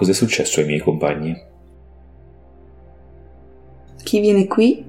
Cos'è 0.00 0.14
successo 0.14 0.60
ai 0.60 0.66
miei 0.66 0.78
compagni? 0.78 1.38
Chi 4.02 4.20
viene 4.20 4.46
qui 4.46 4.82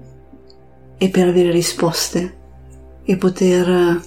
è 0.97 1.09
per 1.09 1.27
avere 1.27 1.51
risposte 1.51 2.37
e 3.03 3.17
poter 3.17 3.99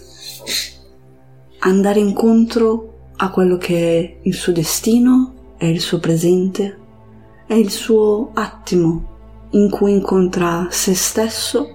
andare 1.58 1.98
incontro 2.00 3.10
a 3.16 3.30
quello 3.30 3.58
che 3.58 3.98
è 3.98 4.16
il 4.22 4.32
suo 4.32 4.52
destino, 4.52 5.52
è 5.58 5.66
il 5.66 5.80
suo 5.80 6.00
presente, 6.00 6.78
è 7.46 7.52
il 7.52 7.68
suo 7.68 8.30
attimo 8.32 9.48
in 9.50 9.68
cui 9.68 9.92
incontra 9.92 10.68
se 10.70 10.94
stesso 10.94 11.68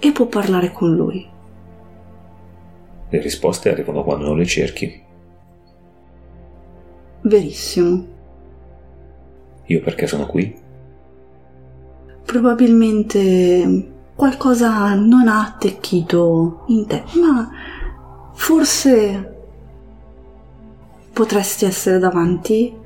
e 0.00 0.10
può 0.10 0.26
parlare 0.26 0.72
con 0.72 0.92
lui. 0.96 1.24
Le 3.10 3.20
risposte 3.20 3.70
arrivano 3.70 4.02
quando 4.02 4.26
non 4.26 4.38
le 4.38 4.46
cerchi. 4.46 5.02
Verissimo. 7.20 8.09
Io 9.70 9.80
perché 9.80 10.08
sono 10.08 10.26
qui? 10.26 10.52
Probabilmente 12.24 13.92
qualcosa 14.16 14.94
non 14.94 15.28
ha 15.28 15.46
attecchito 15.46 16.64
in 16.66 16.86
te, 16.86 17.04
ma 17.20 17.48
forse 18.34 19.36
potresti 21.12 21.66
essere 21.66 22.00
davanti 22.00 22.76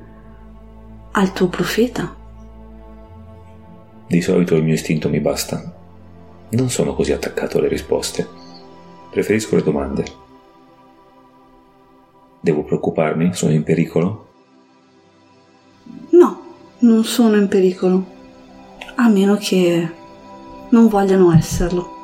al 1.13 1.33
tuo 1.33 1.47
profeta. 1.47 2.15
Di 4.07 4.21
solito 4.21 4.55
il 4.55 4.63
mio 4.63 4.75
istinto 4.75 5.09
mi 5.09 5.19
basta. 5.19 5.73
Non 6.49 6.69
sono 6.69 6.93
così 6.93 7.13
attaccato 7.13 7.57
alle 7.57 7.67
risposte. 7.67 8.27
Preferisco 9.09 9.55
le 9.55 9.63
domande. 9.63 10.05
Devo 12.41 12.63
preoccuparmi? 12.63 13.33
Sono 13.33 13.53
in 13.53 13.63
pericolo? 13.63 14.27
No, 16.11 16.44
non 16.85 17.03
sono 17.03 17.35
in 17.35 17.47
pericolo. 17.47 18.13
A 18.95 19.07
meno 19.09 19.35
che 19.37 19.89
non 20.69 20.87
vogliano 20.87 21.33
esserlo. 21.33 21.94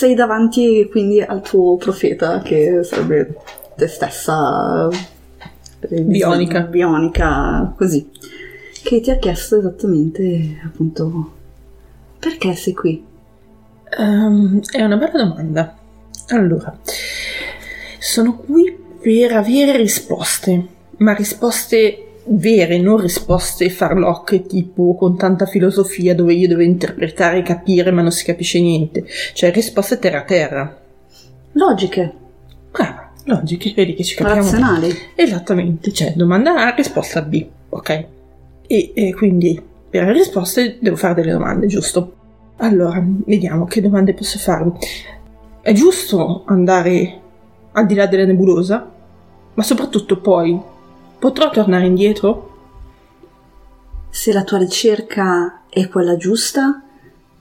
Sei 0.00 0.14
davanti 0.14 0.88
quindi 0.90 1.20
al 1.20 1.42
tuo 1.42 1.76
profeta 1.76 2.40
che 2.40 2.82
sarebbe 2.82 3.36
te 3.76 3.86
stessa 3.86 4.88
eh, 5.80 6.00
Bionica. 6.02 6.60
bionica 6.60 7.74
così 7.76 8.10
che 8.82 9.00
ti 9.00 9.10
ha 9.10 9.18
chiesto 9.18 9.58
esattamente 9.58 10.60
appunto 10.64 11.32
perché 12.18 12.54
sei 12.54 12.72
qui 12.72 13.08
Ehm, 13.98 14.60
è 14.70 14.82
una 14.82 14.96
bella 14.96 15.24
domanda. 15.24 15.76
Allora, 16.28 16.78
sono 17.98 18.36
qui 18.36 18.76
per 19.00 19.32
avere 19.32 19.76
risposte, 19.76 20.66
ma 20.98 21.12
risposte 21.12 22.06
vere, 22.24 22.78
non 22.78 23.00
risposte 23.00 23.70
farlocche 23.70 24.46
tipo 24.46 24.94
con 24.94 25.16
tanta 25.16 25.46
filosofia 25.46 26.14
dove 26.14 26.34
io 26.34 26.48
devo 26.48 26.62
interpretare 26.62 27.38
e 27.38 27.42
capire 27.42 27.90
ma 27.90 28.02
non 28.02 28.12
si 28.12 28.24
capisce 28.24 28.60
niente. 28.60 29.04
Cioè 29.34 29.52
risposte 29.52 29.98
terra 29.98 30.18
a 30.20 30.24
terra. 30.24 30.80
logiche 31.52 32.14
Brava, 32.70 33.10
logiche, 33.24 33.72
vedi 33.74 33.94
che 33.94 34.04
ci 34.04 34.14
capiamo. 34.14 34.42
razionali 34.42 34.94
Esattamente, 35.14 35.92
cioè 35.92 36.12
domanda 36.14 36.66
A, 36.66 36.74
risposta 36.74 37.22
B, 37.22 37.44
ok? 37.68 38.06
E, 38.66 38.92
e 38.94 39.14
quindi 39.14 39.60
per 39.90 40.04
le 40.04 40.12
risposte 40.12 40.78
devo 40.80 40.96
fare 40.96 41.14
delle 41.14 41.32
domande, 41.32 41.66
giusto? 41.66 42.14
Allora, 42.58 43.02
vediamo 43.26 43.64
che 43.64 43.80
domande 43.80 44.14
posso 44.14 44.38
farmi. 44.38 44.72
È 45.60 45.72
giusto 45.72 46.44
andare 46.46 47.20
al 47.72 47.86
di 47.86 47.94
là 47.94 48.06
della 48.06 48.24
nebulosa? 48.24 48.88
Ma 49.54 49.62
soprattutto 49.62 50.20
poi, 50.20 50.58
potrò 51.20 51.50
tornare 51.50 51.86
indietro? 51.86 52.50
se 54.10 54.32
la 54.32 54.42
tua 54.42 54.58
ricerca 54.58 55.62
è 55.68 55.88
quella 55.88 56.16
giusta 56.16 56.82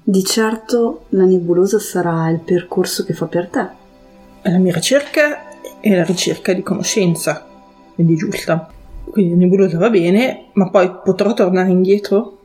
di 0.03 0.23
certo 0.23 1.05
la 1.09 1.23
nebulosa 1.23 1.79
sarà 1.79 2.29
il 2.29 2.39
percorso 2.39 3.03
che 3.03 3.13
fa 3.13 3.25
per 3.25 3.47
te 3.47 3.67
La 4.43 4.57
mia 4.59 4.71
ricerca 4.71 5.49
è 5.79 5.95
la 5.95 6.03
ricerca 6.03 6.53
di 6.53 6.61
conoscenza, 6.61 7.45
quindi 7.95 8.15
giusta. 8.15 8.71
Quindi 9.09 9.31
la 9.31 9.37
nebulosa 9.37 9.77
va 9.77 9.89
bene, 9.89 10.49
ma 10.53 10.69
poi 10.69 10.91
potrò 11.03 11.33
tornare 11.33 11.69
indietro? 11.69 12.37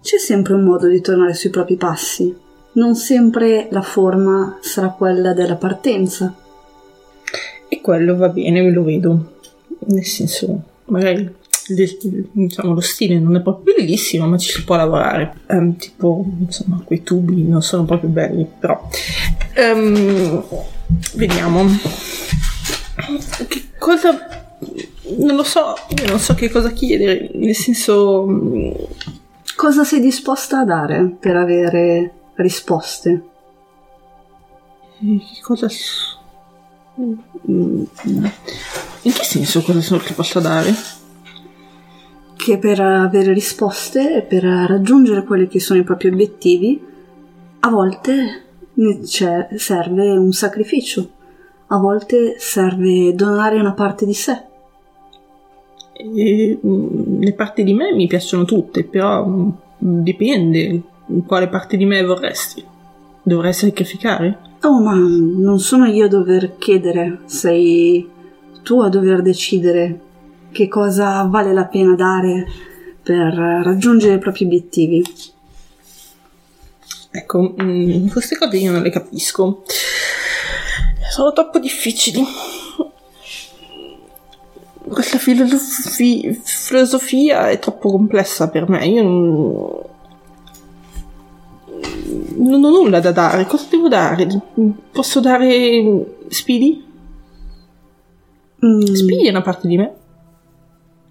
C'è 0.00 0.18
sempre 0.18 0.54
un 0.54 0.62
modo 0.62 0.86
di 0.86 1.00
tornare 1.00 1.34
sui 1.34 1.50
propri 1.50 1.76
passi. 1.76 2.34
Non 2.72 2.94
sempre 2.94 3.68
la 3.70 3.82
forma 3.82 4.58
sarà 4.60 4.88
quella 4.88 5.32
della 5.32 5.56
partenza. 5.56 6.34
E 7.68 7.80
quello 7.80 8.16
va 8.16 8.28
bene, 8.28 8.62
me 8.62 8.70
lo 8.70 8.84
vedo. 8.84 9.35
Nel 9.88 10.04
senso, 10.04 10.62
magari 10.86 11.34
il- 11.68 12.28
diciamo, 12.32 12.74
lo 12.74 12.80
stile 12.80 13.18
non 13.18 13.36
è 13.36 13.40
proprio 13.40 13.74
bellissimo, 13.74 14.26
ma 14.26 14.36
ci 14.38 14.50
si 14.52 14.64
può 14.64 14.76
lavorare. 14.76 15.34
Ehm, 15.48 15.76
tipo, 15.76 16.24
insomma, 16.40 16.80
quei 16.84 17.02
tubi 17.02 17.42
non 17.44 17.62
sono 17.62 17.84
proprio 17.84 18.10
belli, 18.10 18.46
però. 18.58 18.88
Ehm, 19.54 20.44
vediamo. 21.14 21.64
Che 23.48 23.62
cosa. 23.78 24.16
Non 25.18 25.36
lo 25.36 25.44
so, 25.44 25.74
io 26.00 26.08
non 26.08 26.18
so 26.18 26.34
che 26.34 26.48
cosa 26.50 26.70
chiedere, 26.72 27.30
nel 27.34 27.54
senso. 27.54 28.26
Cosa 29.54 29.84
sei 29.84 30.00
disposta 30.00 30.60
a 30.60 30.64
dare 30.64 31.16
per 31.18 31.36
avere 31.36 32.12
risposte? 32.36 33.22
eh, 35.02 35.18
Che 35.18 35.40
cosa. 35.42 35.68
Mm, 36.98 37.84
In 39.02 39.12
che 39.12 39.24
senso 39.24 39.62
cosa 39.62 39.80
sono 39.80 40.00
che 40.00 40.14
posso 40.14 40.40
dare? 40.40 40.74
Che 42.36 42.58
per 42.58 42.80
avere 42.80 43.32
risposte 43.32 44.16
e 44.16 44.22
per 44.22 44.44
raggiungere 44.44 45.24
quelli 45.24 45.46
che 45.48 45.60
sono 45.60 45.80
i 45.80 45.84
propri 45.84 46.08
obiettivi, 46.08 46.80
a 47.60 47.68
volte 47.68 48.42
c'è- 49.04 49.48
serve 49.56 50.10
un 50.16 50.32
sacrificio, 50.32 51.08
a 51.68 51.78
volte 51.78 52.36
serve 52.38 53.14
donare 53.14 53.58
una 53.58 53.72
parte 53.72 54.06
di 54.06 54.14
sé. 54.14 54.42
E, 55.92 56.58
mm, 56.64 57.22
le 57.22 57.32
parti 57.32 57.64
di 57.64 57.72
me 57.74 57.92
mi 57.92 58.06
piacciono 58.06 58.44
tutte, 58.44 58.84
però 58.84 59.26
mm, 59.26 59.50
dipende 59.78 60.82
quale 61.26 61.48
parte 61.48 61.76
di 61.76 61.84
me 61.84 62.02
vorresti. 62.04 62.64
Dovrei 63.22 63.52
sacrificare? 63.52 64.38
Oh, 64.62 64.80
ma 64.80 64.94
non 64.94 65.60
sono 65.60 65.86
io 65.86 66.06
a 66.06 66.08
dover 66.08 66.56
chiedere, 66.56 67.20
sei 67.26 68.08
tu 68.62 68.80
a 68.80 68.88
dover 68.88 69.22
decidere 69.22 70.00
che 70.50 70.68
cosa 70.68 71.22
vale 71.24 71.52
la 71.52 71.66
pena 71.66 71.94
dare 71.94 72.46
per 73.02 73.34
raggiungere 73.34 74.14
i 74.14 74.18
propri 74.18 74.44
obiettivi. 74.44 75.04
Ecco, 77.10 77.54
mm, 77.62 78.08
queste 78.08 78.36
cose 78.36 78.56
io 78.56 78.72
non 78.72 78.82
le 78.82 78.90
capisco. 78.90 79.62
Sono 81.10 81.32
troppo 81.32 81.58
difficili. 81.58 82.24
Questa 84.88 85.18
filosofi- 85.18 86.40
filosofia 86.42 87.48
è 87.50 87.58
troppo 87.58 87.90
complessa 87.90 88.48
per 88.48 88.68
me. 88.68 88.86
Io 88.86 89.02
non, 89.02 89.80
non 92.36 92.64
ho 92.64 92.70
nulla 92.70 93.00
da 93.00 93.12
dare. 93.12 93.46
Cosa 93.46 93.66
devo 93.70 93.88
dare? 93.88 94.26
Posso 94.92 95.20
dare 95.20 96.16
Speedy? 96.28 96.84
Mm, 98.64 98.80
Speedy 98.80 99.26
è 99.26 99.30
una 99.30 99.42
parte 99.42 99.68
di 99.68 99.76
me. 99.76 99.94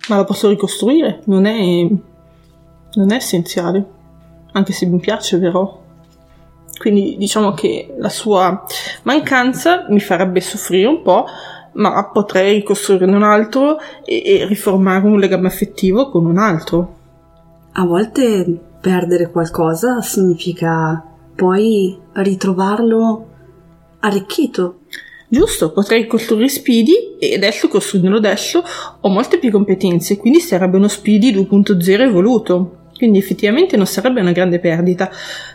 Ma 0.08 0.18
la 0.18 0.24
posso 0.24 0.50
ricostruire? 0.50 1.22
Non 1.26 1.46
è 1.46 1.88
non 2.96 3.12
è 3.12 3.16
essenziale, 3.16 3.86
anche 4.54 4.74
se 4.74 4.86
mi 4.86 5.00
piace 5.00 5.40
però. 5.40 5.84
Quindi 6.78 7.16
diciamo 7.18 7.54
che 7.54 7.96
la 7.98 8.10
sua 8.10 8.66
mancanza 9.04 9.86
mi 9.90 10.00
farebbe 10.00 10.42
soffrire 10.42 10.88
un 10.88 11.02
po', 11.02 11.26
ma 11.74 12.10
potrei 12.12 12.56
ricostruirne 12.56 13.16
un 13.16 13.24
altro 13.24 13.80
e, 14.04 14.24
e 14.26 14.46
riformare 14.46 15.06
un 15.06 15.20
legame 15.20 15.48
affettivo 15.48 16.10
con 16.10 16.26
un 16.26 16.38
altro. 16.38 16.96
A 17.74 17.86
volte 17.86 18.60
perdere 18.86 19.32
qualcosa 19.32 20.00
significa 20.02 21.04
poi 21.36 21.98
ritrovarlo 22.14 23.30
arricchito. 24.02 24.82
Giusto, 25.28 25.72
potrei 25.72 26.06
costruire 26.06 26.50
Speedy 26.50 27.18
e 27.18 27.34
adesso 27.34 27.68
costruendolo 27.68 28.18
adesso 28.18 28.64
ho 29.02 29.10
molte 29.10 29.40
più 29.40 29.50
competenze, 29.50 30.18
quindi 30.18 30.40
sarebbe 30.40 30.78
uno 30.78 30.88
Speedy 30.88 31.34
2.0 31.34 32.02
evoluto. 32.02 32.78
Quindi 32.96 33.18
effettivamente 33.18 33.76
non 33.76 33.88
sarebbe 33.88 34.22
una 34.22 34.32
grande 34.32 34.60
perdita, 34.60 35.10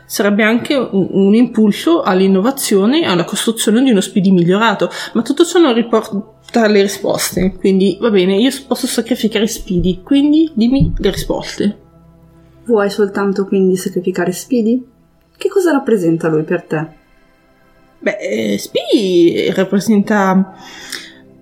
sarebbe 0.04 0.42
anche 0.42 0.74
un, 0.74 1.08
un 1.10 1.34
impulso 1.34 2.02
all'innovazione 2.02 3.02
e 3.02 3.06
alla 3.06 3.24
costruzione 3.24 3.80
di 3.82 3.92
uno 3.92 4.00
Speedy 4.00 4.32
migliorato, 4.32 4.90
ma 5.12 5.22
tutto 5.22 5.44
ciò 5.44 5.60
non 5.60 5.72
riporta 5.72 6.66
le 6.66 6.82
risposte, 6.82 7.54
quindi 7.56 7.96
va 8.00 8.10
bene, 8.10 8.36
io 8.36 8.50
posso 8.66 8.88
sacrificare 8.88 9.46
Speedy, 9.46 10.02
quindi 10.02 10.50
dimmi 10.52 10.92
le 10.96 11.10
risposte. 11.12 11.79
Vuoi 12.70 12.88
soltanto 12.88 13.46
quindi 13.46 13.76
sacrificare 13.76 14.30
Speedy? 14.30 14.80
Che 15.36 15.48
cosa 15.48 15.72
rappresenta 15.72 16.28
lui 16.28 16.44
per 16.44 16.62
te? 16.62 16.86
Beh, 17.98 18.16
eh, 18.20 18.58
Speedy 18.58 19.50
rappresenta 19.50 20.54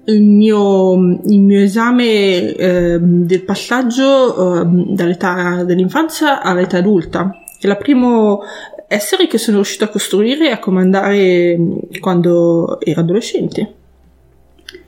il 0.06 0.22
mio, 0.22 0.94
il 0.94 1.40
mio 1.40 1.60
esame 1.60 2.54
eh, 2.54 2.98
del 2.98 3.42
passaggio 3.42 4.62
eh, 4.62 4.66
dall'età 4.94 5.64
dell'infanzia 5.64 6.40
all'età 6.40 6.78
adulta. 6.78 7.30
È 7.60 7.66
il 7.66 7.76
primo 7.76 8.40
essere 8.86 9.26
che 9.26 9.36
sono 9.36 9.58
riuscito 9.58 9.84
a 9.84 9.88
costruire 9.88 10.48
e 10.48 10.52
a 10.52 10.58
comandare 10.58 11.58
quando 12.00 12.80
ero 12.80 13.00
adolescente. 13.00 13.74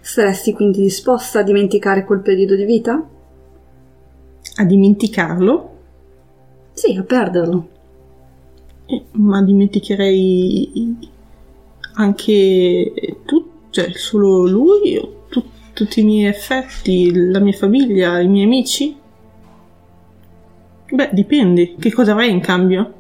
Saresti 0.01 0.55
quindi 0.55 0.81
disposta 0.81 1.41
a 1.41 1.43
dimenticare 1.43 2.07
quel 2.07 2.21
periodo 2.21 2.57
di 2.57 2.65
vita? 2.65 3.07
A 4.57 4.65
dimenticarlo? 4.65 5.75
Sì, 6.81 6.97
a 6.97 7.03
perderlo. 7.03 7.69
Eh, 8.87 9.05
ma 9.11 9.43
dimenticherei 9.43 10.97
anche 11.97 13.19
tu, 13.27 13.47
cioè 13.69 13.93
solo 13.93 14.47
lui, 14.47 14.99
tu- 15.29 15.45
tutti 15.75 16.01
i 16.01 16.05
miei 16.05 16.29
effetti, 16.29 17.13
la 17.13 17.39
mia 17.39 17.53
famiglia, 17.53 18.19
i 18.21 18.29
miei 18.29 18.47
amici? 18.47 18.97
Beh, 20.91 21.11
dipende. 21.13 21.75
Che 21.79 21.93
cosa 21.93 22.13
avrai 22.13 22.31
in 22.31 22.41
cambio? 22.41 22.95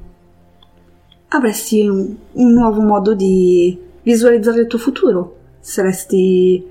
Avresti 1.28 1.88
un, 1.88 2.14
un 2.32 2.52
nuovo 2.52 2.82
modo 2.82 3.14
di 3.14 3.78
visualizzare 4.02 4.60
il 4.60 4.66
tuo 4.66 4.78
futuro. 4.78 5.36
Saresti, 5.58 6.62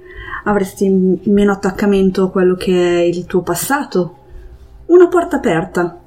avresti 0.44 0.88
meno 1.24 1.54
attaccamento 1.54 2.26
a 2.26 2.30
quello 2.30 2.54
che 2.54 3.00
è 3.00 3.02
il 3.02 3.26
tuo 3.26 3.42
passato. 3.42 4.18
Una 4.86 5.08
porta 5.08 5.38
aperta. 5.38 5.99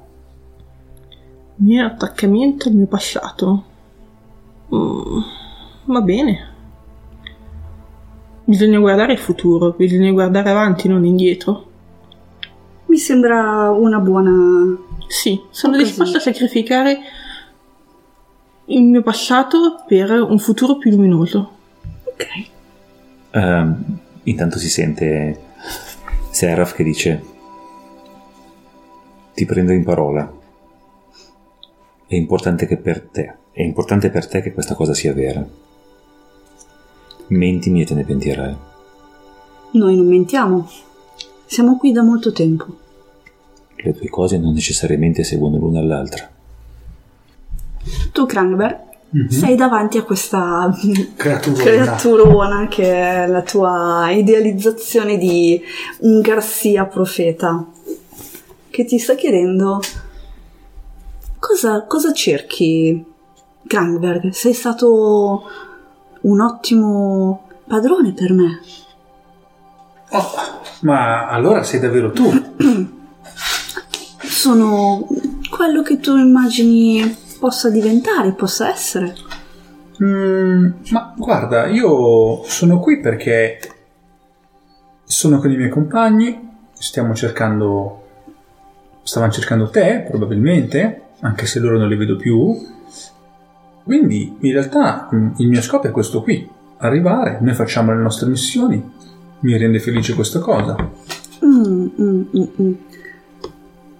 Mio 1.55 1.85
attaccamento 1.85 2.67
al 2.67 2.75
mio 2.75 2.87
passato. 2.87 3.63
Mm, 4.73 5.19
va 5.85 6.01
bene. 6.01 6.51
Bisogna 8.45 8.79
guardare 8.79 9.13
il 9.13 9.19
futuro, 9.19 9.71
bisogna 9.71 10.11
guardare 10.11 10.49
avanti, 10.49 10.87
non 10.87 11.05
indietro. 11.05 11.71
Mi 12.87 12.97
sembra 12.97 13.69
una 13.71 13.99
buona... 13.99 14.77
Sì, 15.07 15.41
sono 15.49 15.73
Occasione. 15.75 15.83
disposta 15.83 16.17
a 16.17 16.21
sacrificare 16.21 16.99
il 18.65 18.83
mio 18.83 19.01
passato 19.01 19.83
per 19.87 20.11
un 20.11 20.39
futuro 20.39 20.77
più 20.77 20.91
luminoso. 20.91 21.51
Ok. 22.03 22.25
Ehm, 23.31 23.99
intanto 24.23 24.57
si 24.57 24.69
sente 24.69 25.41
Seraph 26.31 26.73
che 26.75 26.83
dice: 26.83 27.23
Ti 29.33 29.45
prendo 29.45 29.71
in 29.71 29.83
parola. 29.83 30.41
È 32.13 32.15
importante 32.15 32.67
che 32.67 32.77
per 32.77 33.01
te, 33.11 33.37
è 33.51 33.63
importante 33.63 34.11
per 34.11 34.27
te 34.27 34.43
che 34.43 34.53
questa 34.53 34.75
cosa 34.75 34.93
sia 34.93 35.15
vera. 35.15 35.43
Mentimi 37.29 37.81
e 37.81 37.85
te 37.85 37.95
ne 37.95 38.03
pentirai. 38.03 38.55
Noi 39.71 39.95
non 39.95 40.05
mentiamo. 40.05 40.69
Siamo 41.47 41.75
qui 41.79 41.91
da 41.91 42.03
molto 42.03 42.31
tempo. 42.31 42.67
Le 43.77 43.93
due 43.93 44.09
cose 44.09 44.37
non 44.37 44.53
necessariamente 44.53 45.23
seguono 45.23 45.57
l'una 45.57 45.79
all'altra. 45.79 46.29
Tu, 48.11 48.25
Krangberg, 48.27 48.77
sei 49.29 49.55
davanti 49.55 49.97
a 49.97 50.03
questa 50.03 50.71
Creaturona. 51.17 51.63
creaturona 51.63 52.67
che 52.67 52.93
è 52.93 53.25
la 53.25 53.41
tua 53.41 54.11
idealizzazione 54.11 55.17
di 55.17 55.59
un 56.01 56.21
Garcia 56.21 56.85
profeta 56.85 57.65
che 58.69 58.85
ti 58.85 58.99
sta 58.99 59.15
chiedendo 59.15 59.79
cosa, 61.53 61.83
cosa 61.85 62.11
cerchi, 62.13 63.05
Krangberg? 63.67 64.29
Sei 64.29 64.53
stato 64.53 65.43
un 66.21 66.41
ottimo 66.41 67.47
padrone 67.67 68.11
per 68.13 68.33
me. 68.33 68.59
Oh, 70.09 70.31
ma 70.81 71.27
allora 71.27 71.61
sei 71.61 71.79
davvero 71.79 72.11
tu? 72.11 72.23
Sono 74.17 75.07
quello 75.49 75.83
che 75.83 75.99
tu 75.99 76.17
immagini 76.17 77.15
possa 77.39 77.69
diventare, 77.69 78.33
possa 78.33 78.71
essere. 78.71 79.15
Mm, 80.03 80.71
ma 80.89 81.13
guarda, 81.15 81.67
io 81.67 82.41
sono 82.45 82.79
qui 82.79 82.99
perché 82.99 83.59
sono 85.03 85.37
con 85.37 85.51
i 85.51 85.55
miei 85.55 85.69
compagni, 85.69 86.49
stiamo 86.73 87.13
cercando... 87.13 87.99
Stavano 89.03 89.31
cercando 89.33 89.69
te, 89.69 90.05
probabilmente, 90.07 91.02
anche 91.23 91.45
se 91.45 91.59
loro 91.59 91.77
non 91.77 91.87
li 91.87 91.95
vedo 91.95 92.15
più. 92.15 92.55
Quindi, 93.83 94.37
in 94.39 94.51
realtà, 94.51 95.09
mm, 95.13 95.31
il 95.37 95.47
mio 95.47 95.61
scopo 95.61 95.87
è 95.87 95.91
questo 95.91 96.21
qui. 96.21 96.47
Arrivare, 96.77 97.39
noi 97.41 97.53
facciamo 97.53 97.93
le 97.93 98.01
nostre 98.01 98.27
missioni. 98.27 98.91
Mi 99.39 99.57
rende 99.57 99.79
felice 99.79 100.13
questa 100.13 100.39
cosa. 100.39 100.75
Mm, 101.43 101.87
mm, 101.99 102.23
mm, 102.35 102.43
mm. 102.61 102.73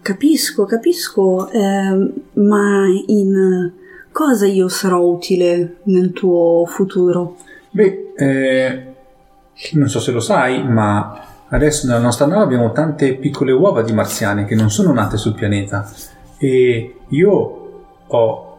Capisco, 0.01 0.65
capisco, 0.65 1.49
ehm, 1.49 2.11
ma 2.33 2.85
in 3.07 3.71
cosa 4.11 4.45
io 4.45 4.67
sarò 4.67 5.01
utile 5.01 5.77
nel 5.83 6.11
tuo 6.11 6.65
futuro? 6.65 7.37
Beh, 7.71 8.13
eh, 8.17 8.93
non 9.73 9.87
so 9.87 10.01
se 10.01 10.11
lo 10.11 10.19
sai, 10.19 10.67
ma 10.67 11.25
adesso 11.47 11.87
nella 11.87 11.99
nostra 11.99 12.25
nave 12.25 12.43
abbiamo 12.43 12.73
tante 12.73 13.15
piccole 13.15 13.53
uova 13.53 13.81
di 13.81 13.93
marziani 13.93 14.45
che 14.45 14.55
non 14.55 14.69
sono 14.69 14.91
nate 14.91 15.15
sul 15.15 15.35
pianeta 15.35 15.89
e 16.43 16.95
io 17.07 17.85
ho 18.05 18.57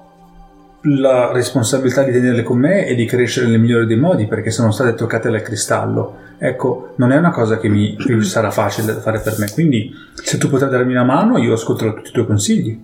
la 0.84 1.32
responsabilità 1.32 2.02
di 2.02 2.12
tenerle 2.12 2.42
con 2.42 2.58
me 2.58 2.86
e 2.86 2.94
di 2.94 3.04
crescere 3.04 3.46
nel 3.46 3.60
migliore 3.60 3.84
dei 3.84 3.98
modi 3.98 4.26
perché 4.26 4.50
sono 4.50 4.70
state 4.70 4.94
toccate 4.94 5.30
dal 5.30 5.42
cristallo. 5.42 6.16
Ecco, 6.38 6.94
non 6.96 7.12
è 7.12 7.18
una 7.18 7.30
cosa 7.30 7.58
che 7.58 7.68
mi 7.68 7.94
sarà 8.22 8.50
facile 8.50 8.94
da 8.94 9.00
fare 9.00 9.20
per 9.20 9.34
me, 9.38 9.50
quindi 9.52 9.92
se 10.14 10.38
tu 10.38 10.48
potrai 10.48 10.70
darmi 10.70 10.92
una 10.92 11.04
mano 11.04 11.36
io 11.36 11.52
ascolterò 11.52 11.92
tutti 11.92 12.08
i 12.08 12.12
tuoi 12.12 12.26
consigli. 12.26 12.82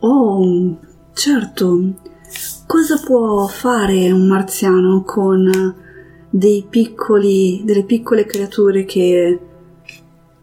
Oh, 0.00 0.78
certo. 1.12 1.80
Cosa 2.66 2.98
può 3.04 3.46
fare 3.46 4.10
un 4.10 4.26
marziano 4.26 5.02
con 5.02 5.74
piccoli, 6.70 7.62
delle 7.66 7.84
piccole 7.84 8.24
creature 8.24 8.84
che 8.86 9.40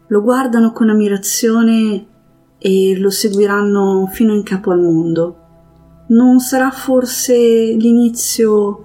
lo 0.06 0.22
guardano 0.22 0.72
con 0.72 0.90
ammirazione 0.90 2.06
e 2.66 2.96
lo 2.96 3.10
seguiranno 3.10 4.08
fino 4.10 4.32
in 4.32 4.42
capo 4.42 4.70
al 4.70 4.80
mondo? 4.80 5.36
Non 6.06 6.40
sarà 6.40 6.70
forse 6.70 7.34
l'inizio 7.34 8.84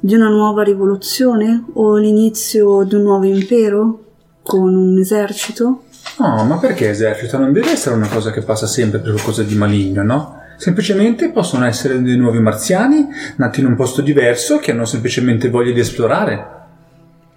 di 0.00 0.14
una 0.14 0.30
nuova 0.30 0.62
rivoluzione 0.62 1.66
o 1.74 1.96
l'inizio 1.96 2.82
di 2.84 2.94
un 2.94 3.02
nuovo 3.02 3.26
impero 3.26 4.04
con 4.42 4.74
un 4.74 4.98
esercito? 4.98 5.82
No, 6.18 6.44
ma 6.44 6.56
perché 6.56 6.88
esercito? 6.88 7.36
Non 7.36 7.52
deve 7.52 7.72
essere 7.72 7.94
una 7.94 8.08
cosa 8.08 8.30
che 8.30 8.40
passa 8.40 8.66
sempre 8.66 9.00
per 9.00 9.12
qualcosa 9.12 9.42
di 9.42 9.54
maligno, 9.54 10.02
no? 10.02 10.38
Semplicemente 10.56 11.30
possono 11.30 11.66
essere 11.66 12.00
dei 12.00 12.16
nuovi 12.16 12.40
marziani 12.40 13.06
nati 13.36 13.60
in 13.60 13.66
un 13.66 13.76
posto 13.76 14.00
diverso 14.00 14.56
che 14.56 14.70
hanno 14.70 14.86
semplicemente 14.86 15.50
voglia 15.50 15.72
di 15.72 15.80
esplorare, 15.80 16.46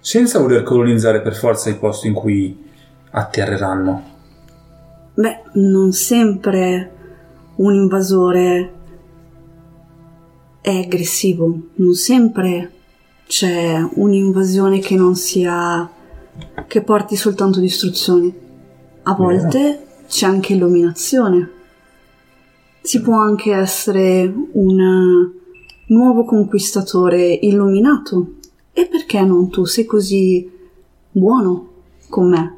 senza 0.00 0.38
voler 0.38 0.62
colonizzare 0.62 1.20
per 1.20 1.34
forza 1.34 1.68
i 1.68 1.76
posti 1.76 2.06
in 2.06 2.14
cui 2.14 2.70
atterreranno. 3.10 4.12
Beh, 5.16 5.42
non 5.54 5.92
sempre 5.92 6.92
un 7.56 7.72
invasore 7.72 8.72
è 10.60 10.76
aggressivo, 10.76 11.56
non 11.74 11.94
sempre 11.94 12.72
c'è 13.26 13.86
un'invasione 13.94 14.80
che 14.80 14.96
non 14.96 15.14
sia 15.14 15.88
che 16.66 16.82
porti 16.82 17.14
soltanto 17.14 17.60
distruzione. 17.60 18.32
A 19.04 19.14
volte 19.14 19.86
c'è 20.08 20.26
anche 20.26 20.54
illuminazione. 20.54 21.50
Si 22.80 23.00
può 23.00 23.16
anche 23.16 23.52
essere 23.52 24.32
un 24.52 25.30
nuovo 25.86 26.24
conquistatore 26.24 27.24
illuminato. 27.24 28.34
E 28.72 28.86
perché 28.86 29.20
non 29.20 29.48
tu 29.48 29.64
sei 29.64 29.84
così 29.84 30.50
buono 31.12 31.68
con 32.08 32.30
me? 32.30 32.56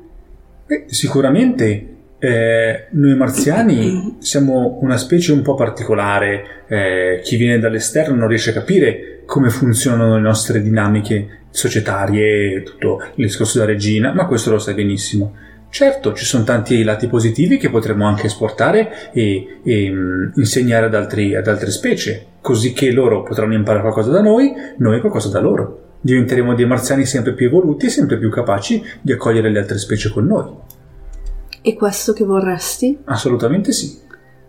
Beh, 0.66 0.84
sicuramente 0.86 1.95
eh, 2.18 2.86
noi 2.90 3.14
marziani 3.14 4.16
siamo 4.20 4.78
una 4.80 4.96
specie 4.96 5.32
un 5.32 5.42
po' 5.42 5.54
particolare. 5.54 6.64
Eh, 6.66 7.20
chi 7.22 7.36
viene 7.36 7.58
dall'esterno 7.58 8.14
non 8.14 8.28
riesce 8.28 8.50
a 8.50 8.54
capire 8.54 9.22
come 9.26 9.50
funzionano 9.50 10.14
le 10.14 10.20
nostre 10.20 10.62
dinamiche 10.62 11.40
societarie, 11.50 12.62
tutto 12.62 13.02
il 13.16 13.26
discorso 13.26 13.58
della 13.58 13.72
regina, 13.72 14.12
ma 14.12 14.26
questo 14.26 14.50
lo 14.50 14.58
sai 14.58 14.74
benissimo. 14.74 15.34
Certo, 15.68 16.14
ci 16.14 16.24
sono 16.24 16.44
tanti 16.44 16.82
lati 16.84 17.06
positivi 17.06 17.58
che 17.58 17.70
potremmo 17.70 18.06
anche 18.06 18.26
esportare 18.26 19.12
e, 19.12 19.58
e 19.62 19.90
mh, 19.90 20.32
insegnare 20.36 20.86
ad, 20.86 20.94
altri, 20.94 21.34
ad 21.34 21.48
altre 21.48 21.70
specie, 21.70 22.26
così 22.40 22.72
che 22.72 22.92
loro 22.92 23.22
potranno 23.24 23.54
imparare 23.54 23.82
qualcosa 23.82 24.10
da 24.10 24.22
noi, 24.22 24.52
noi 24.78 25.00
qualcosa 25.00 25.28
da 25.28 25.40
loro. 25.40 25.82
Diventeremo 26.00 26.54
dei 26.54 26.66
marziani 26.66 27.04
sempre 27.04 27.34
più 27.34 27.46
evoluti 27.46 27.86
e 27.86 27.90
sempre 27.90 28.16
più 28.16 28.30
capaci 28.30 28.82
di 29.00 29.12
accogliere 29.12 29.50
le 29.50 29.58
altre 29.58 29.78
specie 29.78 30.10
con 30.10 30.24
noi. 30.24 30.50
E 31.66 31.74
questo 31.74 32.12
che 32.12 32.24
vorresti? 32.24 32.96
Assolutamente 33.06 33.72
sì. 33.72 33.98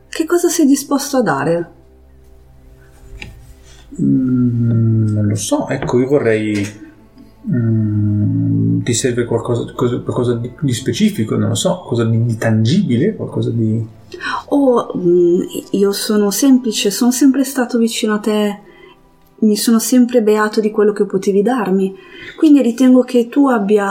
Che 0.08 0.26
cosa 0.26 0.50
sei 0.50 0.68
disposto 0.68 1.18
a 1.18 1.24
dare? 1.24 1.72
Mm, 4.00 5.14
non 5.16 5.26
lo 5.26 5.34
so, 5.34 5.68
ecco, 5.68 5.98
io 5.98 6.06
vorrei. 6.06 6.64
Mm, 7.50 8.82
ti 8.84 8.94
serve 8.94 9.26
qualcosa, 9.26 9.74
cosa- 9.74 9.98
qualcosa 9.98 10.36
di, 10.36 10.52
di 10.62 10.74
specifico, 10.74 11.36
non 11.38 11.50
lo 11.50 11.56
so, 11.56 11.78
qualcosa 11.78 12.04
di, 12.04 12.24
di 12.24 12.38
tangibile, 12.38 13.16
qualcosa 13.16 13.50
di. 13.50 13.84
Oh, 14.50 14.92
mm, 14.96 15.42
io 15.72 15.92
sono 15.94 16.30
semplice, 16.30 16.92
sono 16.92 17.10
sempre 17.10 17.44
stato 17.44 17.80
vicino 17.80 18.14
a 18.14 18.20
te, 18.20 18.60
mi 19.40 19.56
sono 19.56 19.80
sempre 19.80 20.22
beato 20.22 20.60
di 20.60 20.72
quello 20.72 20.94
che 20.94 21.06
potevi 21.06 21.42
darmi, 21.42 21.96
quindi 22.38 22.62
ritengo 22.62 23.02
che 23.04 23.28
tu 23.28 23.48
abbia 23.48 23.86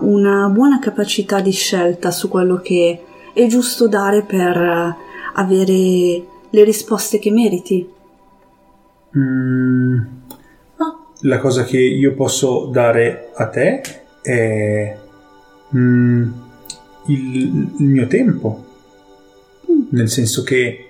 una 0.00 0.48
buona 0.48 0.78
capacità 0.78 1.40
di 1.40 1.50
scelta 1.50 2.10
su 2.10 2.28
quello 2.28 2.60
che 2.62 3.00
è 3.32 3.46
giusto 3.46 3.88
dare 3.88 4.22
per 4.22 4.56
eh, 4.56 4.96
avere 5.34 6.24
le 6.48 6.64
risposte 6.64 7.18
che 7.18 7.30
meriti. 7.30 7.86
Mm, 9.18 9.98
ah, 10.76 10.98
la 11.20 11.38
cosa 11.38 11.64
che 11.64 11.78
io 11.78 12.14
posso 12.14 12.70
dare 12.72 13.32
a 13.34 13.48
te 13.48 13.82
è 14.22 14.96
mm, 15.76 16.32
il, 17.06 17.70
il 17.78 17.84
mio 17.84 18.06
tempo. 18.06 18.64
Nel 19.90 20.08
senso 20.08 20.42
che 20.42 20.85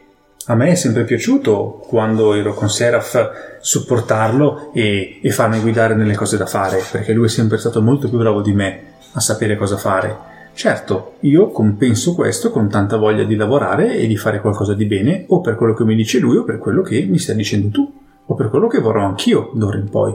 a 0.48 0.54
me 0.54 0.70
è 0.70 0.74
sempre 0.74 1.04
piaciuto 1.04 1.82
quando 1.86 2.34
ero 2.34 2.54
con 2.54 2.70
Seraph 2.70 3.58
supportarlo 3.60 4.70
e, 4.72 5.18
e 5.20 5.30
farmi 5.30 5.58
guidare 5.60 5.94
nelle 5.96 6.14
cose 6.14 6.36
da 6.36 6.46
fare, 6.46 6.82
perché 6.90 7.12
lui 7.12 7.26
è 7.26 7.28
sempre 7.28 7.58
stato 7.58 7.82
molto 7.82 8.08
più 8.08 8.18
bravo 8.18 8.42
di 8.42 8.52
me 8.52 8.82
a 9.12 9.20
sapere 9.20 9.56
cosa 9.56 9.76
fare. 9.76 10.34
Certo, 10.54 11.14
io 11.20 11.50
compenso 11.50 12.14
questo 12.14 12.50
con 12.50 12.68
tanta 12.68 12.96
voglia 12.96 13.24
di 13.24 13.34
lavorare 13.34 13.96
e 13.96 14.06
di 14.06 14.16
fare 14.16 14.40
qualcosa 14.40 14.74
di 14.74 14.86
bene, 14.86 15.24
o 15.28 15.40
per 15.40 15.56
quello 15.56 15.74
che 15.74 15.84
mi 15.84 15.96
dice 15.96 16.20
lui, 16.20 16.36
o 16.36 16.44
per 16.44 16.58
quello 16.58 16.82
che 16.82 17.04
mi 17.04 17.18
stai 17.18 17.34
dicendo 17.34 17.68
tu, 17.70 17.92
o 18.24 18.34
per 18.34 18.48
quello 18.48 18.68
che 18.68 18.78
vorrò 18.78 19.04
anch'io 19.04 19.50
d'ora 19.52 19.78
in 19.78 19.90
poi. 19.90 20.14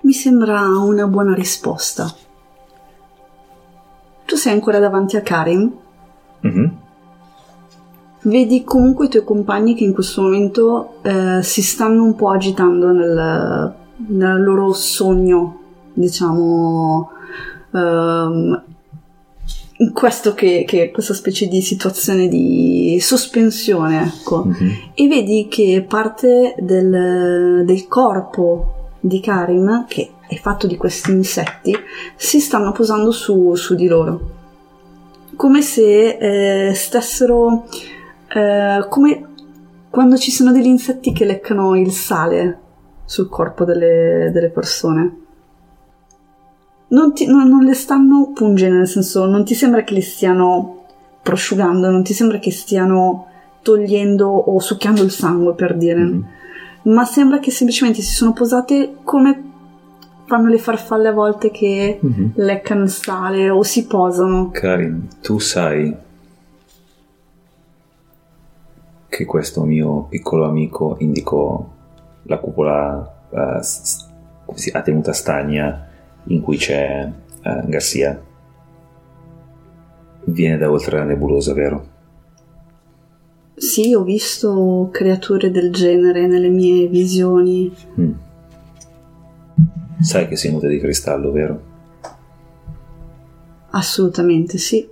Mi 0.00 0.12
sembra 0.12 0.66
una 0.78 1.06
buona 1.06 1.34
risposta. 1.34 2.10
Tu 4.24 4.36
sei 4.36 4.52
ancora 4.54 4.78
davanti 4.78 5.16
a 5.16 5.20
Karim? 5.20 5.72
Mhm. 6.40 6.82
Vedi 8.26 8.64
comunque 8.64 9.06
i 9.06 9.08
tuoi 9.10 9.24
compagni 9.24 9.74
che 9.74 9.84
in 9.84 9.92
questo 9.92 10.22
momento 10.22 10.94
eh, 11.02 11.42
si 11.42 11.60
stanno 11.62 12.04
un 12.04 12.14
po' 12.14 12.30
agitando 12.30 12.90
nel, 12.90 13.74
nel 14.08 14.42
loro 14.42 14.72
sogno, 14.72 15.58
diciamo, 15.92 17.10
in 19.76 19.92
questo 19.92 20.32
che, 20.32 20.64
che 20.66 20.90
questa 20.90 21.12
specie 21.12 21.48
di 21.48 21.60
situazione 21.60 22.28
di 22.28 22.98
sospensione, 23.00 24.04
ecco. 24.04 24.44
Mhm. 24.44 24.72
E 24.94 25.08
vedi 25.08 25.48
che 25.50 25.84
parte 25.86 26.54
del, 26.58 27.62
del 27.64 27.88
corpo 27.88 28.92
di 29.00 29.20
Karim, 29.20 29.84
che 29.86 30.12
è 30.26 30.36
fatto 30.36 30.66
di 30.66 30.76
questi 30.76 31.10
insetti, 31.10 31.76
si 32.16 32.40
stanno 32.40 32.72
posando 32.72 33.10
su, 33.10 33.54
su 33.54 33.74
di 33.74 33.86
loro. 33.86 34.32
Come 35.36 35.60
se 35.60 36.68
eh, 36.68 36.74
stessero 36.74 37.66
eh, 38.28 38.86
come 38.88 39.26
quando 39.90 40.16
ci 40.16 40.30
sono 40.30 40.52
degli 40.52 40.66
insetti 40.66 41.12
che 41.12 41.24
leccano 41.24 41.76
il 41.76 41.90
sale 41.92 42.58
sul 43.04 43.28
corpo 43.28 43.64
delle, 43.64 44.30
delle 44.32 44.48
persone. 44.50 45.16
Non, 46.88 47.12
ti- 47.12 47.26
non- 47.26 47.48
non 47.48 47.64
le 47.64 47.74
stanno 47.74 48.30
pungendo, 48.34 48.76
nel 48.78 48.86
senso, 48.88 49.24
non 49.26 49.44
ti 49.44 49.54
sembra 49.54 49.82
che 49.82 49.94
li 49.94 50.00
stiano 50.00 50.84
prosciugando, 51.22 51.90
non 51.90 52.02
ti 52.04 52.12
sembra 52.12 52.38
che 52.38 52.50
stiano 52.52 53.26
togliendo 53.62 54.28
o 54.28 54.58
succhiando 54.60 55.02
il 55.02 55.10
sangue, 55.10 55.54
per 55.54 55.76
dire, 55.76 56.00
Mhm. 56.04 56.24
ma 56.84 57.04
sembra 57.04 57.38
che 57.38 57.50
semplicemente 57.50 58.02
si 58.02 58.12
sono 58.12 58.32
posate 58.32 58.96
come 59.02 59.42
fanno 60.26 60.48
le 60.48 60.58
farfalle 60.58 61.08
a 61.08 61.12
volte 61.12 61.50
che 61.50 61.98
Mhm. 62.00 62.32
leccano 62.36 62.82
il 62.84 62.90
sale 62.90 63.48
o 63.50 63.62
si 63.62 63.86
posano. 63.86 64.50
Karin, 64.52 65.08
tu 65.20 65.38
sai 65.38 65.94
che 69.14 69.24
questo 69.26 69.62
mio 69.62 70.06
piccolo 70.08 70.44
amico 70.44 70.96
indicò 70.98 71.64
la 72.24 72.38
cupola 72.38 73.14
eh, 73.30 73.62
s- 73.62 74.08
come 74.44 74.58
si- 74.58 74.70
a 74.70 74.82
tenuta 74.82 75.12
stagna 75.12 75.86
in 76.24 76.40
cui 76.40 76.56
c'è 76.56 77.08
eh, 77.42 77.62
Garcia. 77.66 78.20
Viene 80.24 80.56
da 80.56 80.68
oltre 80.68 80.98
la 80.98 81.04
nebulosa, 81.04 81.52
vero? 81.54 81.86
Sì, 83.54 83.94
ho 83.94 84.02
visto 84.02 84.88
creature 84.90 85.52
del 85.52 85.72
genere 85.72 86.26
nelle 86.26 86.48
mie 86.48 86.88
visioni. 86.88 87.72
Mm. 88.00 88.12
Sai 90.00 90.26
che 90.26 90.34
sei 90.34 90.50
nuda 90.50 90.66
di 90.66 90.80
cristallo, 90.80 91.30
vero? 91.30 91.62
Assolutamente 93.70 94.58
sì. 94.58 94.88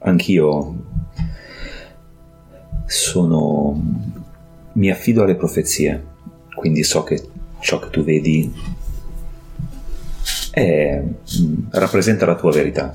Anch'io 0.00 0.74
sono... 2.86 3.80
mi 4.72 4.90
affido 4.90 5.22
alle 5.22 5.36
profezie, 5.36 6.06
quindi 6.54 6.82
so 6.82 7.02
che 7.02 7.28
ciò 7.60 7.78
che 7.78 7.90
tu 7.90 8.02
vedi 8.02 8.52
è... 10.50 11.02
mm, 11.02 11.54
rappresenta 11.70 12.26
la 12.26 12.36
tua 12.36 12.52
verità. 12.52 12.92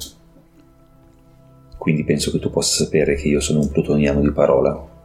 Quindi 1.77 2.03
penso 2.03 2.31
che 2.31 2.39
tu 2.39 2.49
possa 2.49 2.83
sapere 2.83 3.15
che 3.15 3.27
io 3.27 3.39
sono 3.39 3.59
un 3.59 3.69
plutoniano 3.69 4.19
di 4.19 4.31
parola. 4.31 4.95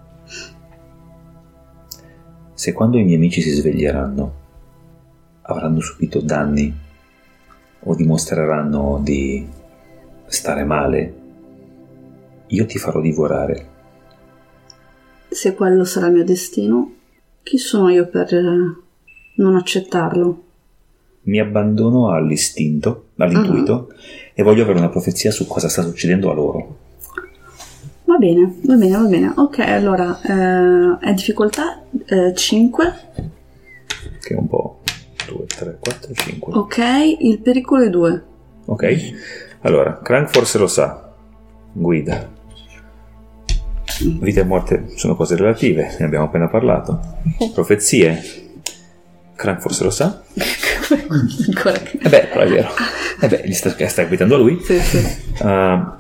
Se 2.55 2.73
quando 2.73 2.99
i 2.99 3.05
miei 3.05 3.17
amici 3.17 3.41
si 3.41 3.51
sveglieranno 3.51 4.41
avranno 5.43 5.81
subito 5.81 6.21
danni 6.21 6.73
o 7.85 7.95
dimostreranno 7.95 9.01
di 9.03 9.47
stare 10.27 10.65
male, 10.65 11.15
io 12.47 12.67
ti 12.67 12.79
farò 12.79 13.01
divorare. 13.01 13.72
Se 15.33 15.55
quello 15.55 15.85
sarà 15.85 16.09
il 16.09 16.12
mio 16.12 16.25
destino, 16.25 16.93
chi 17.43 17.57
sono 17.57 17.89
io 17.89 18.07
per 18.07 18.35
eh, 18.35 18.77
non 19.37 19.57
accettarlo? 19.57 20.43
Mi 21.23 21.41
abbandono 21.41 22.11
all'istinto, 22.11 23.07
all'intuito 23.17 23.93
e 24.35 24.43
voglio 24.43 24.62
avere 24.65 24.79
una 24.79 24.91
profezia 24.91 25.31
su 25.31 25.47
cosa 25.47 25.71
sta 25.71 25.83
succedendo 25.83 26.31
a 26.31 26.35
loro. 26.35 26.77
Va 28.05 28.17
bene, 28.19 28.57
va 28.62 28.75
bene, 28.75 28.97
va 28.97 29.05
bene. 29.05 29.33
Ok, 29.37 29.61
allora, 29.61 30.21
eh, 30.21 30.99
è 31.09 31.15
difficoltà 31.15 31.83
5. 32.35 32.95
Che 34.21 34.35
è 34.35 34.37
un 34.37 34.49
po' 34.49 34.81
2, 35.29 35.47
3, 35.47 35.79
4, 35.81 36.12
5. 36.12 36.53
Ok, 36.55 36.79
il 37.21 37.39
pericolo 37.39 37.85
è 37.85 37.89
2. 37.89 38.23
Ok? 38.67 39.12
Allora, 39.61 39.99
Crank 40.03 40.29
forse 40.29 40.59
lo 40.59 40.67
sa. 40.67 41.11
Guida. 41.73 42.41
Vita 44.01 44.41
e 44.41 44.45
morte 44.45 44.93
sono 44.97 45.15
cose 45.15 45.37
relative, 45.37 45.97
ne 45.99 46.05
abbiamo 46.05 46.25
appena 46.25 46.49
parlato. 46.49 47.01
Profezie. 47.53 48.51
Crank 49.35 49.61
forse 49.61 49.85
lo 49.85 49.91
sa. 49.91 50.23
Ancora 51.47 51.79
che... 51.79 51.99
Eh 52.03 52.09
beh, 52.09 52.27
però 52.27 52.41
è 52.41 52.49
vero. 52.49 52.71
Eh 53.21 53.29
beh, 53.29 53.43
gli 53.45 53.53
sta, 53.53 53.75
sta 53.89 54.05
guidando 54.05 54.37
lui. 54.37 54.61
Sì, 54.65 54.81
sì. 54.81 55.05
Ah, 55.39 55.97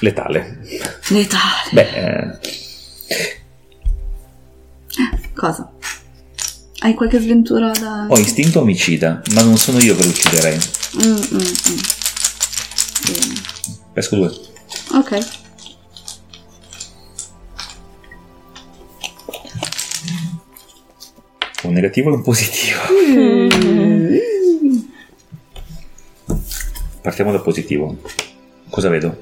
letale. 0.00 0.58
Letale. 1.08 1.70
Beh, 1.72 1.88
eh, 1.90 2.38
Cosa? 5.34 5.70
Hai 6.80 6.94
qualche 6.94 7.20
sventura 7.20 7.70
da... 7.70 8.06
ho 8.08 8.18
istinto 8.18 8.60
omicida, 8.60 9.22
ma 9.34 9.42
non 9.42 9.56
sono 9.56 9.78
io 9.78 9.94
che 9.96 10.02
lo 10.02 10.08
ucciderei. 10.10 10.58
Mm, 10.96 11.10
mm, 11.10 11.38
mm. 11.70 11.78
Pesco 13.92 14.16
due. 14.16 14.32
Ok. 14.94 15.47
Negativo 21.78 22.10
e 22.10 22.14
un 22.14 22.22
positivo. 22.22 22.80
Partiamo 27.00 27.30
dal 27.30 27.42
positivo. 27.42 27.96
Cosa 28.68 28.88
vedo? 28.88 29.16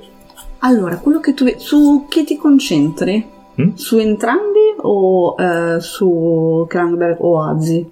Allora, 0.60 0.96
quello 0.96 1.20
che 1.20 1.34
tu 1.34 1.44
vedi, 1.44 1.60
su 1.60 2.06
che 2.08 2.24
ti 2.24 2.36
concentri? 2.36 3.34
Mm? 3.60 3.74
Su 3.74 3.98
entrambi 3.98 4.74
o 4.78 5.36
eh, 5.38 5.80
su 5.80 6.64
Krangberg 6.68 7.18
o 7.20 7.42
Azzi? 7.42 7.90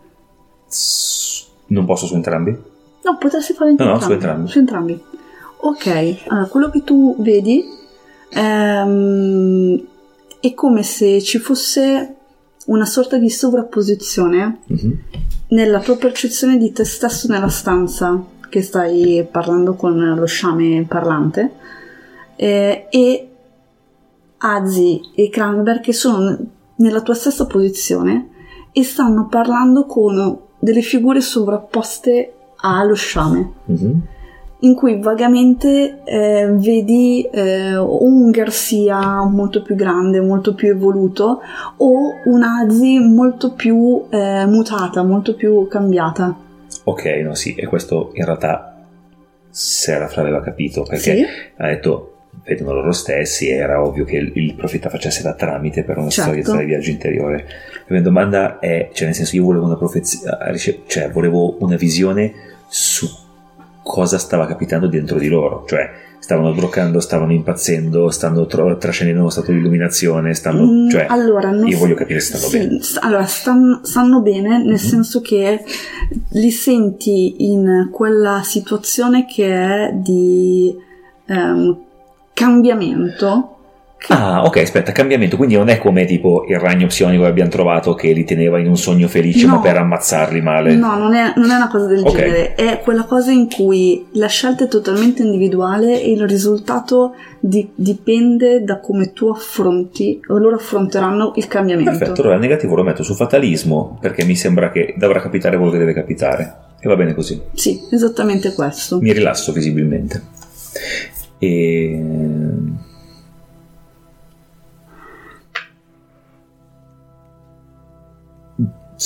Non 1.67 1.85
posso 1.85 2.07
su 2.07 2.15
entrambi? 2.15 2.51
No, 3.03 3.19
potresti 3.19 3.53
fare 3.53 3.75
No, 3.77 3.85
no, 3.85 4.01
su 4.01 4.13
entrambi. 4.13 4.49
Su 4.51 4.59
entrambi. 4.59 5.01
Ok, 5.59 6.17
allora, 6.27 6.47
quello 6.47 6.71
che 6.71 6.83
tu 6.85 7.17
vedi 7.19 7.65
ehm, 8.31 9.83
è 10.41 10.55
come 10.55 10.83
se 10.83 11.23
ci 11.23 11.39
fosse 11.39 12.17
una 12.67 12.85
sorta 12.87 13.17
di 13.19 13.29
sovrapposizione 13.31 14.59
Mhm. 14.67 14.99
nella 15.49 15.81
tua 15.81 15.97
percezione 15.97 16.57
di 16.59 16.73
te 16.73 16.85
stesso 16.85 17.29
nella 17.29 17.49
stanza 17.49 18.23
che 18.49 18.63
stai 18.63 19.27
parlando 19.31 19.75
con 19.75 19.99
lo 19.99 20.27
sciame 20.27 20.85
parlante 20.89 21.53
eh, 22.37 22.87
e 22.91 23.29
Azi 24.39 25.01
e 25.15 25.29
Kranberg 25.31 25.81
che 25.81 25.93
sono 25.93 26.37
nella 26.77 27.01
tua 27.03 27.15
stessa 27.15 27.47
posizione 27.47 28.29
e 28.73 28.83
stanno 28.83 29.27
parlando 29.29 29.87
con 29.87 30.39
delle 30.59 30.83
figure 30.83 31.21
sovrapposte 31.21 32.33
allo 32.57 32.95
sciame 32.95 33.53
Mhm. 33.67 34.01
In 34.61 34.75
cui 34.75 34.99
vagamente 34.99 36.01
eh, 36.05 36.49
vedi 36.53 37.29
eh, 37.31 37.77
un 37.77 38.31
Garcia 38.31 39.25
molto 39.25 39.63
più 39.63 39.75
grande, 39.75 40.21
molto 40.21 40.55
più 40.55 40.71
evoluto 40.71 41.41
o 41.77 42.13
un'Azi 42.25 42.99
molto 42.99 43.53
più 43.53 44.05
eh, 44.09 44.47
mutata, 44.47 45.03
molto 45.03 45.35
più 45.35 45.67
cambiata. 45.69 46.35
Ok, 46.85 47.05
no, 47.23 47.35
sì, 47.35 47.55
e 47.55 47.67
questo 47.67 48.11
in 48.15 48.25
realtà 48.25 48.87
Serafra 49.51 50.23
aveva 50.23 50.43
capito 50.43 50.83
perché 50.83 51.17
Sì? 51.17 51.25
ha 51.57 51.67
detto 51.69 52.11
vedono 52.45 52.73
loro 52.73 52.93
stessi 52.93 53.49
e 53.49 53.55
era 53.55 53.83
ovvio 53.83 54.05
che 54.05 54.17
il, 54.17 54.55
profeta 54.55 54.89
facesse 54.89 55.23
da 55.23 55.35
tramite 55.35 55.85
per 55.85 55.99
una 55.99 56.09
Certo. 56.11 56.43
storia 56.43 56.65
di 56.65 56.71
viaggio 56.71 56.91
interiore. 56.91 57.47
La 57.87 57.95
mia 57.95 58.03
domanda 58.03 58.59
è, 58.59 58.91
cioè 58.93 59.07
nel 59.07 59.15
senso 59.15 59.37
io 59.37 59.45
volevo 59.45 59.67
una 59.67 59.77
profezia, 59.77 60.39
cioè 60.87 61.11
volevo 61.11 61.57
una 61.63 61.77
visione 61.77 62.33
su 62.67 63.07
cosa 63.85 64.19
stava 64.19 64.47
capitando 64.47 64.89
dentro 64.89 65.19
di 65.19 65.29
loro, 65.29 65.65
cioè 65.69 65.89
stavano 66.19 66.53
sbroccando, 66.55 67.01
stavano 67.01 67.33
impazzendo, 67.35 68.09
stanno 68.11 68.47
tro- 68.47 68.79
trascendendo 68.79 69.21
uno 69.21 69.31
stato 69.31 69.53
di 69.53 69.59
illuminazione, 69.59 70.33
stanno, 70.33 70.65
Mm, 70.65 70.89
cioè 70.89 71.05
allora, 71.09 71.51
io 71.51 71.77
s- 71.77 71.79
voglio 71.79 71.95
capire 71.95 72.19
se 72.21 72.35
stanno 72.39 72.51
sì, 72.51 72.59
bene. 72.59 72.81
s- 72.83 72.99
Allora, 73.03 73.27
stan- 73.27 73.81
stanno 73.83 74.21
bene 74.23 74.57
nel 74.57 74.67
Mhm. 74.71 74.77
senso 74.77 75.21
che 75.21 75.63
li 76.31 76.51
senti 76.51 77.51
in 77.53 77.91
quella 77.93 78.41
situazione 78.43 79.27
che 79.27 79.47
è 79.53 79.93
di 79.93 80.75
ehm, 81.27 81.79
cambiamento. 82.33 83.54
Ah, 84.09 84.43
ok, 84.45 84.57
aspetta, 84.59 84.93
cambiamento. 84.93 85.37
Quindi 85.37 85.55
non 85.57 85.69
è 85.69 85.79
come 85.79 86.05
tipo 86.05 86.45
il 86.49 86.59
ragno 86.59 86.87
psionico 86.89 87.23
che 87.23 87.29
abbiamo 87.29 87.51
trovato 87.51 87.95
che 87.95 88.13
li 88.13 88.25
teneva 88.25 88.59
in 88.59 88.67
un 88.69 88.77
sogno 88.77 89.09
felice, 89.09 89.47
No. 89.47 89.55
ma 89.57 89.61
per 89.61 89.77
ammazzarli 89.79 90.41
male. 90.43 90.75
No, 90.75 90.97
non 90.99 91.15
è, 91.15 91.33
non 91.37 91.51
è 91.51 91.55
una 91.57 91.69
cosa 91.69 91.87
del 91.87 92.01
Ok. 92.05 92.15
genere, 92.15 92.55
è 92.55 92.81
quella 92.83 93.05
cosa 93.05 93.31
in 93.31 93.49
cui 93.49 94.07
la 94.13 94.27
scelta 94.27 94.65
è 94.65 94.69
totalmente 94.69 95.23
individuale 95.23 96.03
e 96.03 96.11
il 96.13 96.27
risultato 96.29 97.15
di- 97.41 97.71
dipende 97.75 98.63
da 98.63 98.79
come 98.81 99.13
tu 99.13 99.29
affronti 99.29 100.21
o 100.29 100.37
loro 100.39 100.57
affronteranno 100.57 101.33
il 101.37 101.47
cambiamento. 101.47 101.91
Perfetto, 101.91 102.21
allora 102.21 102.35
il 102.37 102.41
negativo 102.43 102.75
lo 102.77 102.83
metto 102.83 103.03
su 103.03 103.15
fatalismo 103.15 103.97
perché 104.01 104.25
mi 104.25 104.37
sembra 104.37 104.71
che 104.71 104.95
dovrà 104.99 105.21
capitare 105.21 105.57
quello 105.57 105.71
che 105.73 105.79
deve 105.79 105.95
capitare. 105.95 106.55
E 106.81 106.89
va 106.89 106.97
bene 106.97 107.15
così. 107.15 107.41
Sì, 107.55 107.81
esattamente 107.91 108.53
questo. 108.53 108.99
Mi 109.01 109.13
rilasso 109.13 109.53
visibilmente. 109.53 110.23
E... 111.39 112.03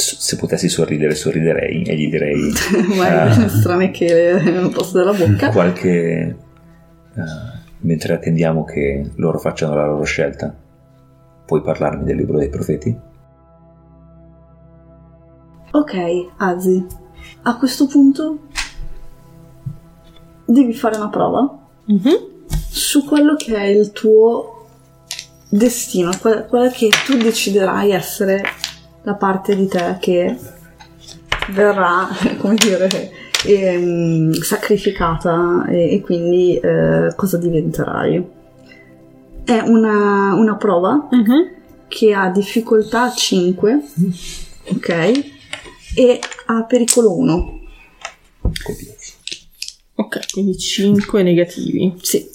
Se 0.01 0.37
potessi 0.37 0.69
sorridere, 0.69 1.15
sorriderei 1.17 1.83
e 1.83 1.97
gli 1.97 2.09
direi 2.09 2.53
Guarda, 2.95 3.45
Ah. 3.45 3.49
strane 3.49 3.91
che 3.91 4.31
al 4.31 4.71
posto 4.71 4.99
della 4.99 5.13
bocca. 5.13 5.51
qualche... 5.51 5.91
eh, 7.17 7.23
mentre 7.81 8.15
attendiamo 8.15 8.65
che 8.65 9.11
loro 9.17 9.39
facciano 9.39 9.75
la 9.75 9.87
loro 9.87 10.05
scelta, 10.05 10.55
puoi 11.45 11.63
parlarmi 11.63 12.05
del 12.05 12.17
libro 12.17 12.39
dei 12.39 12.49
profeti? 12.49 12.97
Ok, 15.71 15.95
Azi, 16.37 16.87
a 17.43 17.57
questo 17.57 17.87
punto 17.87 18.39
devi 20.45 20.75
fare 20.75 20.97
una 20.97 21.09
prova 21.09 21.59
Mhm. 21.87 22.11
su 22.71 23.05
quello 23.05 23.35
che 23.37 23.55
è 23.57 23.65
il 23.65 23.91
tuo 23.93 24.67
destino, 25.51 26.11
que- 26.21 26.47
quella 26.47 26.69
che 26.71 26.89
tu 27.05 27.17
deciderai 27.17 27.91
essere 27.93 28.43
la 29.03 29.15
parte 29.15 29.57
di 29.57 29.67
te 29.69 29.97
che 30.01 30.37
verrà, 31.51 32.09
come 32.39 32.55
dire, 32.57 33.11
ehm, 33.47 34.33
sacrificata 34.33 35.65
e, 35.69 35.95
e 35.95 36.01
quindi 36.01 36.57
eh, 36.59 37.13
cosa 37.17 37.39
diventerai. 37.39 38.37
È 39.45 39.59
una, 39.61 40.35
una 40.35 40.57
prova 40.57 41.09
Mhm. 41.11 41.51
che 41.89 42.13
ha 42.13 42.29
difficoltà 42.31 43.11
5, 43.11 43.81
ok? 44.75 44.89
E 45.95 46.21
ha 46.47 46.65
pericolo 46.65 47.17
1. 47.17 47.61
Copioso. 48.43 49.13
Ok, 49.95 50.31
quindi 50.33 50.57
5 50.59 51.23
negativi. 51.23 51.95
Sì, 52.03 52.29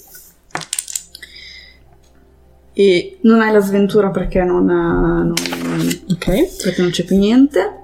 E 2.76 3.18
non 3.22 3.40
hai 3.40 3.52
la 3.52 3.60
sventura 3.60 4.10
perché 4.10 4.42
non, 4.42 4.64
non- 4.64 5.32
ok, 5.80 6.62
perché 6.62 6.82
non 6.82 6.90
c'è 6.90 7.04
più 7.04 7.16
niente. 7.18 7.82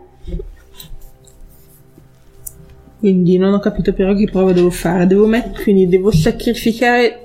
quindi 2.98 3.38
non 3.38 3.54
ho 3.54 3.58
capito 3.60 3.94
però 3.94 4.12
che 4.14 4.28
prova 4.30 4.52
devo 4.52 4.68
fare. 4.70 5.06
Devo 5.06 5.26
met- 5.26 5.62
quindi 5.62 5.88
devo 5.88 6.10
sacrificare. 6.10 7.18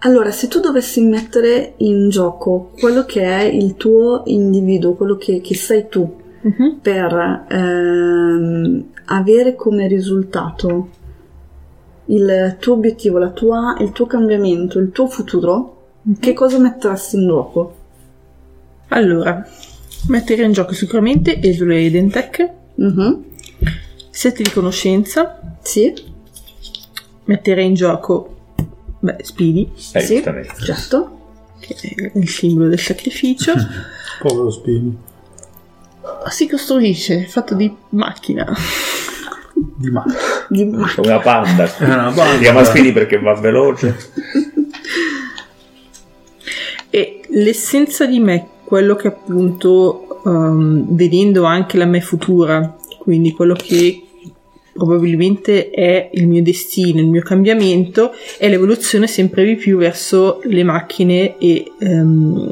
Allora, 0.00 0.30
se 0.30 0.48
tu 0.48 0.60
dovessi 0.60 1.00
mettere 1.00 1.74
in 1.78 2.10
gioco 2.10 2.72
quello 2.78 3.06
che 3.06 3.22
è 3.22 3.42
il 3.44 3.74
tuo 3.76 4.22
individuo, 4.26 4.92
quello 4.92 5.16
che, 5.16 5.40
che 5.40 5.54
sei 5.54 5.86
tu, 5.88 6.20
Mhm. 6.42 6.78
per 6.82 7.46
ehm, 7.48 8.84
avere 9.06 9.54
come 9.54 9.86
risultato 9.86 10.88
il 12.06 12.56
tuo 12.60 12.74
obiettivo, 12.74 13.16
la 13.16 13.30
tua- 13.30 13.76
il 13.80 13.92
tuo 13.92 14.04
cambiamento, 14.04 14.78
il 14.78 14.90
tuo 14.92 15.06
futuro, 15.06 15.86
che 16.20 16.34
cosa 16.34 16.58
metteresti 16.58 17.16
in 17.16 17.26
gioco? 17.26 17.74
Allora, 18.88 19.42
mettere 20.08 20.44
in 20.44 20.52
gioco 20.52 20.72
sicuramente 20.74 21.40
Esule 21.42 21.84
e 21.84 21.90
Dentec, 21.90 22.50
Mhm, 22.76 23.24
7 24.10 24.42
di 24.42 24.50
conoscenza, 24.50 25.40
Sì, 25.62 25.92
mettere 27.24 27.62
in 27.62 27.74
gioco 27.74 28.36
beh, 29.00 29.16
Speedy, 29.22 29.70
Eh, 29.92 30.00
sì, 30.00 30.22
certo. 30.64 31.18
che 31.60 31.74
è 32.12 32.18
il 32.18 32.28
simbolo 32.28 32.68
del 32.68 32.78
sacrificio. 32.80 33.52
Povero 34.20 34.50
Spini. 34.50 34.96
si 36.30 36.48
costruisce, 36.48 37.26
fatto 37.26 37.54
di 37.54 37.72
macchina. 37.90 38.52
Di 39.54 39.88
male. 39.90 40.14
Di 40.48 40.64
ma- 40.64 40.92
È 40.92 41.00
una 41.00 41.18
panda. 41.20 41.70
Una 41.80 42.12
panda. 42.12 42.32
Si 42.32 42.38
chiama 42.40 42.64
Speedy 42.64 42.92
perché 42.92 43.18
va 43.20 43.34
veloce. 43.34 43.96
E 46.90 47.20
l'essenza 47.30 48.06
di 48.06 48.20
me, 48.20 48.48
quello 48.64 48.96
che 48.96 49.08
appunto, 49.08 50.22
ehm, 50.24 50.86
vedendo 50.94 51.44
anche 51.44 51.76
la 51.76 51.84
me 51.84 52.00
futura, 52.00 52.76
quindi 52.98 53.32
quello 53.32 53.54
che 53.54 54.02
probabilmente 54.72 55.70
è 55.70 56.10
il 56.12 56.26
mio 56.26 56.42
destino, 56.42 57.00
il 57.00 57.06
mio 57.06 57.22
cambiamento, 57.22 58.12
è 58.38 58.48
l'evoluzione 58.48 59.06
sempre 59.06 59.44
di 59.44 59.54
più 59.54 59.78
verso 59.78 60.40
le 60.44 60.64
macchine 60.64 61.38
e 61.38 61.70
ehm, 61.78 62.50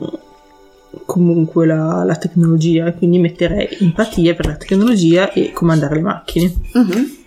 comunque 1.05 1.67
la, 1.67 2.05
la 2.05 2.17
tecnologia. 2.17 2.93
Quindi 2.93 3.19
metterei 3.19 3.69
empatia 3.81 4.35
per 4.35 4.47
la 4.47 4.57
tecnologia 4.57 5.33
e 5.33 5.53
comandare 5.53 5.97
le 5.97 6.03
macchine. 6.03 6.53
Mhm. 6.75 7.21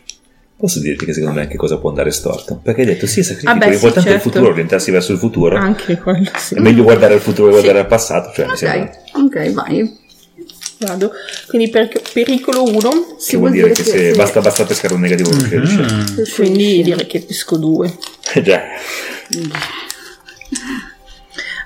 Posso 0.58 0.80
dirti 0.80 1.06
che 1.06 1.14
secondo 1.14 1.36
me 1.36 1.42
anche 1.42 1.58
cosa 1.58 1.78
può 1.78 1.90
andare 1.90 2.12
storto? 2.12 2.60
Perché 2.64 2.82
hai 2.82 2.88
detto 2.88 3.06
sì, 3.08 3.20
è 3.20 3.24
sacrificio, 3.24 3.52
Ah 3.52 3.56
beh, 3.58 3.66
sì, 3.66 3.72
l'importante 3.72 4.10
è 4.10 4.14
il 4.14 4.20
certo. 4.22 4.30
futuro, 4.38 4.52
orientarsi 4.52 4.90
verso 4.92 5.12
il 5.12 5.18
futuro. 5.18 5.58
Anche 5.58 5.98
quello 5.98 6.30
sì. 6.38 6.56
È 6.56 6.60
meglio 6.60 6.84
guardare 6.84 7.14
al 7.14 7.20
futuro 7.20 7.50
che 7.50 7.56
Sì. 7.58 7.62
guardare 7.62 7.84
al 7.84 7.90
passato, 7.90 8.32
cioè 8.34 8.48
mi 8.48 8.56
sembra. 8.58 8.90
Ok, 9.14 9.26
ok, 9.26 9.52
vai. 9.52 9.98
Vado. 10.80 11.12
Quindi 11.48 11.70
per- 11.70 12.02
pericolo 12.14 12.64
1, 12.64 12.90
Che 13.26 13.38
vuol 13.38 13.52
dire 13.52 13.72
che 13.72 13.84
se 13.84 14.12
basta, 14.16 14.40
basta 14.42 14.64
pescare 14.66 14.94
un 14.94 15.02
negativo 15.02 15.30
non 15.32 15.40
finisce. 15.42 15.82
Mm. 15.82 16.24
quindi 16.36 16.84
direi 16.84 17.06
che 17.06 17.22
pesco 17.22 17.58
2. 17.58 17.94
Eh 18.34 18.42
già. 18.44 18.62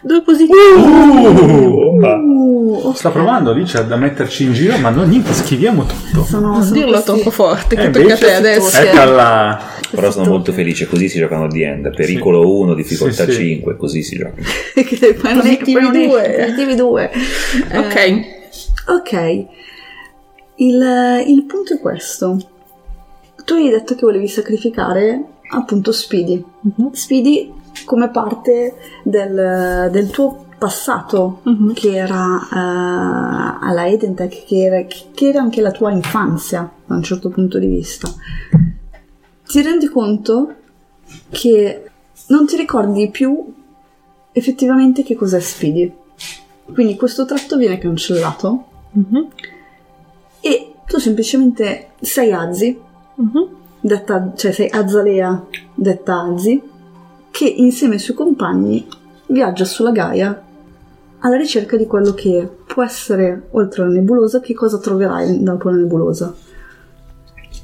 Due 0.01 0.21
positivi. 0.21 0.57
Bomba. 0.77 2.15
Uh, 2.15 2.79
ok. 2.85 2.95
Sta 2.97 3.09
provando 3.09 3.51
Alice 3.51 3.77
ad 3.77 3.91
metterci 3.91 4.43
in 4.45 4.53
giro, 4.53 4.77
ma 4.77 4.89
non 4.89 5.09
niente, 5.09 5.33
schiviamo 5.33 5.85
tutto. 5.85 6.23
Sono, 6.23 6.51
Non 6.53 6.63
sono 6.63 6.73
dirlo 6.79 7.03
troppo 7.03 7.29
forte, 7.31 7.75
che 7.75 7.83
Eh, 7.85 7.89
tocca 7.89 8.13
a 8.13 8.17
te 8.17 8.33
adesso. 8.33 8.77
Ecco. 8.77 8.95
Eccola. 8.97 9.59
Però 9.91 10.11
sono 10.11 10.29
molto 10.29 10.51
felice, 10.53 10.87
così 10.87 11.09
si 11.09 11.17
giocano 11.17 11.47
di 11.47 11.63
end. 11.63 11.93
Pericolo 11.93 12.47
1, 12.59 12.73
difficoltà 12.75 13.25
Sì, 13.25 13.31
sì. 13.31 13.37
5, 13.37 13.75
così 13.75 14.03
si 14.03 14.15
gioca. 14.17 14.35
che 14.73 15.13
poi 15.19 15.33
non 15.33 15.45
è- 15.47 15.57
Positivi 15.57 15.71
poi 15.73 15.81
non 15.81 15.95
è- 15.95 16.07
due. 16.07 16.35
Positivi 16.45 16.75
due. 16.75 17.11
Eh, 17.69 17.77
Ok. 17.77 18.37
Ok, 18.87 19.45
il, 20.55 21.23
il 21.27 21.43
punto 21.43 21.73
è 21.73 21.79
questo. 21.79 22.37
Tu 23.45 23.53
hai 23.55 23.69
detto 23.69 23.95
che 23.95 24.01
volevi 24.01 24.27
sacrificare 24.27 25.21
appunto 25.51 25.91
Speedy. 25.91 26.43
Mhm. 26.61 26.91
Speedy 26.91 27.51
come 27.85 28.09
parte 28.09 28.75
del, 29.03 29.89
del 29.91 30.09
tuo 30.09 30.45
passato 30.57 31.39
Mhm. 31.43 31.73
che 31.73 31.95
era 31.95 32.37
eh, 32.41 33.65
alla 33.65 33.87
Edentech, 33.87 34.45
che 34.45 34.57
era, 34.63 34.83
che 34.85 35.27
era 35.29 35.39
anche 35.41 35.61
la 35.61 35.71
tua 35.71 35.91
infanzia 35.91 36.69
da 36.85 36.95
un 36.95 37.03
certo 37.03 37.29
punto 37.29 37.57
di 37.59 37.67
vista. 37.67 38.09
Ti 39.45 39.61
rendi 39.61 39.87
conto 39.87 40.53
che 41.29 41.89
non 42.27 42.45
ti 42.45 42.55
ricordi 42.57 43.09
più 43.09 43.53
effettivamente 44.31 45.01
che 45.03 45.15
cos'è 45.15 45.39
Speedy. 45.39 45.91
Quindi 46.71 46.95
questo 46.97 47.25
tratto 47.25 47.57
viene 47.57 47.77
cancellato 47.79 48.63
Mhm. 48.91 49.27
e 50.41 50.73
tu 50.85 50.99
semplicemente 50.99 51.91
sei 52.01 52.31
Azzi, 52.31 52.79
Mhm. 53.15 53.47
detta, 53.79 54.33
cioè 54.35 54.51
sei 54.51 54.69
Azzalea, 54.69 55.45
detta 55.73 56.21
Azzi, 56.21 56.61
che 57.31 57.45
insieme 57.45 57.95
ai 57.95 57.99
suoi 57.99 58.15
compagni 58.15 58.87
viaggia 59.27 59.65
sulla 59.65 59.91
Gaia 59.91 60.43
alla 61.19 61.35
ricerca 61.35 61.75
di 61.75 61.85
quello 61.85 62.13
che 62.13 62.49
può 62.65 62.83
essere, 62.83 63.47
oltre 63.51 63.83
alla 63.83 63.93
nebulosa, 63.93 64.39
che 64.39 64.53
cosa 64.53 64.77
troverai 64.79 65.43
dopo 65.43 65.69
la 65.69 65.75
nebulosa. 65.75 66.33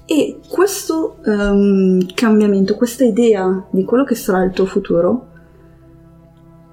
E 0.06 0.39
questo 0.47 1.17
ehm, 1.23 2.13
cambiamento, 2.13 2.75
questa 2.75 3.06
idea 3.06 3.65
di 3.69 3.84
quello 3.86 4.04
che 4.04 4.15
sarà 4.15 4.43
il 4.43 4.51
tuo 4.51 4.65
futuro, 4.65 5.28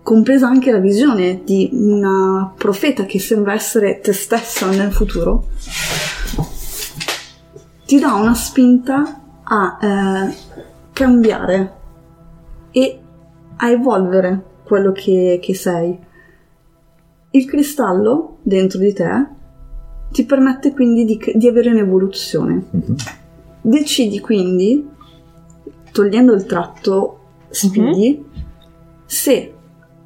compresa 0.02 0.48
anche 0.48 0.72
la 0.72 0.78
visione 0.78 1.42
di 1.44 1.70
una 1.72 2.52
profeta 2.56 3.04
che 3.04 3.20
sembra 3.20 3.54
essere 3.54 4.00
te 4.00 4.12
stessa 4.12 4.68
nel 4.70 4.92
futuro, 4.92 5.46
ti 7.86 7.98
dà 8.00 8.14
una 8.14 8.34
spinta 8.34 9.20
a 9.44 9.78
eh, 9.80 10.34
cambiare 10.92 11.80
e 12.72 12.98
a 13.56 13.70
evolvere 13.70 14.42
quello 14.64 14.92
che, 14.92 15.38
che 15.40 15.54
sei. 15.54 15.98
Il 17.30 17.46
cristallo 17.46 18.38
dentro 18.42 18.78
di 18.78 18.92
te 18.92 19.26
ti 20.10 20.24
permette 20.24 20.72
quindi 20.72 21.04
di, 21.04 21.18
di 21.34 21.48
avere 21.48 21.70
un'evoluzione. 21.70 22.64
Mhm. 22.70 22.96
Decidi 23.62 24.18
quindi, 24.20 24.88
togliendo 25.92 26.32
il 26.32 26.44
tratto 26.44 27.18
Speedy, 27.48 28.24
se 29.04 29.54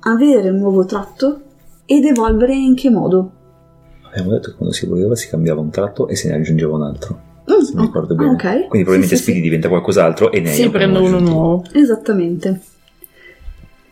avere 0.00 0.50
un 0.50 0.59
nuovo 0.59 0.85
tratto 0.85 1.42
ed 1.85 2.05
evolvere 2.05 2.55
in 2.55 2.74
che 2.74 2.90
modo. 2.90 3.31
Abbiamo 4.02 4.31
detto 4.31 4.50
che 4.50 4.57
quando 4.57 4.74
si 4.74 4.85
evolveva 4.85 5.14
si 5.14 5.29
cambiava 5.29 5.61
un 5.61 5.70
tratto 5.70 6.09
e 6.09 6.16
se 6.16 6.29
ne 6.29 6.37
aggiungeva 6.37 6.74
un 6.74 6.83
altro. 6.83 7.26
Mm, 7.50 7.61
Se 7.62 7.74
mi 7.76 7.82
ricordo 7.82 8.14
ah, 8.14 8.16
bene. 8.16 8.30
ok. 8.32 8.40
Quindi 8.40 8.68
probabilmente 8.68 9.06
Sì, 9.09 9.16
sì, 9.16 9.22
Speedy 9.22 9.38
sì. 9.38 9.44
diventa 9.44 9.68
qualcos'altro 9.68 10.32
e 10.32 10.40
ne 10.40 10.50
Sì, 10.52 10.68
prendo 10.70 11.02
uno 11.02 11.18
nuovo. 11.20 11.64
Esattamente. 11.72 12.61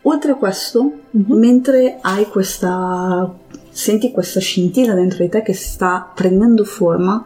Oltre 0.03 0.31
a 0.31 0.35
questo, 0.35 0.91
Mhm. 1.11 1.37
mentre 1.37 1.97
hai 2.01 2.25
questa. 2.27 3.33
senti 3.71 4.11
questa 4.11 4.39
scintilla 4.39 4.93
dentro 4.93 5.17
di 5.21 5.29
te 5.29 5.41
che 5.41 5.51
sta 5.53 6.09
prendendo 6.15 6.63
forma, 6.63 7.25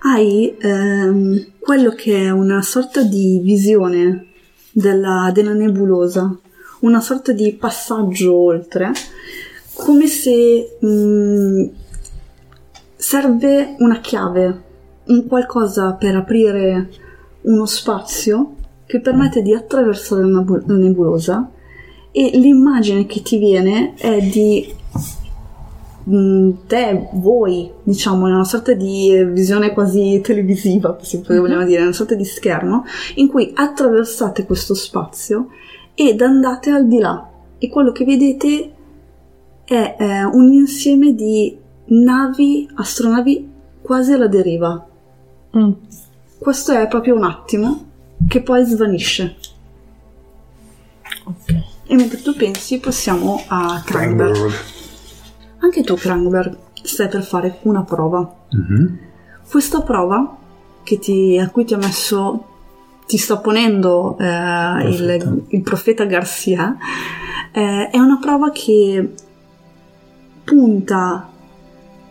hai 0.00 0.54
ehm, 0.60 1.52
quello 1.58 1.90
che 1.92 2.24
è 2.24 2.30
una 2.30 2.60
sorta 2.60 3.02
di 3.02 3.40
visione 3.42 4.26
della, 4.70 5.30
della 5.32 5.54
nebulosa, 5.54 6.36
una 6.80 7.00
sorta 7.00 7.32
di 7.32 7.52
passaggio 7.54 8.34
oltre, 8.36 8.92
come 9.72 10.06
se 10.06 10.76
mh, 10.80 11.64
serve 12.96 13.76
una 13.78 14.00
chiave, 14.00 14.62
un 15.06 15.26
qualcosa 15.26 15.92
per 15.92 16.16
aprire 16.16 16.90
uno 17.42 17.66
spazio 17.66 18.54
che 18.86 19.00
permette 19.00 19.42
di 19.42 19.54
attraversare 19.54 20.22
la 20.22 20.44
nebulosa 20.66 21.50
e 22.10 22.30
l'immagine 22.34 23.06
che 23.06 23.22
ti 23.22 23.38
viene 23.38 23.94
è 23.96 24.20
di 24.20 24.72
mm, 26.08 26.50
te, 26.66 27.08
voi, 27.14 27.70
diciamo, 27.82 28.28
in 28.28 28.34
una 28.34 28.44
sorta 28.44 28.72
di 28.72 29.24
visione 29.32 29.72
quasi 29.72 30.20
televisiva, 30.22 30.96
se 31.02 31.22
vogliamo 31.26 31.64
dire, 31.64 31.82
una 31.82 31.92
sorta 31.92 32.14
di 32.14 32.24
schermo, 32.24 32.84
in 33.16 33.28
cui 33.28 33.50
attraversate 33.52 34.44
questo 34.46 34.74
spazio 34.74 35.48
ed 35.94 36.20
andate 36.20 36.70
al 36.70 36.86
di 36.86 36.98
là. 36.98 37.30
E 37.58 37.68
quello 37.68 37.90
che 37.90 38.04
vedete 38.04 38.72
è 39.64 39.96
eh, 39.98 40.24
un 40.24 40.52
insieme 40.52 41.14
di 41.14 41.56
navi, 41.86 42.68
astronavi 42.74 43.50
quasi 43.82 44.12
alla 44.12 44.28
deriva. 44.28 44.86
Mm. 45.56 45.72
Questo 46.38 46.72
è 46.72 46.86
proprio 46.88 47.14
un 47.14 47.24
attimo 47.24 47.84
che 48.28 48.42
poi 48.42 48.64
svanisce. 48.64 49.36
Ok. 51.24 51.62
E 51.86 51.94
mentre 51.94 52.20
tu 52.22 52.34
pensi, 52.34 52.78
passiamo 52.78 53.42
a 53.46 53.82
Krangberg. 53.84 54.52
Anche 55.58 55.82
tu, 55.82 55.94
Krangberg, 55.94 56.56
stai 56.82 57.08
per 57.08 57.22
fare 57.22 57.58
una 57.62 57.82
prova. 57.82 58.34
Mhm. 58.50 58.98
Questa 59.48 59.82
prova 59.82 60.36
che 60.82 60.98
ti- 60.98 61.38
a 61.38 61.48
cui 61.50 61.64
ti 61.64 61.74
ha 61.74 61.78
messo, 61.78 62.46
ti 63.06 63.16
sta 63.16 63.38
ponendo 63.38 64.16
eh, 64.18 64.88
il, 64.88 65.44
il 65.48 65.62
profeta 65.62 66.04
Garcia, 66.04 66.76
eh, 67.52 67.88
è 67.90 67.98
una 67.98 68.18
prova 68.20 68.50
che 68.50 69.14
punta 70.44 71.28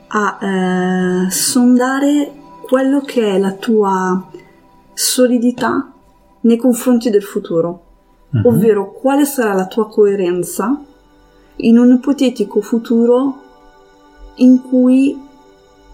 a 0.08 0.38
eh, 0.42 1.32
sondare 1.32 2.32
quello 2.74 3.02
che 3.02 3.22
è 3.36 3.38
la 3.38 3.52
tua 3.52 4.32
solidità 4.96 5.94
nei 6.42 6.58
confronti 6.58 7.12
del 7.12 7.22
futuro 7.22 7.82
Mhm. 8.32 8.46
ovvero 8.48 8.92
quale 8.94 9.26
sarà 9.26 9.54
la 9.54 9.68
tua 9.68 9.88
coerenza 9.88 10.84
in 11.58 11.78
un 11.78 11.92
ipotetico 11.92 12.62
futuro 12.62 13.42
in 14.38 14.60
cui 14.60 15.16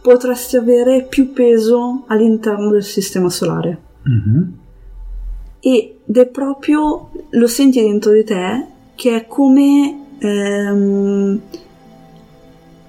potresti 0.01 0.55
avere 0.55 1.03
più 1.03 1.33
peso 1.33 2.03
all'interno 2.07 2.69
del 2.71 2.85
sistema 2.85 3.29
solare. 3.29 3.77
Mhm. 4.03 4.53
Ed 5.59 6.15
è 6.15 6.25
proprio, 6.27 7.09
lo 7.31 7.47
senti 7.47 7.81
dentro 7.81 8.13
di 8.13 8.23
te, 8.23 8.65
che 8.95 9.17
è 9.17 9.27
come 9.27 10.05
ehm, 10.19 11.41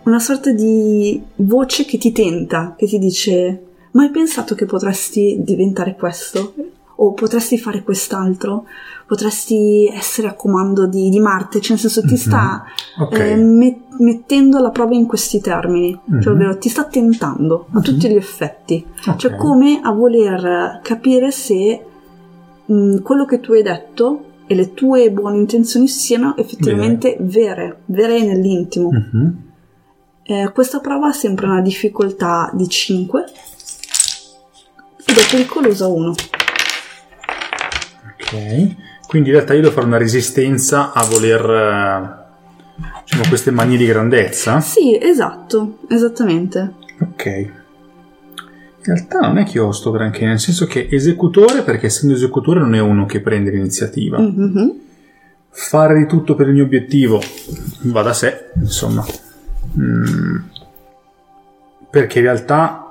una 0.04 0.18
sorta 0.20 0.52
di 0.52 1.20
voce 1.34 1.84
che 1.84 1.98
ti 1.98 2.12
tenta, 2.12 2.74
che 2.78 2.86
ti 2.86 3.00
dice, 3.00 3.64
ma 3.92 4.02
hai 4.02 4.10
pensato 4.10 4.54
che 4.54 4.66
potresti 4.66 5.38
diventare 5.42 5.94
questo? 5.96 6.54
O 6.96 7.12
potresti 7.14 7.56
fare 7.58 7.82
quest'altro? 7.82 8.66
Potresti 9.06 9.86
essere 9.92 10.28
a 10.28 10.34
comando 10.34 10.86
di, 10.86 11.08
di 11.08 11.18
Marte? 11.18 11.60
Cioè, 11.60 11.70
nel 11.70 11.78
senso, 11.80 12.00
ti 12.02 12.12
Mhm. 12.12 12.16
sta 12.16 12.64
Ok. 13.00 13.18
eh, 13.18 13.36
me- 13.36 13.80
mettendo 13.98 14.58
la 14.60 14.70
prova 14.70 14.94
in 14.94 15.06
questi 15.06 15.40
termini, 15.40 15.98
Mhm. 16.04 16.20
cioè, 16.20 16.32
ovvero 16.34 16.58
ti 16.58 16.68
sta 16.68 16.84
tentando 16.84 17.66
a 17.72 17.78
Mhm. 17.78 17.82
tutti 17.82 18.08
gli 18.08 18.14
effetti. 18.16 18.84
Ok. 19.06 19.16
Cioè, 19.16 19.34
come 19.36 19.80
a 19.82 19.90
voler 19.92 20.80
capire 20.82 21.30
se 21.30 21.84
mh, 22.66 22.98
quello 23.02 23.24
che 23.24 23.40
tu 23.40 23.52
hai 23.52 23.62
detto 23.62 24.24
e 24.46 24.54
le 24.54 24.74
tue 24.74 25.10
buone 25.10 25.38
intenzioni 25.38 25.88
siano 25.88 26.36
effettivamente 26.36 27.16
vere, 27.18 27.80
vere 27.86 28.22
nell'intimo. 28.22 28.90
Mhm. 28.92 29.36
Eh, 30.22 30.50
questa 30.54 30.78
prova 30.78 31.08
ha 31.08 31.12
sempre 31.12 31.46
una 31.46 31.60
difficoltà 31.62 32.48
di 32.54 32.68
5 32.68 33.24
è 35.18 35.28
pericolosa 35.30 35.86
1. 35.86 36.14
Ok. 38.10 38.76
Quindi 39.06 39.30
in 39.30 39.34
realtà 39.34 39.54
io 39.54 39.62
devo 39.62 39.72
fare 39.72 39.86
una 39.86 39.96
resistenza 39.96 40.92
a 40.92 41.04
voler... 41.04 41.50
eh, 41.50 42.20
diciamo 43.04 43.28
queste 43.28 43.50
manie 43.50 43.76
di 43.76 43.86
grandezza. 43.86 44.60
Sì, 44.60 44.96
esatto, 45.00 45.78
esattamente. 45.88 46.74
Ok. 47.00 47.24
In 47.26 47.50
realtà 48.82 49.18
non 49.20 49.38
è 49.38 49.44
che 49.44 49.58
io 49.58 49.72
sto 49.72 49.90
granché, 49.90 50.24
nel 50.24 50.40
senso 50.40 50.66
che 50.66 50.88
esecutore, 50.90 51.62
perché 51.62 51.86
essendo 51.86 52.14
esecutore 52.14 52.60
non 52.60 52.74
è 52.74 52.80
uno 52.80 53.04
che 53.04 53.20
prende 53.20 53.50
l'iniziativa. 53.50 54.18
Mhm. 54.18 54.80
Fare 55.50 55.98
di 55.98 56.06
tutto 56.06 56.36
per 56.36 56.46
il 56.46 56.54
mio 56.54 56.64
obiettivo 56.64 57.20
va 57.82 58.02
da 58.02 58.12
sé, 58.12 58.50
insomma. 58.54 59.04
Mm. 59.78 60.36
Perché 61.90 62.20
in 62.20 62.24
realtà 62.24 62.89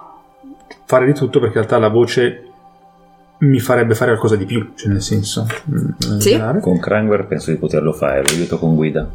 fare 0.90 1.06
di 1.06 1.14
tutto 1.14 1.40
perché 1.40 1.60
in 1.60 1.66
realtà 1.66 1.78
la 1.78 1.90
voce 1.90 2.44
mi 3.42 3.60
farebbe 3.60 3.94
fare 3.94 4.10
qualcosa 4.10 4.36
di 4.36 4.46
più, 4.46 4.72
cioè 4.74 4.90
nel 4.92 5.04
senso... 5.04 5.46
mm, 5.72 6.18
Sì. 6.18 6.42
Con 6.62 6.80
Krangwer 6.80 7.28
penso 7.28 7.52
di 7.52 7.58
poterlo 7.58 7.94
fare, 7.94 8.24
lo 8.24 8.30
aiuto 8.34 8.58
con 8.58 8.74
guida. 8.74 9.08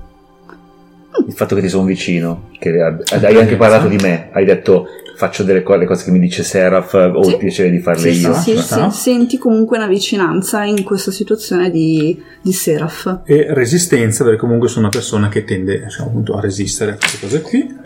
Il 1.27 1.33
fatto 1.33 1.57
che 1.57 1.61
ti 1.63 1.69
sono 1.69 1.85
vicino, 1.85 2.49
che 2.61 2.71
hai 2.81 3.37
anche 3.37 3.57
parlato 3.57 3.89
di 3.89 3.97
me, 3.97 4.29
hai 4.33 4.45
detto 4.45 4.87
faccio 5.17 5.43
delle 5.43 5.63
cose, 5.65 5.79
le 5.81 5.87
cose 5.87 6.05
che 6.05 6.11
mi 6.13 6.21
dice 6.21 6.45
Seraph, 6.45 6.95
ho 6.95 7.23
Sì. 7.25 7.31
il 7.33 7.37
piacere 7.39 7.71
di 7.71 7.81
farle 7.81 8.13
Sì, 8.13 8.21
io. 8.21 8.35
sì, 8.35 8.57
sì, 8.57 8.81
senti 8.91 9.37
comunque 9.39 9.77
una 9.77 9.87
vicinanza 9.89 10.63
in 10.65 10.85
questa 10.85 11.11
situazione 11.11 11.71
di, 11.71 12.21
di 12.41 12.53
Seraph. 12.53 13.23
E 13.25 13.47
resistenza, 13.53 14.23
perché 14.23 14.39
comunque 14.39 14.69
sono 14.69 14.83
una 14.83 14.91
persona 14.91 15.29
che 15.29 15.43
tende 15.43 15.83
diciamo, 15.83 16.09
appunto, 16.09 16.37
a 16.37 16.41
resistere 16.41 16.93
a 16.93 16.97
queste 16.97 17.19
cose 17.19 17.41
qui. 17.43 17.75
Ma 17.77 17.83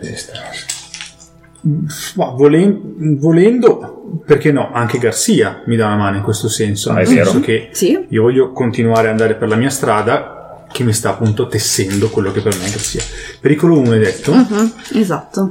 volen- 2.35 3.17
volendo, 3.19 4.21
perché 4.25 4.51
no, 4.51 4.71
anche 4.73 4.97
Garcia 4.97 5.61
mi 5.65 5.75
dà 5.75 5.87
una 5.87 5.95
mano 5.97 6.17
in 6.17 6.23
questo 6.23 6.47
senso, 6.49 6.91
Ah, 6.91 6.95
nel 6.95 7.05
è 7.05 7.09
vero. 7.09 7.23
senso 7.25 7.39
che 7.41 7.69
Sì, 7.71 8.05
io 8.09 8.21
voglio 8.21 8.51
continuare 8.51 9.07
ad 9.07 9.11
andare 9.13 9.35
per 9.35 9.47
la 9.49 9.55
mia 9.55 9.69
strada 9.69 10.65
che 10.71 10.83
mi 10.83 10.93
sta 10.93 11.09
appunto 11.09 11.47
tessendo 11.47 12.09
quello 12.09 12.31
che 12.31 12.41
per 12.41 12.55
me 12.57 12.65
è 12.65 12.69
Garcia. 12.69 13.01
Pericolo 13.39 13.77
1 13.79 13.91
hai 13.91 13.99
detto? 13.99 14.33
mhm, 14.33 14.73
esatto. 14.93 15.49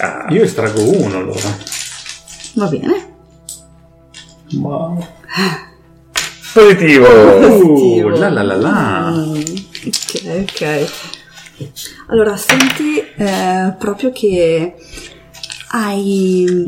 Ah, 0.00 0.26
Io 0.30 0.42
estraggo 0.42 0.82
uno 0.90 1.16
allora. 1.18 1.56
Va 2.54 2.66
bene. 2.66 3.06
Ma... 4.60 4.96
positivo! 6.52 7.06
Uh, 7.06 8.08
la 8.08 8.28
la 8.30 8.42
la 8.42 8.56
la. 8.56 9.10
Mm, 9.10 9.40
ok, 9.86 10.46
ok. 10.50 10.90
Allora, 12.08 12.36
senti 12.36 12.98
eh, 13.16 13.74
proprio 13.78 14.10
che 14.12 14.74
hai 15.72 16.66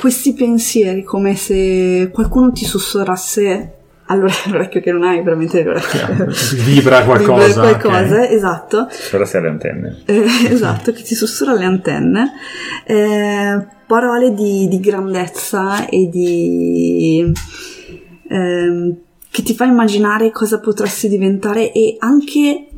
questi 0.00 0.32
pensieri 0.34 1.02
come 1.02 1.34
se 1.34 2.10
qualcuno 2.12 2.52
ti 2.52 2.64
sussurrasse 2.64 3.72
allora 4.10 4.32
l'orecchio 4.46 4.80
che 4.80 4.92
non 4.92 5.02
hai 5.04 5.22
veramente 5.22 5.62
Vibra 6.64 7.04
qualcosa. 7.04 7.60
qualcosa 7.60 8.22
ok. 8.22 8.30
esatto 8.30 8.86
Spero 8.90 9.24
sia 9.24 9.40
le 9.40 9.48
antenne. 9.48 10.02
eh, 10.06 10.24
esatto, 10.48 10.92
che 10.92 11.02
ti 11.02 11.14
sussurra 11.14 11.52
alle 11.52 11.64
antenne, 11.64 12.32
eh, 12.86 13.66
parole 13.86 14.32
di, 14.34 14.66
di 14.68 14.80
grandezza 14.80 15.86
e 15.88 16.08
di... 16.08 17.32
ehm, 18.28 18.96
che 19.30 19.42
ti 19.42 19.54
fa 19.54 19.64
immaginare 19.66 20.30
cosa 20.30 20.58
potresti 20.58 21.08
diventare 21.08 21.70
e 21.72 21.96
anche 21.98 22.68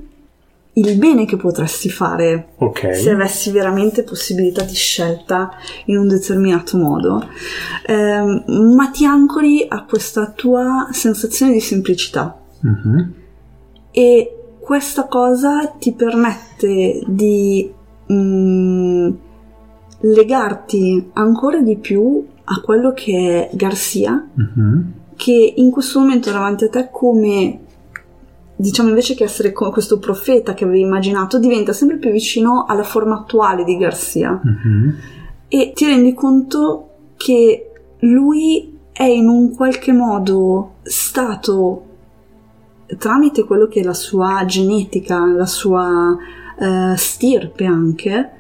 il 0.80 0.98
bene 0.98 1.24
che 1.26 1.36
potresti 1.36 1.88
fare 1.90 2.48
Ok. 2.58 2.94
se 2.94 3.10
avessi 3.10 3.50
veramente 3.50 4.02
possibilità 4.02 4.62
di 4.64 4.74
scelta 4.74 5.50
in 5.86 5.98
un 5.98 6.08
determinato 6.08 6.76
modo, 6.78 7.26
Ehm, 7.86 8.44
ma 8.76 8.88
ti 8.90 9.04
ancori 9.04 9.64
a 9.68 9.84
questa 9.84 10.30
tua 10.34 10.88
sensazione 10.92 11.52
di 11.52 11.60
semplicità 11.60 12.38
Mhm. 12.60 13.12
e 13.90 14.34
questa 14.60 15.06
cosa 15.06 15.66
ti 15.78 15.92
permette 15.92 17.02
di 17.06 17.70
mm, 18.12 19.10
legarti 20.00 21.10
ancora 21.14 21.60
di 21.60 21.76
più 21.76 22.26
a 22.44 22.60
quello 22.60 22.92
che 22.92 23.48
è 23.50 23.56
Garcia, 23.56 24.26
Mhm. 24.34 24.92
che 25.16 25.54
in 25.56 25.70
questo 25.70 26.00
momento 26.00 26.30
davanti 26.30 26.64
a 26.64 26.68
te 26.68 26.88
come 26.90 27.60
diciamo 28.61 28.88
invece 28.90 29.14
che 29.14 29.25
essere 29.25 29.53
co- 29.53 29.70
questo 29.70 29.99
profeta 29.99 30.55
che 30.55 30.64
avevi 30.64 30.81
immaginato 30.81 31.38
diventa 31.38 31.73
sempre 31.73 31.96
più 31.99 32.11
vicino 32.11 32.64
alla 32.68 32.83
forma 32.83 33.14
attuale 33.16 33.64
di 33.64 33.77
Garcia 33.77 34.40
Mhm. 34.42 34.94
e 35.49 35.73
ti 35.75 35.87
rendi 35.87 36.14
conto 36.14 36.88
che 37.16 37.70
lui 38.01 38.79
è 38.92 39.05
in 39.05 39.29
un 39.29 39.55
qualche 39.55 39.92
modo 39.92 40.75
stato 40.83 41.85
tramite 42.99 43.44
quello 43.44 43.66
che 43.66 43.81
è 43.81 43.85
la 43.85 43.94
sua 43.94 44.44
genetica, 44.46 45.25
la 45.27 45.46
sua 45.46 46.16
eh, 46.59 46.94
stirpe 46.96 47.64
anche, 47.64 48.31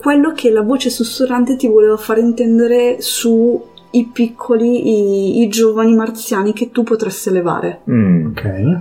quello 0.00 0.32
che 0.32 0.50
la 0.50 0.62
voce 0.62 0.90
sussurrante 0.90 1.56
ti 1.56 1.68
voleva 1.68 1.96
far 1.96 2.18
intendere 2.18 3.00
su 3.00 3.62
i 3.92 4.06
piccoli, 4.12 5.38
i, 5.38 5.42
i 5.42 5.48
giovani 5.48 5.94
marziani 5.94 6.52
che 6.52 6.70
tu 6.70 6.82
potresti 6.82 7.28
elevare 7.28 7.80
Mm. 7.88 8.26
Ok. 8.26 8.80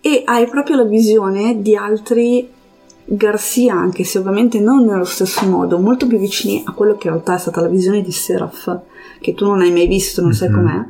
E 0.00 0.22
hai 0.24 0.46
proprio 0.48 0.76
la 0.76 0.84
visione 0.84 1.60
di 1.60 1.76
altri 1.76 2.48
Garcia, 3.04 3.74
anche 3.74 4.04
se 4.04 4.18
ovviamente 4.18 4.60
non 4.60 4.84
nello 4.84 5.04
stesso 5.04 5.44
modo, 5.46 5.78
molto 5.78 6.06
più 6.06 6.18
vicini 6.18 6.62
a 6.64 6.72
quello 6.72 6.96
che 6.96 7.08
in 7.08 7.14
realtà 7.14 7.34
è 7.34 7.38
stata 7.38 7.60
la 7.60 7.68
visione 7.68 8.02
di 8.02 8.12
Seraph, 8.12 8.80
che 9.20 9.34
tu 9.34 9.46
non 9.46 9.60
hai 9.60 9.72
mai 9.72 9.86
visto, 9.88 10.22
non 10.22 10.32
sai 10.32 10.48
Mhm. 10.48 10.54
com'è. 10.54 10.86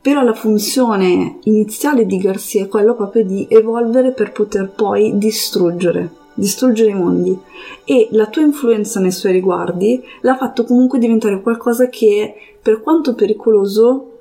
Però 0.00 0.22
la 0.22 0.34
funzione 0.34 1.38
iniziale 1.44 2.06
di 2.06 2.18
Garcia 2.18 2.62
è 2.62 2.68
quella 2.68 2.92
proprio 2.94 3.24
di 3.24 3.46
evolvere 3.48 4.12
per 4.12 4.32
poter 4.32 4.70
poi 4.70 5.16
distruggere, 5.16 6.10
distruggere 6.34 6.90
i 6.90 6.94
mondi. 6.94 7.36
E 7.84 8.08
la 8.12 8.26
tua 8.26 8.42
influenza 8.42 9.00
nei 9.00 9.12
suoi 9.12 9.32
riguardi 9.32 10.02
l'ha 10.20 10.36
fatto 10.36 10.64
comunque 10.64 10.98
diventare 10.98 11.40
qualcosa 11.40 11.88
che, 11.88 12.34
per 12.62 12.82
quanto 12.82 13.14
pericoloso, 13.14 14.13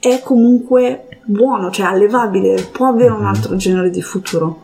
è 0.00 0.20
comunque 0.24 1.20
buono, 1.24 1.70
cioè 1.70 1.86
allevabile, 1.86 2.60
può 2.72 2.86
avere 2.88 3.12
un 3.12 3.24
altro 3.24 3.54
genere 3.56 3.90
di 3.90 4.02
futuro. 4.02 4.62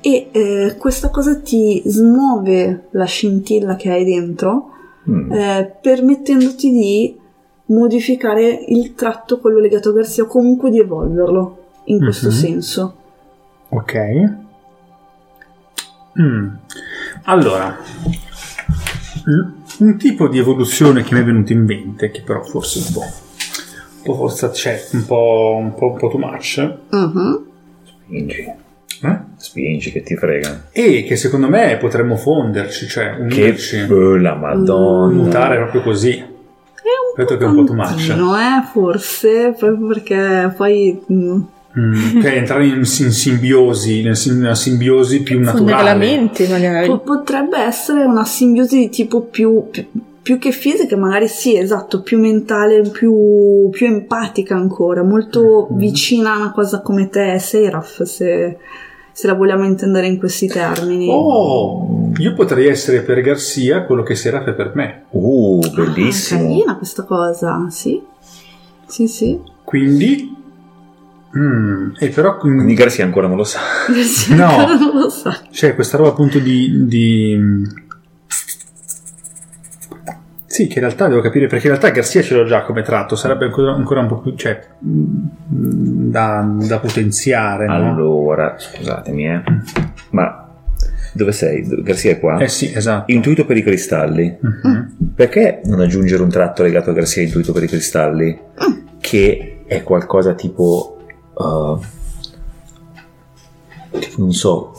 E 0.00 0.28
eh, 0.30 0.76
questa 0.78 1.10
cosa 1.10 1.40
ti 1.40 1.82
smuove 1.84 2.88
la 2.92 3.04
scintilla 3.06 3.74
che 3.76 3.90
hai 3.90 4.04
dentro, 4.04 4.72
Mm. 5.08 5.32
eh, 5.32 5.76
permettendoti 5.80 6.70
di 6.70 7.18
modificare 7.66 8.64
il 8.68 8.94
tratto, 8.94 9.38
quello 9.40 9.58
legato 9.58 9.88
a 9.88 9.92
Garcia, 9.92 10.22
o 10.24 10.26
comunque 10.26 10.68
di 10.70 10.80
evolverlo 10.80 11.56
in 11.84 11.98
questo 11.98 12.26
Mhm. 12.28 12.32
senso. 12.34 12.96
Ok. 13.70 13.94
Mm. 16.20 16.48
Allora, 17.24 17.74
un 19.80 19.96
tipo 19.98 20.28
di 20.28 20.38
evoluzione 20.38 21.02
che 21.02 21.14
mi 21.14 21.20
è 21.20 21.24
venuto 21.24 21.52
in 21.52 21.64
mente, 21.64 22.10
che 22.10 22.22
però 22.22 22.42
forse 22.42 22.78
un 22.86 22.92
po', 22.92 23.04
po' 24.02 24.14
forse 24.14 24.50
c'è, 24.50 24.82
un 24.92 25.06
po', 25.06 25.56
un 25.60 25.74
po', 25.74 25.86
un 25.92 25.96
po' 25.98 26.08
too 26.08 26.18
much, 26.18 26.76
Mhm. 26.90 27.46
Spingi. 27.84 28.52
eh? 29.02 29.18
Spingi 29.36 29.92
che 29.92 30.02
ti 30.02 30.16
frega. 30.16 30.68
e 30.72 31.04
che 31.04 31.16
secondo 31.16 31.48
me 31.48 31.76
potremmo 31.78 32.16
fonderci, 32.16 32.86
cioè 32.88 33.14
Che 33.14 33.20
unirci, 33.42 33.84
bella 33.86 34.34
madonna. 34.34 35.12
mutare 35.12 35.56
proprio 35.56 35.82
così. 35.82 36.10
È 36.16 36.20
un 36.20 37.14
Vedo 37.16 37.32
po' 37.32 37.36
che 37.36 37.44
è 37.44 37.48
un 37.48 37.54
po' 37.56 37.64
too 37.64 37.74
much. 37.74 37.86
tantino, 38.06 38.36
eh, 38.36 38.62
forse, 38.72 39.54
proprio 39.56 39.86
perché 39.88 40.52
poi... 40.56 41.00
mm, 41.12 41.40
Mm, 41.78 41.92
cioè 42.22 42.32
entrare 42.32 42.66
in, 42.66 42.76
in 42.78 42.84
simbiosi, 42.84 44.00
in 44.00 44.12
una 44.38 44.54
simbiosi 44.54 45.22
più 45.22 45.38
la 45.38 45.52
naturale. 45.52 45.94
mente, 45.94 46.48
magari. 46.48 46.86
Po- 46.88 46.98
potrebbe 47.00 47.58
essere 47.58 48.04
una 48.04 48.24
simbiosi 48.24 48.78
di 48.78 48.88
tipo 48.88 49.20
più, 49.20 49.68
più, 49.70 49.84
più 50.28 50.36
che 50.38 50.52
fisica, 50.52 50.94
magari 50.94 51.26
sì, 51.26 51.56
esatto, 51.56 52.02
più 52.02 52.18
mentale, 52.18 52.82
più, 52.82 53.70
più 53.70 53.86
empatica 53.86 54.54
ancora, 54.54 55.02
molto 55.02 55.68
Mhm. 55.70 55.78
vicina 55.78 56.34
a 56.34 56.36
una 56.36 56.52
cosa 56.52 56.82
come 56.82 57.08
te, 57.08 57.38
Seraph, 57.38 58.02
se, 58.02 58.58
se 59.10 59.26
la 59.26 59.32
vogliamo 59.32 59.64
intendere 59.64 60.06
in 60.06 60.18
questi 60.18 60.46
termini. 60.46 61.08
Oh, 61.10 62.10
io 62.18 62.34
potrei 62.34 62.66
essere 62.66 63.00
per 63.00 63.22
Garcia 63.22 63.84
quello 63.86 64.02
che 64.02 64.14
Seraph 64.14 64.48
è 64.48 64.52
per 64.52 64.72
me. 64.74 65.04
Uh, 65.12 65.60
Ah, 65.64 65.70
bellissimo. 65.70 66.42
carina 66.42 66.76
questa 66.76 67.04
cosa, 67.04 67.66
sì. 67.70 67.98
Sì, 68.84 69.06
sì. 69.08 69.40
Quindi, 69.64 70.30
mm, 71.38 71.92
e 71.98 72.08
però 72.10 72.36
Quindi 72.36 72.74
Garcia 72.74 73.02
ancora 73.04 73.28
non 73.28 73.38
lo 73.38 73.44
sa. 73.44 73.60
No. 74.36 74.44
Ancora 74.44 74.74
non 74.76 74.94
lo 75.00 75.08
sa. 75.08 75.40
c'è 75.50 75.74
questa 75.74 75.96
roba 75.96 76.10
appunto 76.10 76.38
di, 76.38 76.84
di- 76.86 77.86
Sì, 80.58 80.66
che 80.66 80.80
in 80.80 80.86
realtà 80.86 81.06
devo 81.06 81.20
capire, 81.20 81.46
perché 81.46 81.68
in 81.68 81.74
realtà 81.74 81.90
Garcia 81.90 82.20
ce 82.20 82.34
l'ho 82.34 82.44
già 82.44 82.62
come 82.62 82.82
tratto, 82.82 83.14
sarebbe 83.14 83.44
ancora, 83.44 83.74
ancora 83.74 84.00
un 84.00 84.08
po' 84.08 84.18
più, 84.18 84.34
cioè, 84.34 84.60
mm, 84.84 86.10
da, 86.10 86.52
da 86.66 86.80
potenziare, 86.80 87.66
no? 87.66 87.74
Allora, 87.74 88.56
scusatemi, 88.58 89.28
eh. 89.28 89.42
Ma 90.10 90.48
dove 91.12 91.30
sei? 91.30 91.64
Garcia 91.84 92.10
è 92.10 92.18
qua? 92.18 92.38
Eh 92.38 92.48
sì, 92.48 92.72
esatto. 92.74 93.12
Intuito 93.12 93.46
per 93.46 93.56
i 93.56 93.62
cristalli. 93.62 94.36
Mhm. 94.40 95.12
Perché 95.14 95.60
non 95.66 95.78
aggiungere 95.78 96.24
un 96.24 96.28
tratto 96.28 96.64
legato 96.64 96.90
a 96.90 96.92
Garcia 96.92 97.20
intuito 97.20 97.52
per 97.52 97.62
i 97.62 97.68
cristalli? 97.68 98.36
Che 99.00 99.62
è 99.64 99.84
qualcosa 99.84 100.34
tipo. 100.34 100.98
uh, 101.34 101.78
tipo, 103.96 104.14
non 104.16 104.32
so. 104.32 104.72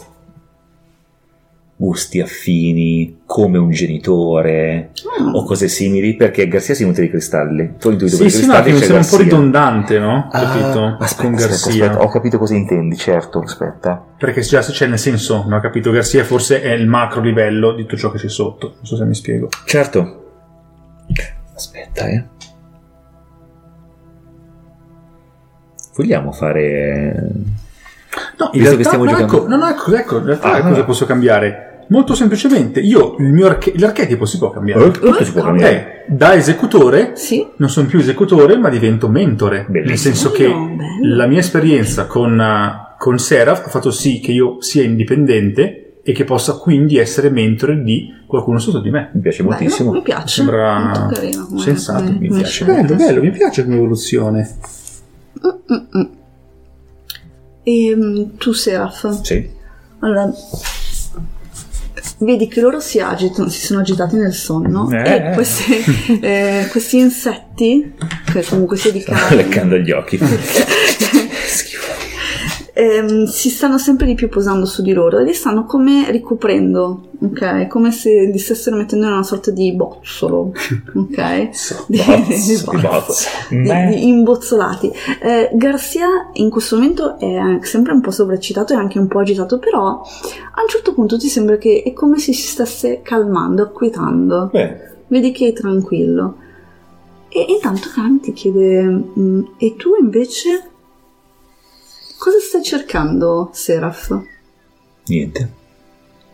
Gusti 1.82 2.20
affini, 2.20 3.22
come 3.26 3.58
un 3.58 3.70
genitore 3.72 4.92
Mm. 5.22 5.34
o 5.34 5.46
cose 5.46 5.70
simili, 5.70 6.16
perché 6.18 6.46
Garcia 6.50 6.74
si 6.74 6.84
nutre 6.86 7.04
di 7.04 7.10
cristalli. 7.10 7.76
Tu 7.80 7.92
intuito 7.92 8.18
per 8.18 8.30
Sì, 8.30 8.38
i 8.38 8.42
sì, 8.42 8.46
no, 8.48 8.52
cristalli 8.54 8.64
che 8.66 8.72
mi 8.74 8.80
c'è 8.80 8.86
sembra 8.86 9.04
un 9.04 9.10
po' 9.10 9.18
ridondante, 9.18 10.00
no? 10.00 10.28
Ah, 10.30 10.40
Capito? 10.42 10.58
aspetta, 10.66 10.90
Con 10.96 10.98
aspetta, 11.00 11.30
Garcia. 11.48 11.70
aspetta, 11.86 12.02
ho 12.02 12.08
capito 12.10 12.38
cosa 12.38 12.56
intendi, 12.56 12.98
certo, 12.98 13.40
aspetta. 13.40 14.06
Perché 14.18 14.42
già 14.42 14.62
se 14.62 14.74
c'è 14.74 14.88
nel 14.88 15.00
senso, 15.00 15.46
no, 15.48 15.58
capito? 15.62 15.92
Garcia 15.92 16.24
forse 16.26 16.62
è 16.62 16.74
il 16.74 16.86
macro 16.86 17.22
livello 17.22 17.72
di 17.74 17.84
tutto 17.84 17.96
ciò 17.96 18.12
che 18.12 18.18
c'è 18.18 18.28
sotto. 18.30 18.74
Non 18.76 18.86
so 18.86 18.98
se 18.98 19.06
mi 19.06 19.16
spiego. 19.16 19.48
Certo. 19.64 20.24
Aspetta, 21.56 22.08
eh. 22.10 22.26
Vogliamo 25.96 26.32
fare... 26.34 27.32
No, 28.38 28.50
in 28.54 28.62
Visto 28.62 28.76
che 28.78 28.84
realtà, 28.84 28.84
stiamo 28.84 29.04
no, 29.06 29.10
giocando- 29.12 29.36
ecco, 29.38 29.48
no, 29.48 29.56
no, 29.58 29.68
ecco, 29.70 29.96
ecco, 29.96 30.18
in 30.18 30.26
realtà 30.26 30.52
Ah, 30.54 30.62
cosa 30.62 30.82
ah. 30.82 30.84
posso 30.86 31.06
cambiare? 31.06 31.69
Molto 31.92 32.14
semplicemente, 32.14 32.80
io, 32.82 33.16
il 33.18 33.32
mio 33.34 33.48
arche- 33.48 33.74
l'archetipo 33.78 34.26
si 34.26 34.38
può 34.38 34.52
cambiare. 34.52 34.86
Eh, 34.86 34.92
tutto 34.92 35.24
si 35.24 35.32
può 35.32 35.42
cambiare. 35.42 36.06
Eh, 36.08 36.14
da 36.14 36.36
esecutore 36.36 37.14
Sì. 37.16 37.46
non 37.58 37.70
sono 37.70 37.88
più 37.88 37.98
esecutore, 38.00 38.58
ma 38.58 38.70
divento 38.70 39.08
mentore. 39.10 39.66
Bellissimo. 39.68 39.88
Nel 39.90 39.98
senso 39.98 40.32
che 40.32 40.44
Bello, 40.48 41.16
la 41.16 41.26
mia 41.26 41.40
esperienza 41.40 42.06
con, 42.06 42.38
uh, 42.38 42.96
con 43.00 43.18
Seraph 43.18 43.66
ha 43.66 43.70
fatto 43.70 43.90
sì 43.90 44.20
che 44.20 44.32
io 44.32 44.62
sia 44.62 44.84
indipendente 44.84 46.02
e 46.04 46.12
che 46.12 46.24
possa 46.26 46.54
quindi 46.58 46.98
essere 46.98 47.30
mentore 47.32 47.82
di 47.82 48.08
qualcuno 48.28 48.60
sotto 48.60 48.80
di 48.82 48.92
me. 48.92 49.10
Mi 49.14 49.22
piace 49.22 49.42
Bello, 49.42 49.56
moltissimo. 49.56 49.92
mi 49.92 50.02
piace. 50.04 50.28
Sembra 50.28 50.80
Molto 50.80 51.16
carino 51.16 51.58
sensato, 51.58 52.04
come- 52.04 52.18
mi 52.20 52.28
come 52.28 52.40
piace. 52.42 52.66
Bello, 52.66 52.96
bello, 52.96 53.22
mi 53.22 53.32
piace 53.32 53.64
come 53.64 53.76
evoluzione. 53.78 54.58
Mm-mm. 55.44 56.10
E 57.64 57.96
mm, 57.96 58.24
tu, 58.38 58.52
Seraph, 58.54 59.22
Sì. 59.22 59.50
allora 60.00 60.32
vedi 62.20 62.48
che 62.48 62.62
loro 62.62 62.80
si 62.80 63.00
agitano, 63.00 63.50
si 63.50 63.66
sono 63.66 63.80
agitati 63.82 64.16
nel 64.16 64.34
sonno 64.34 64.90
Eh. 64.92 65.16
e 65.30 65.32
questi, 65.34 66.20
eh, 66.22 66.68
questi 66.70 66.98
insetti, 67.00 67.94
che 68.32 68.44
comunque 68.44 68.78
sia 68.78 68.92
di 68.92 69.04
Leccando 69.32 69.78
gli 69.78 69.92
occhi. 69.92 70.18
Schifo. 71.48 71.89
Ehm, 72.80 73.26
si 73.26 73.50
stanno 73.50 73.78
sempre 73.78 74.06
di 74.06 74.14
più 74.16 74.30
posando 74.30 74.66
su 74.66 74.82
di 74.82 74.94
loro 74.94 75.18
e 75.20 75.24
li 75.24 75.34
stanno 75.34 75.66
come 75.66 76.10
ricoprendo, 76.12 77.10
ok? 77.20 77.68
Come 77.68 77.92
se 77.92 78.30
li 78.32 78.38
stessero 78.38 78.76
mettendo 78.78 79.06
in 79.08 79.12
una 79.14 79.24
sorta 79.24 79.52
di 79.52 79.74
bozzolo, 79.74 80.52
ok? 80.96 81.50
Di- 81.88 81.98
Bozzo, 82.06 82.72
di- 82.72 82.82
bozzo. 82.82 83.28
di- 83.50 83.58
Beh. 83.62 83.86
di 83.90 84.08
imbozzolati. 84.08 84.92
Eh, 85.22 85.50
Garcia 85.54 86.30
in 86.34 86.50
questo 86.50 86.76
momento 86.78 87.18
è 87.20 87.60
sempre 87.62 87.94
un 87.94 88.02
po' 88.02 88.12
sovraccitato 88.12 88.74
e 88.74 88.78
anche 88.78 88.98
un 89.00 89.08
po' 89.08 89.20
agitato, 89.20 89.60
però 89.60 90.02
a 90.02 90.62
un 90.62 90.68
certo 90.70 90.94
punto 90.94 91.18
ti 91.18 91.28
sembra 91.28 91.58
che 91.58 91.84
è 91.86 91.94
come 91.94 92.18
se 92.20 92.34
si 92.34 92.48
stesse 92.48 93.02
calmando, 93.04 93.64
acquietando. 93.64 94.50
Beh, 94.52 94.88
Vedi 95.08 95.32
che 95.32 95.48
è 95.48 95.54
tranquillo. 95.54 96.36
E 97.30 97.46
intanto 97.50 97.90
Kami 97.94 98.20
ti 98.20 98.32
chiede: 98.34 98.84
"Mm, 99.20 99.42
E 99.58 99.76
tu 99.76 99.90
invece? 100.00 100.69
Cosa 102.20 102.38
stai 102.40 102.64
cercando, 102.64 103.50
Seraph? 103.54 104.22
niente. 105.06 105.50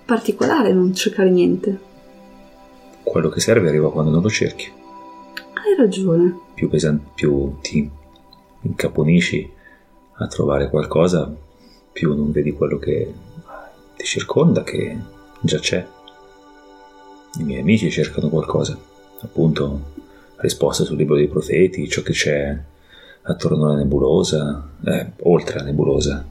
Particolare, 0.03 0.73
non 0.73 0.95
cercare 0.95 1.29
niente. 1.29 1.79
Quello 3.03 3.29
che 3.29 3.39
serve 3.39 3.67
arriva 3.69 3.91
quando 3.91 4.09
non 4.09 4.23
lo 4.23 4.29
cerchi. 4.29 4.71
Hai 5.35 5.75
ragione. 5.77 6.39
Più, 6.55 6.69
pesan- 6.69 7.13
più 7.13 7.57
ti 7.61 7.87
incaponisci 8.61 9.47
a 10.13 10.25
trovare 10.25 10.71
qualcosa, 10.71 11.31
più 11.91 12.15
non 12.15 12.31
vedi 12.31 12.51
quello 12.51 12.79
che 12.79 13.13
ti 13.95 14.05
circonda, 14.05 14.63
che 14.63 14.97
già 15.39 15.59
c'è. 15.59 15.85
I 17.37 17.43
miei 17.43 17.61
amici 17.61 17.91
cercano 17.91 18.29
qualcosa, 18.29 18.75
appunto 19.21 19.93
risposte 20.37 20.83
sul 20.83 20.97
libro 20.97 21.15
dei 21.15 21.27
profeti, 21.27 21.87
ciò 21.87 22.01
che 22.01 22.11
c'è 22.11 22.59
attorno 23.27 23.65
alla 23.65 23.75
nebulosa, 23.75 24.69
eh, 24.85 25.11
oltre 25.23 25.59
alla 25.59 25.67
nebulosa, 25.67 26.25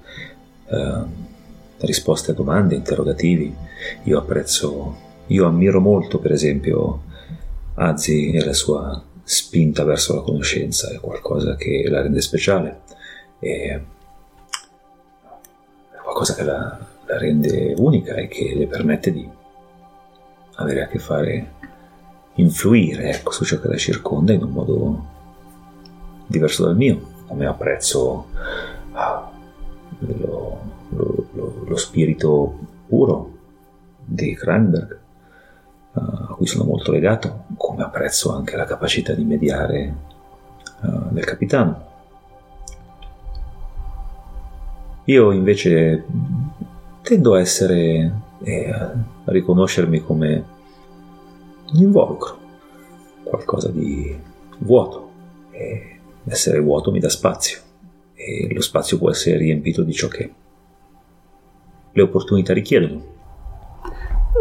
eh, 0.66 1.02
risposte 1.78 2.30
a 2.30 2.34
domande, 2.34 2.74
interrogativi. 2.74 3.54
Io 4.04 4.18
apprezzo, 4.18 4.96
io 5.26 5.46
ammiro 5.46 5.80
molto, 5.80 6.18
per 6.18 6.32
esempio, 6.32 7.02
Azzi 7.74 8.30
e 8.30 8.44
la 8.44 8.52
sua 8.52 9.02
spinta 9.24 9.82
verso 9.84 10.14
la 10.14 10.20
conoscenza, 10.20 10.90
è 10.90 11.00
qualcosa 11.00 11.56
che 11.56 11.84
la 11.88 12.02
rende 12.02 12.20
speciale, 12.20 12.82
è 13.40 13.80
qualcosa 16.02 16.34
che 16.34 16.44
la, 16.44 16.78
la 17.06 17.18
rende 17.18 17.74
unica 17.76 18.14
e 18.14 18.28
che 18.28 18.54
le 18.54 18.66
permette 18.66 19.10
di 19.10 19.28
avere 20.56 20.82
a 20.84 20.86
che 20.86 20.98
fare, 21.00 21.52
influire 22.34 23.10
ecco, 23.10 23.32
su 23.32 23.44
ciò 23.44 23.58
che 23.58 23.68
la 23.68 23.76
circonda 23.76 24.32
in 24.32 24.42
un 24.44 24.50
modo 24.50 25.13
diverso 26.26 26.64
dal 26.64 26.76
mio, 26.76 27.00
come 27.26 27.46
apprezzo 27.46 28.26
ah, 28.92 29.30
lo, 29.98 30.58
lo- 30.90 31.26
lo- 31.32 31.64
lo 31.66 31.76
spirito 31.76 32.58
puro 32.86 33.30
di 34.04 34.34
Cranberg, 34.34 34.98
a 35.92 36.34
cui 36.36 36.46
sono 36.46 36.64
molto 36.64 36.90
legato, 36.90 37.44
come 37.56 37.82
apprezzo 37.84 38.32
anche 38.34 38.56
la 38.56 38.64
capacità 38.64 39.12
di 39.14 39.24
mediare 39.24 39.96
eh, 40.82 40.88
del 41.10 41.24
capitano. 41.24 41.92
Io 45.06 45.32
invece 45.32 46.04
tendo 47.02 47.34
a 47.34 47.40
essere 47.40 48.12
e 48.42 48.70
a 48.70 48.92
riconoscermi 49.24 50.00
come 50.02 50.44
un 51.72 51.80
involucro, 51.80 52.36
qualcosa 53.22 53.68
di 53.70 54.18
vuoto. 54.58 55.10
E 55.50 55.93
essere 56.26 56.60
vuoto 56.60 56.90
mi 56.90 57.00
dà 57.00 57.08
spazio 57.08 57.58
e 58.14 58.52
lo 58.52 58.60
spazio 58.60 58.98
può 58.98 59.10
essere 59.10 59.36
riempito 59.38 59.82
di 59.82 59.92
ciò 59.92 60.08
che 60.08 60.32
le 61.92 62.02
opportunità 62.02 62.52
richiedono. 62.52 63.12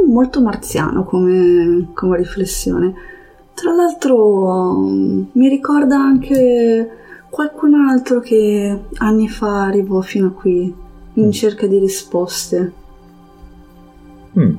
Molto 0.08 0.42
marziano 0.42 1.04
come, 1.04 1.90
come 1.94 2.18
riflessione. 2.18 2.94
Tra 3.54 3.72
l'altro 3.74 4.76
mi 4.78 5.48
ricorda 5.48 5.98
anche 5.98 6.90
qualcun 7.30 7.74
altro 7.76 8.20
che 8.20 8.80
anni 8.98 9.30
fa 9.30 9.66
arrivò 9.66 10.02
fino 10.02 10.28
a 10.28 10.32
qui 10.32 10.74
in 11.16 11.28
Mm. 11.28 11.30
cerca 11.30 11.68
di 11.68 11.78
risposte 11.78 12.74
Mm, 14.38 14.56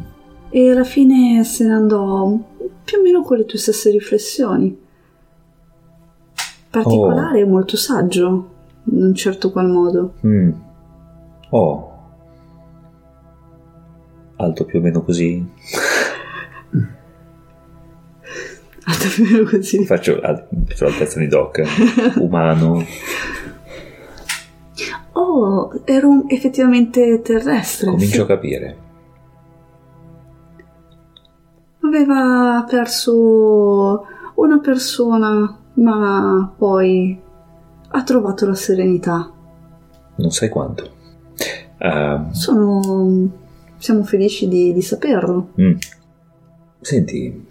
e 0.51 0.71
alla 0.71 0.85
fine 0.85 1.43
se 1.43 1.65
ne 1.65 1.73
andò 1.73 2.39
più 2.85 2.99
o 2.99 3.03
meno 3.03 3.23
con 3.23 3.39
le 3.39 3.45
tue 3.45 3.59
stesse 3.59 3.91
riflessioni. 3.91 4.77
Particolare 6.83 7.41
e 7.41 7.45
molto 7.45 7.77
saggio, 7.77 8.49
in 8.85 9.03
un 9.05 9.15
certo 9.15 9.51
qual 9.51 9.69
modo. 9.69 10.15
mm. 10.27 10.51
Oh. 11.51 11.93
Alto 14.37 14.65
più 14.65 14.79
o 14.81 14.83
meno 14.83 15.03
così. 15.03 15.47
Davvero 18.85 19.45
così. 19.49 19.85
Faccio 19.87 20.21
al- 20.21 20.47
faccio 20.67 20.85
l'altezza 20.85 21.19
di 21.19 21.27
Doc. 21.29 21.63
Umano. 22.19 22.85
Oh, 25.17 25.73
ero 25.85 26.25
effettivamente 26.27 27.21
terrestre. 27.23 27.89
Comincio 27.89 28.15
sì. 28.15 28.21
a 28.21 28.27
capire. 28.27 28.77
Aveva 31.83 32.65
perso 32.69 34.05
una 34.35 34.59
persona, 34.59 35.57
ma 35.75 36.53
poi 36.57 37.21
ha 37.89 38.03
trovato 38.03 38.47
la 38.47 38.55
serenità. 38.55 39.31
Non 40.17 40.31
sai 40.31 40.49
quanto. 40.49 40.91
Ah, 41.79 42.29
Sono. 42.33 43.43
Siamo 43.77 44.03
felici 44.05 44.49
di, 44.49 44.73
di 44.73 44.81
saperlo. 44.83 45.51
mm. 45.61 45.77
Senti, 46.81 47.47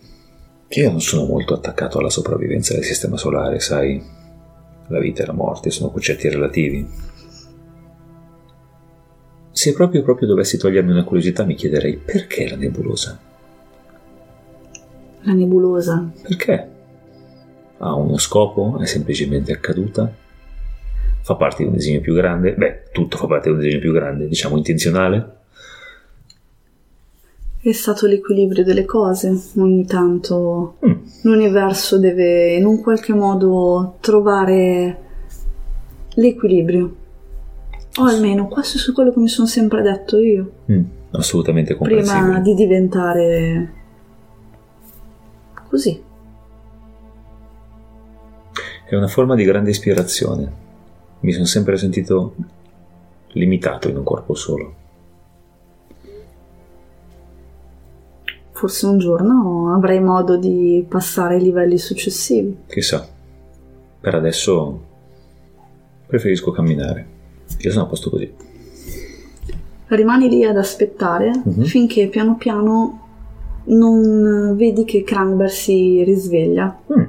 io 0.67 0.89
non 0.91 1.01
sono 1.01 1.25
molto 1.25 1.53
attaccato 1.53 1.99
alla 1.99 2.09
sopravvivenza 2.09 2.73
del 2.73 2.83
sistema 2.83 3.17
solare, 3.17 3.59
sai? 3.59 4.01
La 4.87 4.99
vita 4.99 5.23
e 5.23 5.25
la 5.25 5.33
morte 5.33 5.69
sono 5.69 5.89
concetti 5.91 6.27
relativi. 6.29 6.87
Se 9.51 9.73
proprio 9.73 10.01
proprio 10.01 10.27
dovessi 10.27 10.57
togliermi 10.57 10.91
una 10.91 11.03
curiosità, 11.03 11.43
mi 11.43 11.53
chiederei 11.55 11.97
perché 11.97 12.49
la 12.49 12.55
nebulosa? 12.55 13.19
La 15.21 15.33
nebulosa. 15.33 16.11
Perché? 16.21 16.71
Ha 17.85 17.93
uno 17.95 18.17
scopo? 18.17 18.77
È 18.79 18.85
semplicemente 18.85 19.51
accaduta? 19.51 20.09
Fa 21.21 21.35
parte 21.35 21.63
di 21.63 21.69
un 21.69 21.75
disegno 21.75 21.99
più 21.99 22.13
grande? 22.13 22.53
Beh, 22.53 22.83
tutto 22.93 23.17
fa 23.17 23.27
parte 23.27 23.49
di 23.49 23.55
un 23.55 23.61
disegno 23.61 23.79
più 23.81 23.91
grande, 23.91 24.27
diciamo 24.29 24.55
intenzionale? 24.55 25.37
È 27.61 27.71
stato 27.73 28.07
l'equilibrio 28.07 28.63
delle 28.63 28.85
cose. 28.85 29.37
Ogni 29.57 29.85
tanto 29.85 30.75
Mm. 30.85 30.91
l'universo 31.23 31.97
deve 31.99 32.53
in 32.55 32.65
un 32.65 32.81
qualche 32.81 33.13
modo 33.13 33.97
trovare 33.99 34.97
l'equilibrio. 36.15 36.95
O 37.99 38.03
almeno 38.05 38.47
questo 38.47 38.89
è 38.89 38.93
quello 38.93 39.11
che 39.11 39.19
mi 39.19 39.27
sono 39.27 39.47
sempre 39.47 39.81
detto 39.81 40.17
io. 40.17 40.51
Mm, 40.71 40.83
assolutamente 41.11 41.75
Prima 41.75 41.89
comprensibile. 42.01 42.41
di 42.41 42.53
diventare 42.53 43.73
così. 45.69 46.11
È 48.85 48.95
una 48.95 49.07
forma 49.07 49.35
di 49.35 49.43
grande 49.43 49.69
ispirazione. 49.71 50.51
Mi 51.21 51.31
sono 51.31 51.45
sempre 51.45 51.77
sentito 51.77 52.35
limitato 53.29 53.89
in 53.89 53.97
un 53.97 54.03
corpo 54.03 54.33
solo. 54.35 54.73
Forse 58.51 58.85
un 58.85 58.97
giorno 58.99 59.73
avrai 59.75 59.99
modo 59.99 60.37
di 60.37 60.85
passare 60.87 61.35
ai 61.35 61.41
livelli 61.41 61.77
successivi. 61.77 62.55
Chissà. 62.67 63.07
Per 63.99 64.15
adesso 64.15 64.91
Preferisco 66.05 66.51
camminare. 66.51 67.07
Io 67.59 67.71
sono 67.71 67.85
a 67.85 67.87
posto 67.87 68.11
così. 68.11 68.31
Rimani 69.87 70.29
lì 70.29 70.45
ad 70.45 70.57
aspettare 70.57 71.31
Mhm. 71.43 71.63
finché 71.63 72.07
piano 72.07 72.35
piano 72.35 72.99
non 73.65 74.55
vedi 74.55 74.83
che 74.85 75.03
Cranber 75.03 75.49
si 75.49 76.03
risveglia. 76.03 76.79
Mm. 76.95 77.02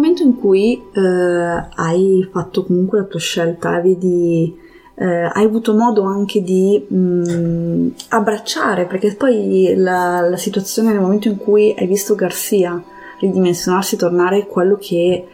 Momento 0.00 0.22
in 0.22 0.36
cui 0.38 0.82
eh, 0.92 1.68
hai 1.74 2.28
fatto 2.32 2.64
comunque 2.64 2.98
la 2.98 3.04
tua 3.04 3.20
scelta, 3.20 3.80
vedi, 3.80 4.56
eh, 4.96 5.04
hai 5.32 5.44
avuto 5.44 5.74
modo 5.74 6.02
anche 6.02 6.42
di 6.42 6.86
mm, 6.92 7.88
abbracciare, 8.08 8.86
perché 8.86 9.14
poi 9.14 9.74
la, 9.76 10.20
la 10.20 10.36
situazione 10.36 10.90
nel 10.92 11.00
momento 11.00 11.28
in 11.28 11.36
cui 11.36 11.74
hai 11.78 11.86
visto 11.86 12.14
Garcia 12.14 12.82
ridimensionarsi, 13.20 13.96
tornare 13.96 14.46
quello 14.46 14.76
che 14.80 15.26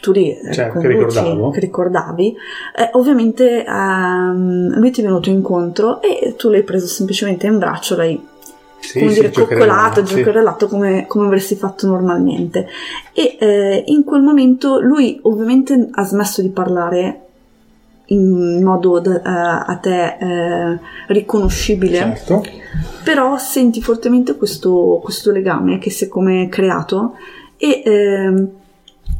tu 0.00 0.12
ri- 0.12 0.36
Certo, 0.50 0.72
con 0.72 0.82
che 0.82 0.88
ricordavo. 0.88 1.50
che 1.50 1.60
ricordavi, 1.60 2.36
eh, 2.76 2.88
ovviamente 2.92 3.64
ehm, 3.64 4.78
lui 4.78 4.90
ti 4.90 5.00
è 5.00 5.04
venuto 5.04 5.28
incontro 5.30 6.00
e 6.02 6.34
tu 6.36 6.48
l'hai 6.48 6.62
preso 6.62 6.86
semplicemente 6.86 7.46
in 7.46 7.58
braccio, 7.58 7.96
l'hai 7.96 8.20
Sì, 8.80 8.98
come 8.98 9.12
sì, 9.12 9.20
dire, 9.20 9.30
coccolato, 9.30 9.60
giocherellati, 9.60 10.06
sì. 10.06 10.14
giocherellato 10.16 10.68
come, 10.68 11.06
come 11.06 11.26
avresti 11.26 11.54
fatto 11.54 11.86
normalmente. 11.86 12.66
E 13.12 13.36
eh, 13.38 13.84
in 13.86 14.04
quel 14.04 14.22
momento 14.22 14.80
lui 14.80 15.18
ovviamente 15.22 15.88
ha 15.90 16.04
smesso 16.04 16.42
di 16.42 16.48
parlare 16.48 17.26
in 18.06 18.62
modo 18.62 18.98
da- 18.98 19.22
eh, 19.22 19.72
a 19.72 19.76
te 19.80 20.16
eh, 20.18 20.78
riconoscibile, 21.08 21.96
Certo. 21.96 22.42
però 23.04 23.36
senti 23.38 23.80
fortemente 23.82 24.36
questo, 24.36 25.00
questo 25.02 25.30
legame 25.30 25.78
che 25.78 25.90
si 25.90 26.04
è 26.04 26.08
come 26.08 26.48
creato 26.48 27.14
e 27.56 27.82
ehm, 27.84 28.48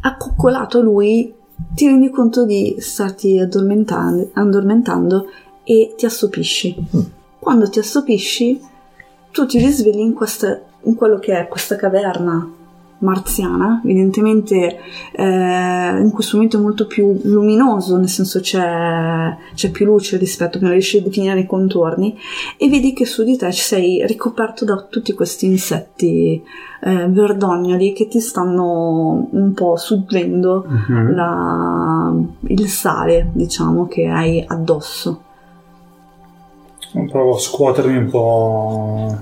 accoccolato 0.01 0.81
lui 0.81 1.33
ti 1.75 1.87
rendi 1.87 2.11
conto 2.11 2.45
di 2.45 2.77
starti 2.79 3.39
addormentando, 3.39 4.31
addormentando 4.33 5.27
e 5.63 5.95
ti 5.97 6.07
assopisci. 6.07 6.75
Mm. 6.97 7.01
Quando 7.39 7.69
ti 7.69 7.79
assopisci, 7.79 8.61
tu 9.33 9.47
ti 9.47 9.59
risvegli 9.59 9.99
in, 10.01 10.13
questa, 10.15 10.61
in 10.83 10.95
quello 10.95 11.19
che 11.19 11.39
è 11.39 11.49
questa 11.49 11.77
caverna 11.77 12.55
marziana, 13.03 13.81
evidentemente 13.83 14.79
eh, 15.13 15.99
in 16.03 16.11
questo 16.13 16.37
momento 16.37 16.59
è 16.59 16.61
molto 16.61 16.87
più 16.87 17.19
luminoso, 17.25 17.97
nel 17.97 18.11
senso 18.11 18.41
c'è, 18.41 19.35
c'è 19.55 19.71
più 19.71 19.87
luce 19.87 20.19
rispetto 20.19 20.57
a 20.57 20.59
prima, 20.59 20.73
riesci 20.73 20.99
a 20.99 21.03
definire 21.03 21.41
i 21.41 21.47
contorni 21.47 22.15
e 22.59 22.69
vedi 22.69 22.93
che 22.93 23.07
su 23.07 23.25
di 23.25 23.39
te 23.39 23.53
sei 23.53 24.07
ricoperto 24.07 24.67
da 24.67 24.87
tutti 24.91 25.15
questi 25.15 25.47
insetti 25.47 26.43
eh, 26.83 27.07
verdognoli 27.09 27.95
che 27.95 28.07
ti 28.07 28.21
stanno 28.21 29.29
un 29.31 29.53
po' 29.55 29.77
suggelendo 29.77 30.67
Mhm. 30.69 31.15
la- 31.15 32.15
il 32.49 32.69
sale, 32.69 33.31
diciamo, 33.33 33.87
che 33.87 34.09
hai 34.09 34.45
addosso. 34.47 35.23
Provo 37.09 37.35
a 37.37 37.39
scuotermi 37.39 37.97
un 37.97 38.11
po'. 38.11 39.17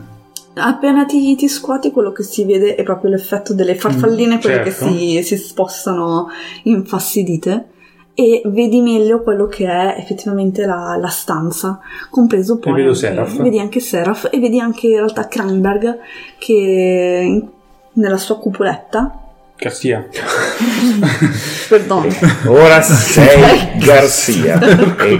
Appena 0.54 1.04
ti, 1.04 1.36
ti 1.36 1.48
scuoti, 1.48 1.90
quello 1.92 2.10
che 2.12 2.22
si 2.22 2.44
vede 2.44 2.74
è 2.74 2.82
proprio 2.82 3.10
l'effetto 3.10 3.54
delle 3.54 3.74
farfalline, 3.74 4.36
Mm, 4.36 4.40
quelle 4.40 4.64
certo. 4.64 4.86
che 4.86 4.90
si, 4.90 5.22
si 5.22 5.36
spostano 5.36 6.28
infastidite. 6.64 7.68
E 8.14 8.42
vedi 8.46 8.80
meglio 8.80 9.22
quello 9.22 9.46
che 9.46 9.66
è 9.68 9.94
effettivamente 9.96 10.66
la, 10.66 10.96
la 11.00 11.06
stanza, 11.08 11.78
compreso 12.10 12.58
poi. 12.58 12.72
vedo 12.72 12.88
anche- 12.88 12.98
Seraph. 13.00 13.40
Vedi 13.42 13.60
anche 13.60 13.78
Seraph 13.80 14.28
e 14.32 14.40
vedi 14.40 14.58
anche 14.58 14.88
in 14.88 14.96
realtà 14.96 15.28
Kranberg 15.28 15.98
che 16.38 17.46
nella 17.92 18.16
sua 18.16 18.38
cupoletta. 18.38 19.22
Cassia. 19.58 20.06
Perdono. 21.68 22.06
Ora 22.46 22.80
sei 22.80 23.76
Garcia. 23.78 24.60
E- 24.98 25.18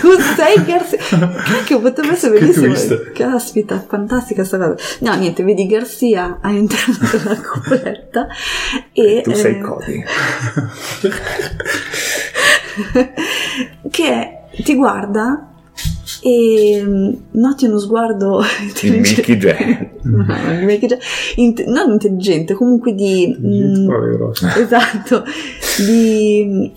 tu 0.00 0.08
sei 0.36 0.64
Garcia. 0.64 0.98
Che 1.64 1.78
potrebbe 1.78 2.12
essere 2.14 2.38
Che 2.38 2.46
bellissimo. 2.46 2.96
Caspita, 3.14 3.84
fantastica 3.86 4.42
sta 4.44 4.58
cosa. 4.58 4.74
No, 5.00 5.14
niente, 5.14 5.44
vedi 5.44 5.66
Garcia 5.68 6.38
all'interno 6.42 6.96
della 7.12 7.36
cupoletta 7.40 8.26
e 8.92 9.20
tu 9.22 9.32
sei 9.34 9.56
eh, 9.56 9.60
Cody. 9.60 10.04
che 13.90 14.38
ti 14.64 14.74
guarda 14.74 15.49
e 16.22 16.82
mm, 16.84 17.12
noti 17.32 17.64
uno 17.66 17.78
sguardo 17.78 18.40
Il 18.82 19.00
Mickey. 19.00 19.38
No, 20.02 20.24
Mickey 20.64 20.88
J- 20.88 20.98
int- 21.36 21.64
non 21.66 21.92
intelligente, 21.92 22.54
comunque 22.54 22.94
di 22.94 23.36
mm, 23.38 23.86
Parole 23.86 24.16
grosse. 24.16 24.48
esatto, 24.60 25.24
di 25.86 26.72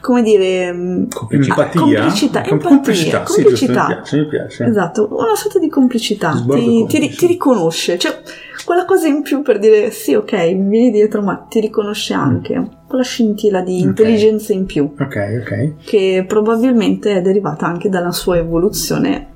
come 0.00 0.22
dire 0.22 0.72
mm, 0.72 1.04
Empatia? 1.30 1.80
complicità, 1.80 2.42
Com- 2.42 2.52
empatia, 2.58 3.26
sì, 3.26 3.42
complicità. 3.42 3.86
giusto, 3.86 3.86
mi 3.86 3.94
piace, 3.94 4.16
mi 4.18 4.26
piace. 4.28 4.64
Esatto, 4.64 5.08
una 5.10 5.34
sorta 5.34 5.58
di 5.58 5.68
complicità, 5.68 6.44
ti, 6.48 6.86
ti, 6.86 7.08
ti 7.08 7.26
riconosce, 7.26 7.98
cioè 7.98 8.20
quella 8.66 8.84
cosa 8.84 9.06
in 9.06 9.22
più 9.22 9.40
per 9.42 9.58
dire 9.60 9.90
sì, 9.92 10.14
ok, 10.14 10.32
mi 10.32 10.68
vieni 10.68 10.90
dietro, 10.90 11.22
ma 11.22 11.46
ti 11.48 11.60
riconosce 11.60 12.12
anche, 12.12 12.62
quella 12.88 13.04
scintilla 13.04 13.60
di 13.62 13.76
Mm. 13.76 13.80
Ok. 13.80 13.84
intelligenza 13.86 14.52
in 14.52 14.66
più, 14.66 14.92
Ok, 14.98 15.40
ok. 15.40 15.74
che 15.84 16.24
probabilmente 16.28 17.14
è 17.16 17.22
derivata 17.22 17.64
anche 17.66 17.88
dalla 17.88 18.10
sua 18.12 18.36
evoluzione 18.38 19.28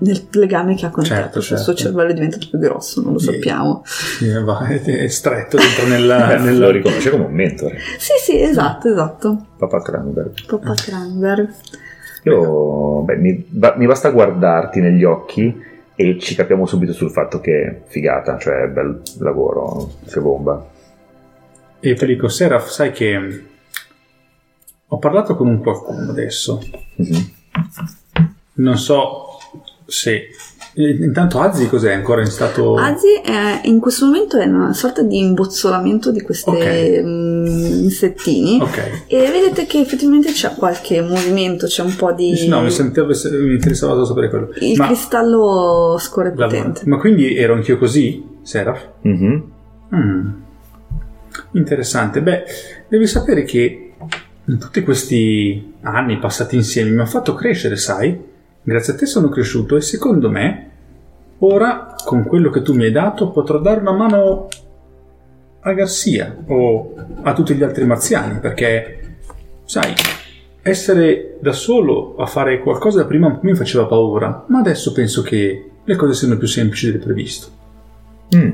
nel 0.00 0.28
legame 0.30 0.76
che 0.76 0.86
ha 0.86 0.90
con 0.90 1.02
te, 1.02 1.08
Certo, 1.08 1.38
il 1.38 1.44
suo 1.44 1.56
certo. 1.56 1.74
cervello 1.74 2.10
è 2.10 2.14
diventato 2.14 2.46
più 2.48 2.58
grosso, 2.60 3.02
non 3.02 3.14
lo 3.14 3.18
sappiamo. 3.18 3.82
Sì, 3.84 4.30
va, 4.44 4.64
è, 4.68 5.08
stretto 5.08 5.56
dentro 5.56 5.86
nella, 5.88 6.34
Eh, 6.34 6.38
Lo 6.38 6.44
nella... 6.44 6.70
riconosce 6.70 7.10
come 7.10 7.24
un 7.24 7.32
mentore. 7.32 7.78
Sì, 7.98 8.12
sì, 8.22 8.40
esatto, 8.40 8.88
esatto. 8.88 9.46
Papà 9.58 9.82
Cranberg. 9.82 10.46
Papà 10.46 10.74
Cranberg. 10.74 11.48
Io, 12.24 13.00
beh, 13.02 13.16
mi, 13.16 13.44
ba- 13.48 13.74
mi 13.76 13.86
basta 13.86 14.10
guardarti 14.10 14.80
negli 14.80 15.02
occhi 15.02 15.66
e 16.00 16.16
ci 16.20 16.36
capiamo 16.36 16.64
subito 16.64 16.92
sul 16.92 17.10
fatto 17.10 17.40
che 17.40 17.82
figata, 17.86 18.38
cioè 18.38 18.68
bel 18.68 19.02
lavoro, 19.18 19.94
sei 20.04 20.22
bomba. 20.22 20.64
E 21.80 21.94
ti 21.94 22.06
dico, 22.06 22.28
Seraph, 22.28 22.68
sai 22.68 22.92
che 22.92 23.44
ho 24.86 24.98
parlato 24.98 25.34
con 25.34 25.48
un 25.48 25.60
qualcuno 25.60 26.08
adesso. 26.08 26.60
Mhm. 26.94 27.32
Non 28.54 28.78
so 28.78 29.38
se... 29.86 30.28
Intanto 30.80 31.40
Azzi 31.40 31.66
cos'è? 31.66 31.92
Ancora 31.92 32.20
in 32.20 32.28
stato... 32.28 32.76
Azi 32.76 33.14
è, 33.20 33.62
in 33.64 33.80
questo 33.80 34.06
momento 34.06 34.38
è 34.38 34.46
una 34.46 34.72
sorta 34.72 35.02
di 35.02 35.18
imbozzolamento 35.18 36.12
di 36.12 36.20
questi 36.20 36.50
Ok. 36.50 37.00
insettini. 37.02 38.60
Ok. 38.60 39.04
E 39.08 39.28
vedete 39.32 39.66
che 39.66 39.80
effettivamente 39.80 40.30
c'è 40.30 40.54
qualche 40.54 41.00
movimento, 41.02 41.66
c'è 41.66 41.82
un 41.82 41.96
po' 41.96 42.12
di. 42.12 42.46
No, 42.46 42.62
mi, 42.62 42.70
sentivo, 42.70 43.06
mi 43.06 43.54
interessava 43.54 44.04
sapere 44.04 44.28
quello. 44.28 44.50
Il 44.60 44.78
Ma, 44.78 44.86
cristallo 44.86 45.96
scorre 45.98 46.30
potente. 46.30 46.82
Ma 46.84 46.98
quindi 46.98 47.36
ero 47.36 47.54
anch'io 47.54 47.76
così, 47.76 48.24
Seraph? 48.42 48.88
Mhm. 49.00 49.50
Mm. 49.96 50.28
Interessante. 51.52 52.22
Beh, 52.22 52.44
devi 52.86 53.06
sapere 53.08 53.42
che 53.42 53.92
in 54.44 54.58
tutti 54.58 54.82
questi 54.84 55.74
anni 55.80 56.18
passati 56.18 56.54
insieme 56.54 56.90
mi 56.90 57.00
ha 57.00 57.06
fatto 57.06 57.34
crescere, 57.34 57.74
sai? 57.74 58.16
Grazie 58.62 58.92
a 58.92 58.96
te 58.96 59.06
sono 59.06 59.28
cresciuto 59.28 59.76
e 59.76 59.80
secondo 59.80 60.30
me 60.30 60.67
ora 61.40 61.94
con 62.04 62.24
quello 62.24 62.50
che 62.50 62.62
tu 62.62 62.74
mi 62.74 62.84
hai 62.84 62.92
dato 62.92 63.30
potrò 63.30 63.58
dare 63.58 63.80
una 63.80 63.92
mano 63.92 64.48
a 65.60 65.72
Garcia 65.72 66.36
o 66.46 66.94
a 67.22 67.32
tutti 67.32 67.54
gli 67.54 67.62
altri 67.62 67.84
marziani 67.84 68.38
perché 68.38 69.16
sai 69.64 69.92
essere 70.62 71.36
da 71.40 71.52
solo 71.52 72.16
a 72.16 72.26
fare 72.26 72.60
qualcosa 72.60 73.06
prima 73.06 73.38
mi 73.42 73.54
faceva 73.54 73.86
paura 73.86 74.44
ma 74.48 74.58
adesso 74.58 74.92
penso 74.92 75.22
che 75.22 75.70
le 75.84 75.96
cose 75.96 76.14
siano 76.14 76.36
più 76.36 76.46
semplici 76.46 76.90
del 76.90 77.00
previsto 77.00 77.56
Mm. 78.36 78.50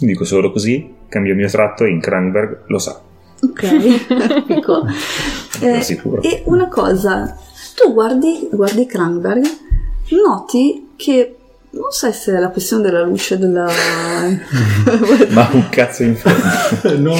Dico 0.00 0.24
solo 0.24 0.50
così, 0.50 0.94
cambio 1.08 1.32
il 1.32 1.38
mio 1.38 1.46
tratto 1.48 1.84
in 1.84 2.00
Cranberg, 2.00 2.62
lo 2.68 2.78
sa. 2.78 2.98
Ok. 3.42 3.66
Sono 4.64 5.74
Eh, 5.76 5.80
sicuro. 5.82 6.22
e 6.22 6.42
una 6.46 6.68
cosa, 6.68 7.36
tu 7.76 7.92
guardi, 7.92 8.48
guardi 8.50 8.86
Kranberg, 8.86 9.44
noti 10.26 10.92
che 10.96 11.36
non 11.74 11.90
so 11.90 12.12
se 12.12 12.34
è 12.34 12.38
la 12.38 12.50
questione 12.50 12.82
della 12.82 13.02
luce 13.02 13.38
della. 13.38 13.66
Ma 15.30 15.48
un 15.52 15.68
cazzo 15.70 16.02
in 16.02 16.16
fronte. 16.16 16.96
no 16.98 17.14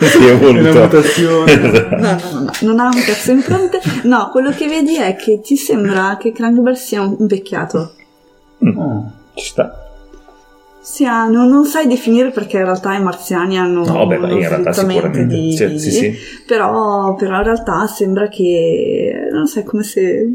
Si 0.00 0.24
è 0.24 0.32
una 0.32 0.72
mutazione 0.72 1.54
No, 1.90 1.98
no, 1.98 2.18
no, 2.20 2.40
no, 2.40 2.50
non 2.60 2.80
ha 2.80 2.86
un 2.86 3.02
cazzo 3.04 3.30
in 3.30 3.42
fronte. 3.42 3.80
No, 4.04 4.30
quello 4.30 4.50
che 4.50 4.66
vedi 4.66 4.96
è 4.96 5.14
che 5.14 5.40
ti 5.40 5.56
sembra 5.56 6.16
che 6.18 6.32
Kranberg 6.32 6.76
sia 6.76 7.02
invecchiato. 7.02 7.94
Oh. 8.76 9.12
Ci 9.34 9.44
sta. 9.44 9.89
Sì, 10.82 11.04
ah, 11.04 11.26
non, 11.26 11.48
non 11.50 11.66
sai 11.66 11.86
definire 11.86 12.30
perché 12.30 12.56
in 12.56 12.64
realtà 12.64 12.94
i 12.94 13.02
marziani 13.02 13.58
hanno 13.58 13.84
No, 13.84 14.04
uno 14.06 14.14
in 14.32 14.48
realtà 14.48 14.72
sicuramente. 14.72 15.34
di, 15.34 15.52
Sì, 15.54 15.66
di- 15.68 15.78
sì, 15.78 15.90
sì. 15.90 16.14
Però, 16.46 17.14
però 17.16 17.36
in 17.36 17.42
realtà 17.42 17.86
sembra 17.86 18.28
che 18.28 19.28
non 19.30 19.46
sai 19.46 19.62
come 19.64 19.82
se 19.82 20.26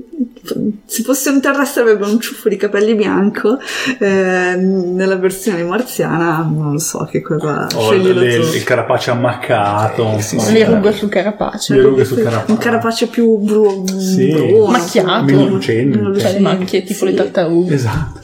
se 0.85 1.01
fosse 1.01 1.31
un 1.31 1.41
terrestre 1.41 1.81
avrebbe 1.81 2.05
un 2.05 2.19
ciuffo 2.19 2.47
di 2.49 2.55
capelli 2.57 2.93
bianco 2.93 3.57
eh, 3.97 4.55
nella 4.55 5.15
versione 5.15 5.63
marziana 5.63 6.47
non 6.47 6.77
so 6.77 7.07
che 7.09 7.21
cosa 7.23 7.67
O 7.73 7.89
sceglielo 7.89 8.19
le- 8.19 8.35
il 8.35 8.63
carapace 8.63 9.09
ammaccato. 9.09 10.19
Sì, 10.19 10.35
Ma- 10.35 10.41
sì. 10.43 10.53
Le 10.53 10.65
rughe 10.65 10.91
sul 10.91 11.09
carapace. 11.09 11.73
Le 11.75 11.81
rughe 11.81 12.05
sul 12.05 12.21
carapace. 12.21 12.51
un 12.51 12.57
carapace 12.59 13.07
più 13.07 13.37
bru- 13.39 13.89
Sì. 13.97 14.27
bruno 14.31 14.67
Macchiato. 14.67 15.23
Meno 15.23 15.47
lucente. 15.47 16.19
Cioè 16.19 16.33
le 16.33 16.39
macchie 16.39 16.83
tipo 16.83 16.99
Sì. 16.99 17.05
le 17.05 17.13
tartarughe. 17.15 17.73
Esatto. 17.73 18.19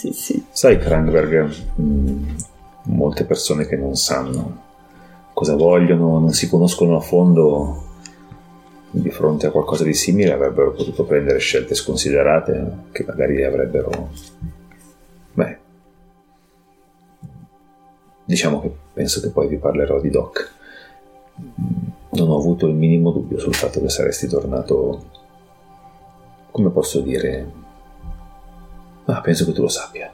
Sì 0.00 0.12
sì 0.12 0.44
Sai, 0.50 0.78
Krangberg, 0.78 1.74
mh, 1.74 2.36
molte 2.84 3.24
persone 3.24 3.66
che 3.66 3.76
non 3.76 3.96
sanno 3.96 4.68
cosa 5.34 5.54
vogliono, 5.56 6.18
non 6.18 6.32
si 6.32 6.48
conoscono 6.48 6.96
a 6.96 7.00
fondo, 7.00 7.84
di 8.90 9.10
fronte 9.10 9.46
a 9.46 9.50
qualcosa 9.50 9.84
di 9.84 9.94
simile 9.94 10.32
avrebbero 10.32 10.72
potuto 10.72 11.04
prendere 11.04 11.38
scelte 11.38 11.74
sconsiderate 11.74 12.76
che 12.92 13.04
magari 13.06 13.44
avrebbero... 13.44 14.10
Beh, 15.32 15.58
diciamo 18.24 18.60
che 18.60 18.72
penso 18.92 19.20
che 19.20 19.30
poi 19.30 19.48
vi 19.48 19.56
parlerò 19.56 20.00
di 20.00 20.10
Doc. 20.10 20.52
Non 22.10 22.28
ho 22.28 22.36
avuto 22.36 22.66
il 22.66 22.74
minimo 22.74 23.10
dubbio 23.10 23.38
sul 23.38 23.54
fatto 23.54 23.80
che 23.80 23.88
saresti 23.88 24.26
tornato, 24.26 25.04
come 26.50 26.70
posso 26.70 27.00
dire, 27.00 27.59
ma 29.12 29.20
penso 29.20 29.44
che 29.44 29.52
tu 29.52 29.62
lo 29.62 29.68
sappia. 29.68 30.10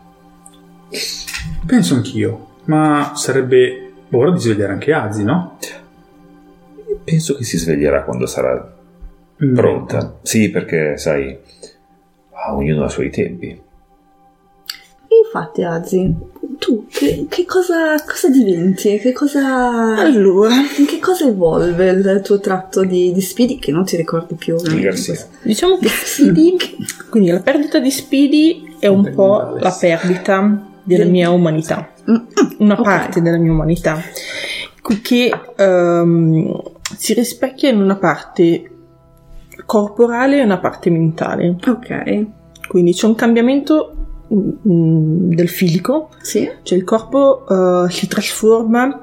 Penso 1.67 1.95
anch'io. 1.95 2.55
Ma 2.65 3.13
sarebbe 3.15 3.93
ora 4.11 4.31
di 4.31 4.41
svegliare 4.41 4.73
anche 4.73 4.93
Azi, 4.93 5.25
no? 5.25 5.59
Penso 7.05 7.37
che 7.37 7.45
si 7.45 7.59
sveglierà 7.59 8.05
quando 8.05 8.27
sarà 8.27 8.75
In 9.39 9.53
pronta. 9.55 10.19
Sì, 10.23 10.51
perché 10.51 10.97
sai, 10.97 11.37
ah, 12.33 12.55
ognuno 12.55 12.83
ha 12.83 12.87
i 12.87 12.91
suoi 12.91 13.11
tempi. 13.11 13.61
infatti 15.25 15.63
Azi 15.63 16.15
tu 16.59 16.87
che, 16.89 17.27
che 17.29 17.45
cosa, 17.45 18.03
cosa 18.05 18.29
diventi 18.29 18.99
che 18.99 19.13
cosa 19.13 19.97
Allora, 19.97 20.55
In 20.55 20.87
che 20.87 20.99
cosa 20.99 21.27
evolve 21.27 21.91
il 21.91 22.21
tuo 22.25 22.41
tratto 22.41 22.85
di, 22.85 23.13
di 23.13 23.21
Speedy 23.21 23.59
che 23.59 23.73
non 23.73 23.85
ti 23.85 23.97
ricordi 23.97 24.35
più? 24.35 24.57
Diciamo 25.43 25.79
che 25.79 25.89
Speedy, 25.89 26.57
quindi 27.11 27.31
la 27.31 27.41
perdita 27.41 27.79
di 27.79 27.91
Speedy 27.91 28.66
è 28.79 28.87
un 28.87 29.13
po' 29.15 29.57
la 29.59 29.77
perdita 29.79 30.65
della 30.83 31.05
mia 31.05 31.31
umanità, 31.31 31.91
Mm, 32.09 32.15
mm, 32.15 32.21
una 32.59 32.75
ok. 32.75 32.83
parte 32.83 33.21
della 33.21 33.37
mia 33.37 33.51
umanità, 33.51 34.01
che 35.03 35.33
ehm, 35.57 36.63
si 36.97 37.15
rispecchia 37.15 37.69
in 37.71 37.81
una 37.81 37.97
parte 37.97 38.71
corporale 39.65 40.39
e 40.39 40.45
una 40.45 40.59
parte 40.59 40.91
mentale. 40.91 41.57
Ok, 41.67 42.27
Quindi 42.69 42.93
c'è 42.93 43.07
un 43.07 43.17
cambiamento 43.17 43.95
mm, 44.33 45.33
del 45.33 45.49
fisico, 45.49 46.11
sì. 46.21 46.49
cioè 46.63 46.79
il 46.79 46.85
corpo 46.85 47.45
eh, 47.49 47.91
si 47.91 48.07
trasforma 48.07 49.01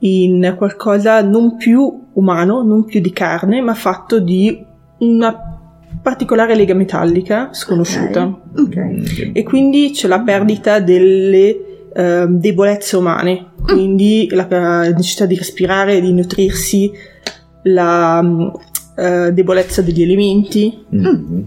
in 0.00 0.54
qualcosa 0.56 1.22
non 1.22 1.56
più 1.56 2.08
umano, 2.12 2.62
non 2.62 2.84
più 2.84 3.00
di 3.00 3.12
carne, 3.12 3.60
ma 3.60 3.74
fatto 3.74 4.20
di 4.20 4.64
una 4.98 5.57
particolare 6.02 6.54
lega 6.54 6.74
metallica 6.74 7.48
sconosciuta. 7.52 8.24
Ok. 8.56 8.76
Mm, 8.76 9.04
E 9.32 9.42
quindi 9.42 9.90
c'è 9.92 10.08
la 10.08 10.20
perdita 10.20 10.80
delle 10.80 11.88
eh, 11.94 12.26
debolezze 12.28 12.96
umane, 12.96 13.46
quindi 13.62 14.28
la, 14.30 14.46
la 14.48 14.88
necessità 14.90 15.26
di 15.26 15.34
respirare, 15.36 16.00
di 16.00 16.12
nutrirsi, 16.12 16.90
la 17.64 18.22
mm, 18.22 18.48
eh, 18.96 19.32
debolezza 19.32 19.82
degli 19.82 20.02
elementi. 20.02 20.84
mm, 20.94 21.40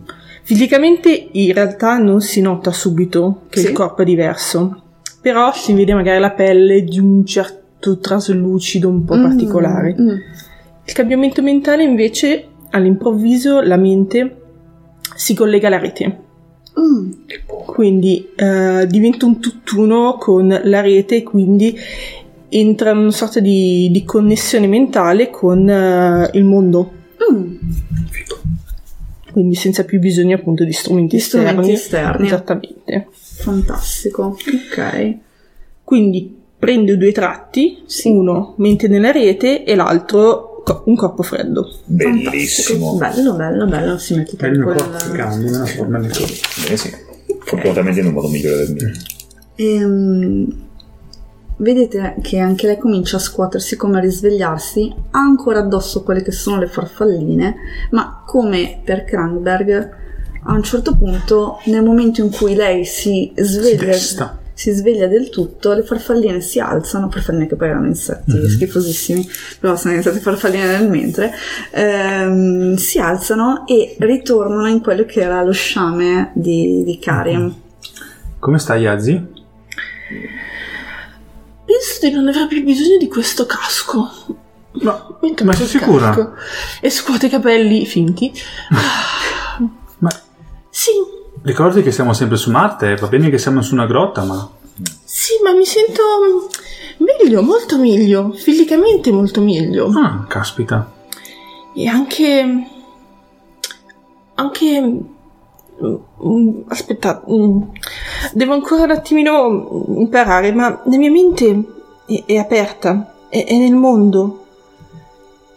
Fisicamente 0.44 1.30
in 1.32 1.54
realtà 1.54 1.98
non 1.98 2.20
si 2.20 2.42
nota 2.42 2.72
subito 2.72 3.44
che 3.50 3.60
Sì. 3.62 3.68
il 3.68 3.74
corpo 3.74 4.02
è 4.02 4.06
diverso, 4.06 4.82
però 5.22 5.54
si 5.54 5.74
vede 5.74 5.94
magari 5.94 6.20
la 6.20 6.32
pelle 6.32 6.84
di 6.84 7.00
un 7.00 7.24
certo 7.26 8.00
traslucido 8.00 8.90
un 8.90 9.06
po' 9.06 9.16
Mm, 9.16 9.22
particolare. 9.24 9.96
mm. 10.00 10.08
Il 10.84 10.94
cambiamento 10.94 11.42
mentale 11.42 11.84
invece 11.84 12.48
all'improvviso 12.72 13.62
la 13.62 13.78
mente 13.78 14.36
si 15.16 15.34
collega 15.36 15.68
alla 15.68 15.78
rete, 15.80 16.20
Mm. 16.80 17.12
quindi 17.66 18.30
eh, 18.36 18.88
diventa 18.88 19.26
un 19.26 19.40
tutt'uno 19.42 20.16
con 20.18 20.48
la 20.64 20.80
rete 20.82 21.18
e 21.18 21.24
quindi 21.24 21.78
entra 22.48 22.92
in 22.92 22.98
una 22.98 23.12
sorta 23.12 23.40
di, 23.42 23.90
di 23.92 24.04
connessione 24.06 24.68
mentale 24.68 25.30
con 25.30 25.68
eh, 25.70 26.30
il 26.34 26.44
mondo, 26.46 26.92
Mm. 27.32 27.56
quindi 29.32 29.56
senza 29.56 29.84
più 29.86 30.00
bisogno 30.00 30.36
appunto 30.36 30.64
di 30.64 30.72
strumenti, 30.74 31.16
Di 31.18 31.22
strumenti 31.22 31.72
esterni. 31.72 31.74
esterni. 31.74 32.26
Esattamente. 32.28 33.08
Fantastico, 33.12 34.24
ok. 34.38 35.18
Quindi 35.84 36.38
prende 36.58 36.98
due 36.98 37.12
tratti, 37.12 37.82
Sì. 37.86 38.10
uno 38.10 38.54
mente 38.58 38.88
nella 38.88 39.12
rete 39.12 39.64
e 39.64 39.76
l'altro 39.76 40.51
co- 40.64 40.84
un 40.86 40.96
corpo 40.96 41.24
freddo. 41.24 41.68
Bellissimo. 41.86 42.98
Fantastico. 42.98 43.36
Bello, 43.36 43.52
bello, 43.52 43.66
bello. 43.68 43.98
Si 43.98 44.16
mette 44.16 44.36
È 44.38 44.48
il 44.48 44.64
corpo 44.64 45.00
si 45.00 45.12
cambia 45.12 45.52
nella 45.52 45.66
forma 45.66 46.00
del 46.00 46.12
corpo. 46.12 46.34
Eh 46.70 46.78
sì, 46.78 46.92
fortunatamente 47.40 48.00
in 48.00 48.08
un 48.08 48.14
modo 48.14 48.28
migliore 48.28 48.66
del 48.66 48.74
mio. 48.74 48.92
Ehm, 49.56 50.54
vedete 51.58 52.16
che 52.22 52.40
anche 52.40 52.68
lei 52.68 52.78
comincia 52.78 53.18
a 53.18 53.20
scuotersi 53.20 53.76
come 53.76 53.98
a 53.98 54.02
risvegliarsi, 54.02 54.94
ha 55.12 55.20
ancora 55.20 55.60
addosso 55.60 56.04
quelle 56.04 56.24
che 56.24 56.32
sono 56.32 56.60
le 56.60 56.68
farfalline, 56.68 57.56
ma 57.92 58.24
come 58.26 58.82
per 58.84 59.04
Kranberg, 59.04 59.90
a 60.44 60.54
un 60.54 60.64
certo 60.64 60.96
punto, 60.96 61.60
nel 61.66 61.84
momento 61.84 62.24
in 62.24 62.32
cui 62.32 62.56
lei 62.56 62.84
si 62.84 63.32
Si 63.36 63.44
sveglia, 63.44 63.86
desta. 63.86 64.40
Si 64.62 64.72
sveglia 64.72 65.08
del 65.08 65.30
tutto, 65.30 65.74
le 65.74 65.82
farfalline 65.84 66.40
si 66.42 66.60
alzano, 66.60 67.10
farfalline 67.10 67.48
che 67.48 67.56
poi 67.56 67.70
erano 67.70 67.88
insetti 67.88 68.32
Mhm. 68.38 68.48
schifosissimi, 68.48 69.28
però 69.60 69.76
sono 69.76 69.94
diventate 69.96 70.20
farfalline 70.22 70.78
nel 70.78 70.88
mentre, 70.90 71.34
ehm, 71.72 72.76
si 72.76 73.00
alzano 73.00 73.66
e 73.66 73.96
ritornano 74.00 74.68
in 74.68 74.82
quello 74.82 75.06
che 75.06 75.22
era 75.22 75.42
lo 75.42 75.52
sciame 75.52 76.32
di, 76.36 76.84
di 76.84 77.00
Karim. 77.00 77.54
Come 78.40 78.60
stai, 78.60 78.86
Azi? 78.88 79.14
Penso 81.66 82.00
di 82.08 82.12
non 82.12 82.28
aver 82.28 82.48
più 82.48 82.64
bisogno 82.64 82.98
di 82.98 83.08
questo 83.08 83.46
casco. 83.46 84.10
Ma, 84.74 85.18
Metto 85.22 85.44
ma 85.44 85.54
sei 85.54 85.68
sicura? 85.68 86.10
casco 86.14 86.34
E 86.82 86.90
scuote 86.90 87.26
i 87.28 87.30
capelli 87.30 87.86
finti. 87.86 88.32
Ma 90.00 90.10
Sì, 90.70 90.92
ricordi 91.44 91.82
che 91.82 91.92
siamo 91.92 92.14
sempre 92.14 92.38
su 92.38 92.52
Marte? 92.52 92.96
Va 92.96 93.08
bene 93.08 93.30
che 93.30 93.38
siamo 93.38 93.62
su 93.62 93.74
una 93.74 93.86
grotta, 93.86 94.24
ma... 94.24 94.50
sì, 95.04 95.34
ma 95.44 95.54
mi 95.54 95.66
sento 95.66 96.02
meglio, 96.98 97.42
molto 97.42 97.78
meglio. 97.78 98.32
Fisicamente 98.32 99.12
molto 99.12 99.42
meglio. 99.42 99.90
Ah, 99.96 100.26
caspita. 100.28 100.92
E 101.76 101.88
anche. 101.88 102.68
Anche. 104.36 104.82
mm, 104.82 106.62
Aspetta, 106.68 107.24
mm, 107.30 107.62
devo 108.34 108.54
ancora 108.54 108.84
un 108.84 108.92
attimino 108.92 109.86
imparare, 109.98 110.52
ma 110.52 110.82
la 110.86 110.98
mia 110.98 111.12
mente 111.12 111.64
è, 112.06 112.24
è 112.26 112.38
aperta, 112.38 113.16
è, 113.30 113.46
è 113.46 113.58
nel 113.58 113.76
mondo, 113.76 114.46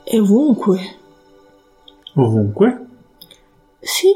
è 0.03 0.18
ovunque. 0.18 0.97
Ovunque? 2.14 2.87
Sì, 3.80 4.09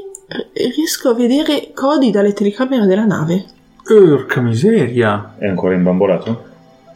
riesco 0.52 1.08
a 1.10 1.14
vedere 1.14 1.72
Cody 1.74 2.10
dalle 2.10 2.32
telecamere 2.32 2.86
della 2.86 3.04
nave. 3.04 3.44
Porca 3.82 4.40
miseria. 4.40 5.34
È 5.38 5.46
ancora 5.46 5.74
imbambolato? 5.74 6.44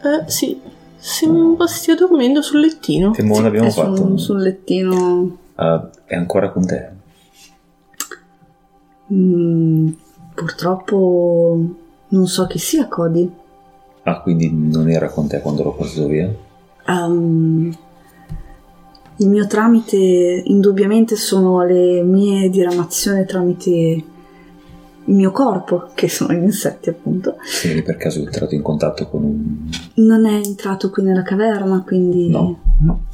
Eh, 0.02 0.30
sì, 0.30 0.60
sembra 0.96 1.66
stia 1.66 1.94
dormendo 1.94 2.42
sul 2.42 2.60
lettino. 2.60 3.12
Che 3.12 3.22
modo 3.22 3.46
abbiamo 3.46 3.68
È 3.68 3.70
su- 3.70 3.80
fatto? 3.80 4.16
sul 4.18 4.42
lettino 4.42 5.36
Ah, 5.54 5.88
è 6.04 6.14
ancora 6.16 6.50
con 6.50 6.66
te? 6.66 6.88
Mm, 9.12 9.88
purtroppo 10.34 11.58
non 12.08 12.26
so 12.26 12.46
chi 12.46 12.58
sia 12.58 12.88
Cody. 12.88 13.30
Ah, 14.04 14.20
quindi 14.20 14.50
non 14.52 14.88
era 14.90 15.08
con 15.08 15.28
te 15.28 15.40
quando 15.40 15.62
l'ho 15.62 15.72
portato 15.74 16.06
via? 16.06 16.28
Ehm, 16.88 17.74
il 19.22 19.28
mio 19.28 19.46
tramite 19.46 19.96
indubbiamente 19.96 21.16
sono 21.16 21.64
le 21.64 22.02
mie 22.02 22.50
diramazioni 22.50 23.24
tramite 23.24 23.70
il 25.04 25.14
mio 25.14 25.32
corpo, 25.32 25.90
che 25.94 26.08
sono 26.08 26.32
gli 26.32 26.42
insetti 26.42 26.88
appunto. 26.88 27.36
Sei 27.42 27.82
per 27.82 27.96
caso 27.96 28.20
entrato 28.20 28.54
in 28.54 28.62
contatto 28.62 29.08
con 29.08 29.24
un... 29.24 29.70
Non 29.94 30.26
è 30.26 30.34
entrato 30.34 30.90
qui 30.90 31.02
nella 31.02 31.22
caverna, 31.22 31.82
quindi... 31.82 32.28
No. 32.28 32.60
No. 32.80 33.04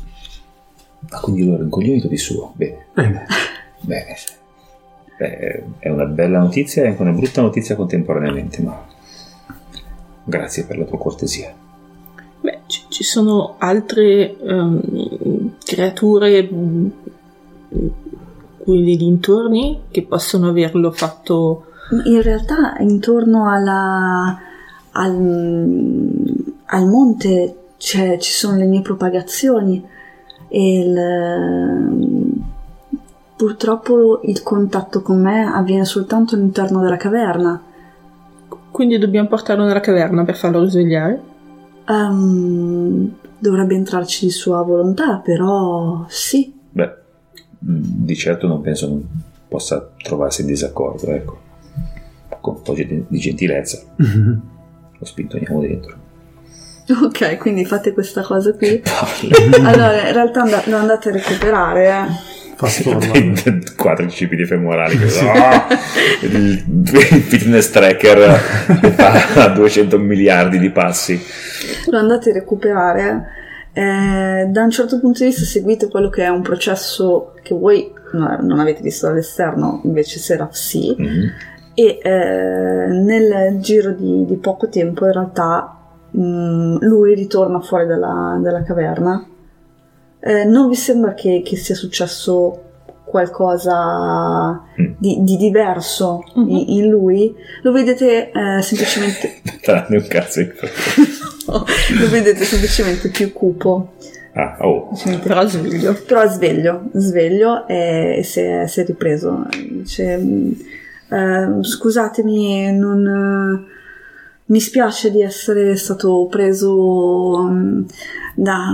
Ah, 1.11 1.21
quindi 1.21 1.47
lo 1.47 1.55
ero 1.55 1.63
incognito 1.63 2.09
di 2.09 2.19
suo. 2.19 2.53
Bene, 2.57 2.87
Bene. 2.93 3.27
bene. 3.81 4.15
Beh, 5.19 5.65
è 5.79 5.89
una 5.89 6.05
bella 6.05 6.39
notizia 6.41 6.83
e 6.83 6.89
anche 6.89 7.03
una 7.03 7.13
brutta 7.13 7.41
notizia 7.41 7.75
contemporaneamente, 7.75 8.63
ma... 8.63 8.87
Grazie 10.25 10.65
per 10.65 10.77
la 10.77 10.85
tua 10.85 10.99
cortesia. 10.99 11.55
Beh, 12.41 12.61
ci, 12.67 12.83
ci 12.89 13.03
sono 13.03 13.55
altre 13.59 14.39
ehm, 14.39 14.81
creature 15.69 16.49
mm, 16.51 16.87
qui 18.59 18.83
nei 18.83 18.97
dintorni 18.97 19.83
che 19.91 20.03
possono 20.03 20.49
averlo 20.49 20.91
fatto. 20.91 21.65
In 22.05 22.23
realtà 22.23 22.77
intorno 22.79 23.51
alla, 23.51 24.39
al, 24.93 26.11
al 26.65 26.87
monte 26.87 27.57
ci 27.77 28.19
sono 28.21 28.57
le 28.57 28.65
mie 28.65 28.81
propagazioni 28.81 29.85
e 30.49 30.79
il- 30.81 32.37
purtroppo 33.37 34.21
il 34.25 34.43
contatto 34.43 35.03
con 35.03 35.21
me 35.21 35.45
avviene 35.45 35.85
soltanto 35.85 36.35
all'interno 36.35 36.81
della 36.81 36.97
caverna. 36.97 37.63
Quindi 38.71 38.99
dobbiamo 38.99 39.29
portarlo 39.29 39.65
nella 39.65 39.81
caverna 39.81 40.25
per 40.25 40.37
farlo 40.37 40.61
risvegliare. 40.61 41.21
Ehm, 41.89 43.15
dovrebbe 43.39 43.75
entrarci 43.75 44.27
di 44.27 44.31
sua 44.31 44.63
volontà, 44.63 45.19
però 45.19 46.05
sì. 46.09 46.55
Beh, 46.71 46.95
di 47.59 48.17
certo 48.17 48.47
non 48.47 48.61
penso 48.61 48.89
non 48.89 49.07
possa 49.49 49.91
trovarsi 49.97 50.43
in 50.43 50.47
disaccordo, 50.49 51.11
ecco. 51.11 51.39
Con 52.41 52.57
un 52.57 52.63
po' 52.63 52.75
di 52.75 53.05
di 53.09 53.19
gentilezza 53.19 53.83
lo 53.97 55.05
spintoniamo 55.05 55.61
dentro. 55.61 55.97
Ok, 57.03 57.37
quindi 57.37 57.67
fate 57.67 57.93
questa 57.93 58.23
cosa 58.23 58.55
qui. 58.55 58.81
Allora, 59.63 60.09
in 60.09 60.15
realtà 60.15 60.43
and- 60.43 60.67
lo 60.67 60.77
andate 60.77 61.11
a 61.11 61.13
recuperare, 61.13 61.89
eh. 61.89 62.38
Quattro 63.77 64.09
cipiti 64.09 64.45
femorali 64.45 64.99
che 64.99 65.07
ah, 65.29 65.67
il 66.23 66.59
fitness 67.23 67.71
tracker 67.71 68.39
che 68.81 68.91
fa 68.91 69.49
200 69.55 69.99
miliardi 69.99 70.59
di 70.59 70.71
passi. 70.71 71.21
lo 71.91 71.99
andate 71.99 72.31
a 72.31 72.33
recuperare, 72.35 73.27
eh, 73.73 74.47
da 74.49 74.63
un 74.63 74.71
certo 74.71 74.99
punto 74.99 75.21
di 75.21 75.27
vista 75.27 75.45
seguite 75.45 75.89
quello 75.89 76.09
che 76.09 76.25
è 76.25 76.29
un 76.29 76.43
processo 76.43 77.35
che 77.43 77.55
voi 77.55 77.93
no- 78.13 78.39
non 78.41 78.59
avete 78.59 78.83
visto 78.83 79.07
dall'esterno, 79.07 79.81
invece 79.85 80.19
Seraph 80.19 80.53
sì, 80.53 80.95
Mhm. 80.99 81.31
e 81.75 81.99
eh, 82.03 82.87
nel 82.89 83.59
giro 83.61 83.93
di, 83.93 84.25
di 84.27 84.37
poco 84.37 84.69
tempo 84.69 85.05
in 85.07 85.13
realtà 85.13 85.77
mh, 86.11 86.79
lui 86.81 87.15
ritorna 87.15 87.61
fuori 87.61 87.87
dalla, 87.87 88.39
dalla 88.43 88.63
caverna. 88.65 89.25
Eh, 90.29 90.45
non 90.45 90.69
vi 90.69 90.75
sembra 90.77 91.15
che, 91.15 91.43
che 91.45 91.57
sia 91.57 91.75
successo 91.75 92.63
qualcosa 93.05 94.61
Mm. 94.81 94.93
di, 94.99 95.17
di 95.23 95.37
diverso 95.39 96.23
Mhm. 96.35 96.49
in, 96.51 96.65
in 96.69 96.89
lui? 96.91 97.35
Lo 97.63 97.73
vedete 97.73 98.31
eh, 98.31 98.63
semplicemente 98.63 99.41
Tranne 99.63 99.97
un 99.97 100.07
cazzo 100.07 100.41
in 100.41 100.53
lo 101.49 102.09
vedete 102.11 102.45
semplicemente 102.45 103.09
più 103.09 103.33
cupo 103.33 103.93
Ah, 104.35 104.57
oh. 104.61 104.91
Però 105.23 105.47
sveglio. 105.49 105.95
però 106.07 106.29
sveglio 106.29 106.91
sveglio 106.93 107.67
e, 107.67 108.21
si, 108.23 108.41
è, 108.41 108.67
si 108.69 108.81
è 108.81 108.85
ripreso 108.85 109.47
Dice, 109.71 110.17
"Mm, 110.19 110.53
ehm, 111.11 111.63
scusatemi 111.63 112.73
non 112.77 113.07
eh, 113.07 113.77
mi 114.51 114.61
spiace 114.61 115.11
di 115.11 115.23
essere 115.23 115.75
stato 115.77 116.27
preso 116.31 117.49
mm, 117.51 117.83
da, 118.37 118.71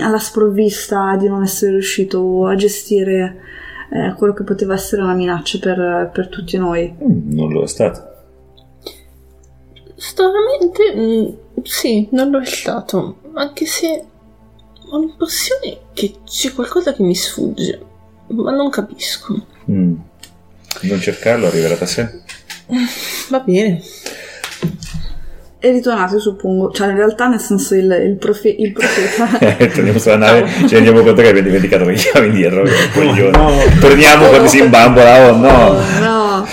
alla 0.00 0.18
sprovvista 0.18 1.16
di 1.16 1.28
non 1.28 1.42
essere 1.42 1.72
riuscito 1.72 2.46
a 2.46 2.54
gestire 2.54 3.36
eh, 3.92 4.14
quello 4.16 4.32
che 4.32 4.42
poteva 4.44 4.74
essere 4.74 5.02
una 5.02 5.14
minaccia 5.14 5.58
per, 5.58 6.10
per 6.12 6.28
tutti 6.28 6.56
noi 6.58 6.92
Mm, 7.02 7.32
Non 7.34 7.52
lo 7.52 7.62
è 7.62 7.66
stato. 7.66 8.14
Stranamente, 9.96 10.94
mm, 10.94 11.62
sì, 11.62 12.08
non 12.10 12.30
lo 12.30 12.40
è 12.40 12.44
stato. 12.44 13.18
Anche 13.34 13.64
se 13.66 14.04
ho 14.88 14.98
l'impressione 14.98 15.78
che 15.94 16.16
c'è 16.24 16.52
qualcosa 16.52 16.92
che 16.92 17.02
mi 17.02 17.14
sfugge. 17.14 17.80
Ma 18.28 18.50
non 18.52 18.70
capisco. 18.70 19.46
Mm. 19.70 19.94
Non 20.82 21.00
cercarlo, 21.00 21.46
arriverà 21.46 21.76
da 21.76 21.86
sé. 21.86 22.20
Va 23.30 23.40
bene. 23.40 23.80
E 25.58 25.70
ritornate 25.70 26.18
suppongo 26.18 26.70
cioè 26.70 26.88
in 26.88 26.96
realtà 26.96 27.28
nel 27.28 27.40
senso 27.40 27.74
il, 27.74 27.90
il, 28.06 28.16
profe- 28.16 28.54
il 28.56 28.72
profeta 28.72 29.38
Eh, 29.58 29.68
Torniamo 29.70 29.98
sulla 29.98 30.16
nave, 30.16 30.46
ci 30.68 30.74
rendiamo 30.74 31.00
conto 31.02 31.22
che 31.22 31.28
abbiamo 31.28 31.46
dimenticato 31.48 31.84
le 31.84 31.94
chiavi 31.94 32.26
indietro. 32.28 32.62
che 32.62 32.72
coglione. 32.92 33.30
no. 33.30 33.50
Torniamo 33.80 34.26
quando 34.26 34.48
si 34.48 34.58
imbambola, 34.58 35.30
oh 35.30 35.36
no! 35.36 35.80
no. 36.00 36.46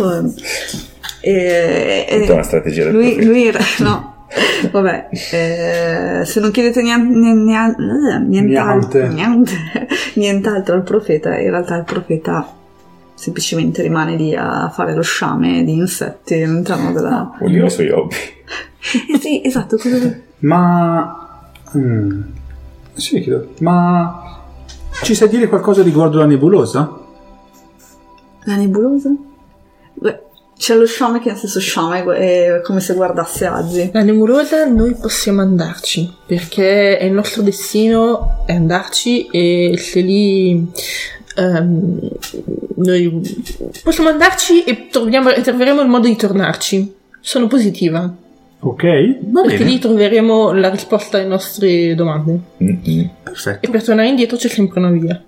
Oh. 0.00 0.34
E, 1.20 2.06
e- 2.08 2.20
Tutta 2.20 2.32
una 2.34 2.42
strategia 2.42 2.84
del 2.84 2.92
lui, 2.94 3.14
profeta. 3.14 3.30
lui 3.30 3.52
no. 3.78 4.14
Vabbè, 4.70 5.08
eh, 5.32 6.22
se 6.24 6.40
non 6.40 6.50
chiedete 6.50 6.82
niente, 6.82 7.08
niente, 7.16 8.24
nient'altro, 8.26 9.06
Niente. 9.08 9.14
niente, 9.14 9.52
nient'altro 10.14 10.74
al 10.74 10.82
profeta, 10.82 11.36
in 11.38 11.48
realtà 11.50 11.76
il 11.76 11.84
profeta 11.84 12.46
semplicemente 13.18 13.82
rimane 13.82 14.14
lì 14.14 14.34
a 14.34 14.70
fare 14.70 14.94
lo 14.94 15.02
sciame 15.02 15.64
di 15.64 15.72
insetti 15.72 16.34
all'interno 16.34 16.92
della... 16.92 17.36
Ognuno 17.40 17.66
i 17.66 17.70
suoi 17.70 17.90
hobby. 17.90 18.14
Eh 19.12 19.18
sì, 19.18 19.42
esatto, 19.44 19.76
cosa... 19.76 20.20
Ma... 20.40 21.50
mm, 21.76 22.20
sì, 22.94 23.20
chiedo, 23.20 23.54
ma... 23.58 24.40
Ci 25.02 25.14
sai 25.14 25.28
dire 25.28 25.48
qualcosa 25.48 25.82
riguardo 25.82 26.18
la 26.18 26.26
nebulosa? 26.26 26.96
La 28.44 28.54
nebulosa? 28.54 29.10
Beh, 29.94 30.20
c'è 30.56 30.76
lo 30.76 30.86
sciame 30.86 31.20
che 31.20 31.30
nel 31.30 31.38
senso 31.38 31.58
sciame 31.58 32.04
è 32.04 32.60
come 32.62 32.80
se 32.80 32.94
guardasse 32.94 33.46
Azzi. 33.46 33.90
La 33.92 34.02
nebulosa 34.02 34.64
noi 34.64 34.94
possiamo 34.94 35.40
andarci 35.40 36.12
perché 36.26 36.98
è 36.98 37.04
il 37.04 37.12
nostro 37.12 37.42
destino 37.42 38.44
è 38.46 38.54
andarci 38.54 39.26
e 39.26 39.76
se 39.76 40.00
lì 40.00 40.70
ehm, 41.38 42.08
noi 42.76 43.22
possiamo 43.82 44.08
andarci 44.10 44.64
e, 44.64 44.88
troviamo- 44.90 45.30
e 45.30 45.40
troveremo 45.40 45.80
il 45.80 45.88
modo 45.88 46.06
di 46.08 46.16
tornarci. 46.16 46.94
Sono 47.20 47.46
positiva 47.46 48.12
Ok, 48.60 48.82
va 49.30 49.42
perché 49.42 49.58
bene. 49.58 49.70
lì 49.70 49.78
troveremo 49.78 50.52
la 50.52 50.68
risposta 50.70 51.18
alle 51.18 51.26
nostre 51.28 51.94
domande 51.94 52.38
Mm-mm. 52.62 53.10
Perfetto. 53.22 53.66
e 53.66 53.70
per 53.70 53.84
tornare 53.84 54.08
indietro 54.08 54.36
c'è 54.36 54.48
sempre 54.48 54.80
una 54.80 54.90
via. 54.90 55.22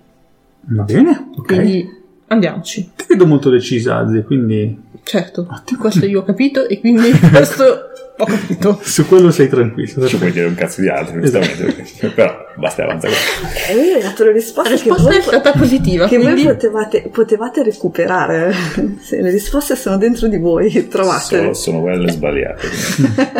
Va 0.62 0.82
bene, 0.82 1.30
ok. 1.36 1.46
Quindi 1.46 1.88
andiamoci. 2.28 2.90
Ti 2.96 3.04
vedo 3.08 3.26
molto 3.26 3.50
decisa, 3.50 3.98
Azzi, 3.98 4.22
quindi 4.24 4.88
Certo, 5.02 5.46
Ottimo. 5.50 5.80
questo 5.80 6.06
io 6.06 6.20
ho 6.20 6.24
capito 6.24 6.66
e 6.68 6.78
quindi 6.80 7.10
questo 7.32 7.64
ho 8.20 8.24
capito. 8.26 8.80
su 8.84 9.06
quello 9.06 9.30
sei 9.30 9.48
tranquillo. 9.48 10.06
Ci 10.06 10.16
puoi 10.16 10.32
dire 10.32 10.46
un 10.46 10.54
cazzo 10.54 10.80
di 10.80 10.88
altro, 10.88 11.20
giustamente. 11.20 11.64
perché- 11.64 12.08
Però 12.08 12.36
basta 12.56 12.84
avanzare. 12.84 13.14
E 13.68 13.74
lui 13.74 13.92
ha 13.92 14.00
dato 14.00 14.22
le 14.24 14.30
La 14.30 14.36
risposte 14.36 14.68
che 14.74 14.82
risposta 14.82 15.02
voi, 15.02 15.16
è 15.18 15.22
stata 15.22 15.52
positiva, 15.52 16.06
che 16.08 16.16
voi 16.18 16.32
quindi 16.32 16.44
potevate, 16.44 17.08
potevate 17.12 17.62
recuperare. 17.62 18.52
Se 19.00 19.20
le 19.20 19.30
risposte 19.30 19.76
sono 19.76 19.96
dentro 19.96 20.28
di 20.28 20.36
voi, 20.38 20.88
trovate. 20.88 21.20
Sono, 21.36 21.52
sono 21.54 21.80
quelle 21.80 22.10
sbagliate. 22.10 22.66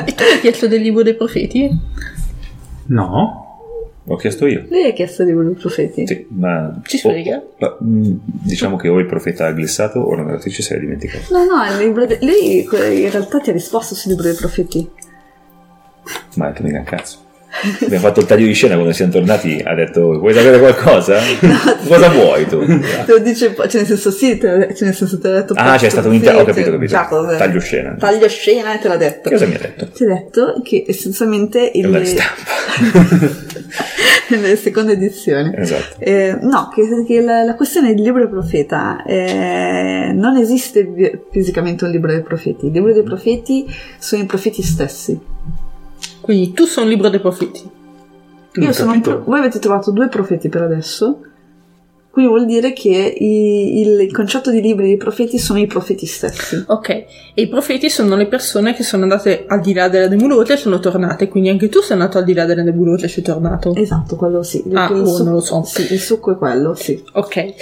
E 0.06 0.14
tu 0.14 0.22
hai 0.22 0.40
chiesto 0.40 0.66
del 0.68 0.80
libro 0.80 1.02
dei 1.02 1.14
profeti? 1.14 1.68
No, 2.86 3.49
L'ho 4.04 4.16
chiesto 4.16 4.46
io. 4.46 4.64
Lei 4.68 4.88
ha 4.88 4.92
chiesto 4.92 5.24
di 5.24 5.32
quello 5.32 5.52
profeti. 5.52 6.06
Sì, 6.06 6.26
ma... 6.30 6.80
Ci 6.84 7.00
ma, 7.58 7.78
mm, 7.84 8.14
diciamo 8.22 8.76
che 8.76 8.88
o 8.88 8.98
il 8.98 9.06
profeta 9.06 9.46
ha 9.46 9.52
glissato 9.52 10.00
o 10.00 10.14
la 10.14 10.22
narratrice 10.22 10.62
si 10.62 10.72
è 10.72 10.78
dimenticata. 10.78 11.26
No, 11.30 11.44
no, 11.44 11.64
il 11.70 11.78
libro 11.78 12.06
de- 12.06 12.18
lei 12.20 12.62
in 12.62 13.10
realtà 13.10 13.38
ti 13.40 13.50
ha 13.50 13.52
risposto 13.52 13.94
sul 13.94 14.10
libro 14.12 14.26
dei 14.26 14.36
profeti. 14.36 14.90
Ma 16.36 16.52
che 16.52 16.62
mica 16.62 16.78
un 16.78 16.84
cazzo. 16.84 17.28
Abbiamo 17.82 18.04
fatto 18.06 18.20
il 18.20 18.26
taglio 18.26 18.46
di 18.46 18.52
scena 18.52 18.74
quando 18.74 18.92
siamo 18.92 19.12
tornati. 19.12 19.60
Ha 19.64 19.74
detto: 19.74 20.18
Vuoi 20.18 20.32
sapere 20.32 20.58
qualcosa? 20.58 21.18
Cosa 21.86 22.08
vuoi 22.08 22.46
tu? 22.46 22.64
Te 22.64 23.04
lo 23.12 23.18
dice 23.18 23.54
cioè 23.54 23.68
nel 23.74 23.86
senso 23.86 24.10
sì, 24.10 24.38
te, 24.38 24.72
cioè 24.74 24.86
nel 24.86 24.94
senso 24.94 25.18
te 25.18 25.28
l'ha 25.28 25.40
detto 25.40 25.54
Ah, 25.56 25.76
c'è 25.76 25.88
stato 25.88 26.06
un 26.08 26.14
sì, 26.14 26.18
inter- 26.20 26.36
ho 26.36 26.38
te- 26.44 26.44
capito, 26.52 26.68
ho 26.68 26.72
capito. 26.72 26.92
certo, 26.92 27.26
Taglio 27.36 27.60
scena. 27.60 27.96
Taglio 27.98 28.28
scena 28.28 28.74
e 28.74 28.78
te 28.78 28.88
l'ha 28.88 28.96
detto. 28.96 29.28
Che 29.28 29.34
cosa 29.34 29.46
mi 29.46 29.54
ha 29.54 29.58
detto? 29.58 29.88
Ti 29.88 30.04
ha 30.04 30.06
detto 30.06 30.60
che 30.62 30.84
essenzialmente 30.86 31.70
il, 31.74 31.90
La 31.90 32.04
stampa. 32.04 33.38
nelle 34.30 34.56
seconde 34.56 34.92
edizioni. 34.92 35.52
esatto. 35.56 35.96
Eh, 35.98 36.36
no, 36.40 36.70
che, 36.74 36.82
che 37.06 37.20
la, 37.20 37.42
la 37.42 37.54
questione 37.56 37.94
del 37.94 38.02
libro 38.04 38.20
del 38.20 38.28
profeta 38.30 39.02
eh, 39.04 40.12
non 40.14 40.36
esiste 40.36 40.84
vi- 40.84 41.18
fisicamente 41.32 41.84
un 41.84 41.90
libro 41.90 42.12
dei 42.12 42.22
profeti. 42.22 42.66
Il 42.66 42.72
libro 42.72 42.92
dei 42.92 43.02
profeti 43.02 43.66
sono 43.98 44.22
i 44.22 44.26
profeti 44.26 44.62
stessi. 44.62 45.18
Quindi 46.30 46.52
tu 46.52 46.64
sei 46.64 46.84
un 46.84 46.88
libro 46.90 47.08
dei 47.08 47.18
profeti. 47.18 47.60
Io 48.54 48.68
ho 48.68 48.72
sono 48.72 48.92
un 48.92 49.00
pro- 49.00 49.24
voi 49.24 49.40
avete 49.40 49.58
trovato 49.58 49.90
due 49.90 50.06
profeti 50.08 50.48
per 50.48 50.62
adesso. 50.62 51.22
Quindi 52.08 52.30
vuol 52.30 52.46
dire 52.46 52.72
che 52.72 52.88
i- 52.88 53.80
il, 53.80 54.00
il 54.02 54.12
concetto 54.12 54.52
di 54.52 54.60
libri 54.60 54.86
dei 54.86 54.96
profeti 54.96 55.40
sono 55.40 55.58
i 55.58 55.66
profeti 55.66 56.06
stessi. 56.06 56.62
Ok, 56.68 56.88
e 56.88 57.06
i 57.34 57.48
profeti 57.48 57.90
sono 57.90 58.14
le 58.14 58.26
persone 58.28 58.74
che 58.74 58.84
sono 58.84 59.02
andate 59.02 59.44
al 59.48 59.60
di 59.60 59.72
là 59.74 59.88
della 59.88 60.06
nebulosa 60.06 60.52
e 60.52 60.56
sono 60.56 60.78
tornate, 60.78 61.26
quindi 61.26 61.48
anche 61.48 61.68
tu 61.68 61.80
sei 61.80 61.92
andato 61.98 62.18
al 62.18 62.24
di 62.24 62.32
là 62.34 62.44
della 62.44 62.62
nebulosa 62.62 63.06
e 63.06 63.08
sei 63.08 63.24
tornato. 63.24 63.74
Esatto, 63.74 64.14
quello 64.14 64.44
sì. 64.44 64.62
Ah, 64.72 64.86
il 64.88 65.00
oh, 65.00 65.06
succo- 65.06 65.22
non 65.24 65.32
lo 65.32 65.40
so. 65.40 65.62
Sì, 65.64 65.92
il 65.92 65.98
succo 66.00 66.30
è 66.30 66.36
quello, 66.36 66.74
sì. 66.76 67.02
Ok, 67.14 67.54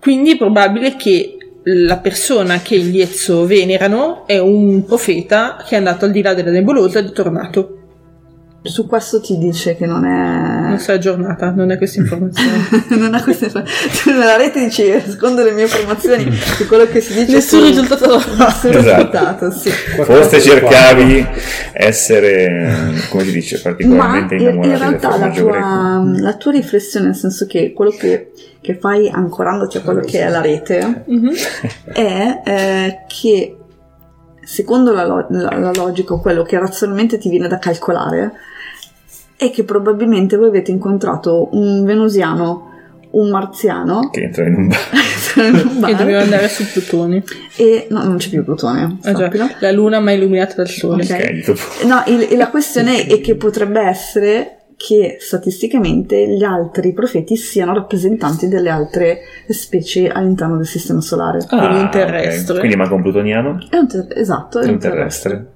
quindi 0.00 0.32
è 0.32 0.36
probabile 0.36 0.96
che 0.96 1.36
la 1.62 1.98
persona 1.98 2.58
che 2.60 2.74
il 2.74 2.88
liezzo 2.88 3.46
venerano 3.46 4.26
è 4.26 4.38
un 4.38 4.84
profeta 4.84 5.62
che 5.64 5.74
è 5.76 5.78
andato 5.78 6.06
al 6.06 6.10
di 6.10 6.22
là 6.22 6.34
della 6.34 6.50
nebulosa 6.50 6.98
ed 6.98 7.06
è 7.08 7.12
tornato. 7.12 7.74
Su 8.62 8.86
questo 8.86 9.20
ti 9.22 9.38
dice 9.38 9.74
che 9.74 9.86
non 9.86 10.04
è... 10.04 10.68
Non 10.68 10.78
si 10.78 10.90
è 10.90 10.94
aggiornata, 10.94 11.50
non 11.50 11.70
è 11.70 11.78
questa 11.78 12.00
informazione. 12.00 12.84
non 12.98 13.14
ha 13.14 13.22
queste 13.22 13.46
informazioni. 13.46 14.18
Nella 14.18 14.36
rete 14.36 14.62
dice, 14.62 15.02
secondo 15.08 15.42
le 15.42 15.52
mie 15.52 15.62
informazioni, 15.62 16.30
su 16.30 16.66
quello 16.66 16.84
che 16.86 17.00
si 17.00 17.14
dice... 17.14 17.32
Nessun 17.36 17.60
su- 17.60 17.64
risultato 17.64 18.16
Nessun 18.36 18.70
Esatto. 18.70 18.78
risultato, 18.96 19.50
sì. 19.50 19.70
Forse 19.70 20.40
cercavi 20.42 21.26
essere, 21.72 22.92
come 23.08 23.24
si 23.24 23.32
dice, 23.32 23.56
Ma 23.56 23.62
particolarmente 23.70 24.34
in, 24.34 24.40
innamorato 24.40 24.68
in 24.72 24.78
realtà 24.78 25.16
la 25.16 25.30
tua, 25.30 26.02
la 26.20 26.34
tua 26.34 26.52
riflessione, 26.52 27.06
nel 27.06 27.14
senso 27.16 27.46
che 27.46 27.72
quello 27.72 27.90
che, 27.92 28.32
che 28.60 28.74
fai 28.78 29.08
ancorandoti 29.08 29.78
a 29.78 29.80
quello 29.80 30.00
che 30.00 30.20
è 30.20 30.28
la 30.28 30.40
rete, 30.42 31.04
Mhm. 31.06 31.30
è 31.92 32.40
eh, 32.44 32.98
che 33.08 33.56
secondo 34.42 34.92
la, 34.92 35.06
lo- 35.06 35.26
la- 35.30 35.56
la 35.58 35.70
logica, 35.74 36.12
o 36.12 36.20
quello 36.20 36.42
che 36.42 36.58
razionalmente 36.58 37.16
ti 37.18 37.30
viene 37.30 37.48
da 37.48 37.58
calcolare, 37.58 38.32
è 39.40 39.50
che 39.50 39.64
probabilmente 39.64 40.36
voi 40.36 40.48
avete 40.48 40.70
incontrato 40.70 41.48
un 41.52 41.82
venusiano, 41.84 42.68
un 43.12 43.30
marziano, 43.30 44.10
Che 44.10 44.22
entra 44.22 44.46
in 44.46 44.54
un 44.54 44.68
bar. 44.68 44.78
in 45.48 45.54
un 45.54 45.82
Che 45.84 45.94
doveva 45.96 46.20
andare 46.20 46.48
su 46.48 46.64
Plutone. 46.70 47.24
e 47.56 47.86
no, 47.90 48.04
non 48.04 48.18
c'è 48.18 48.28
più 48.28 48.44
Plutone, 48.44 48.98
Ah, 49.02 49.12
già, 49.14 49.30
la 49.60 49.72
luna 49.72 49.98
mai 49.98 50.16
illuminata 50.16 50.54
dal 50.56 50.68
sole. 50.68 51.02
Ok. 51.04 51.10
Ok, 51.10 51.44
dopo- 51.44 51.86
No, 51.86 52.02
il- 52.06 52.28
e 52.30 52.36
la 52.36 52.48
questione 52.54 53.06
è 53.06 53.20
che 53.20 53.34
potrebbe 53.36 53.80
essere 53.80 54.54
che 54.76 55.16
statisticamente 55.20 56.26
gli 56.28 56.42
altri 56.42 56.92
profeti 56.94 57.36
siano 57.36 57.74
rappresentanti 57.74 58.48
delle 58.48 58.70
altre 58.70 59.18
specie 59.48 60.08
all'interno 60.08 60.56
del 60.56 60.66
sistema 60.66 61.00
solare. 61.02 61.44
Quindi 61.46 61.66
un 61.66 61.74
ok. 61.84 61.88
terrestre. 61.90 62.58
Quindi 62.60 62.76
manca 62.76 62.94
un 62.94 63.02
plutoniano 63.02 63.58
È 63.68 63.76
un 63.76 63.88
ter- 63.88 64.16
esatto, 64.16 64.58
è 64.60 64.64
e 64.64 64.66
un 64.68 64.72
un 64.74 64.78
terrestre. 64.78 65.46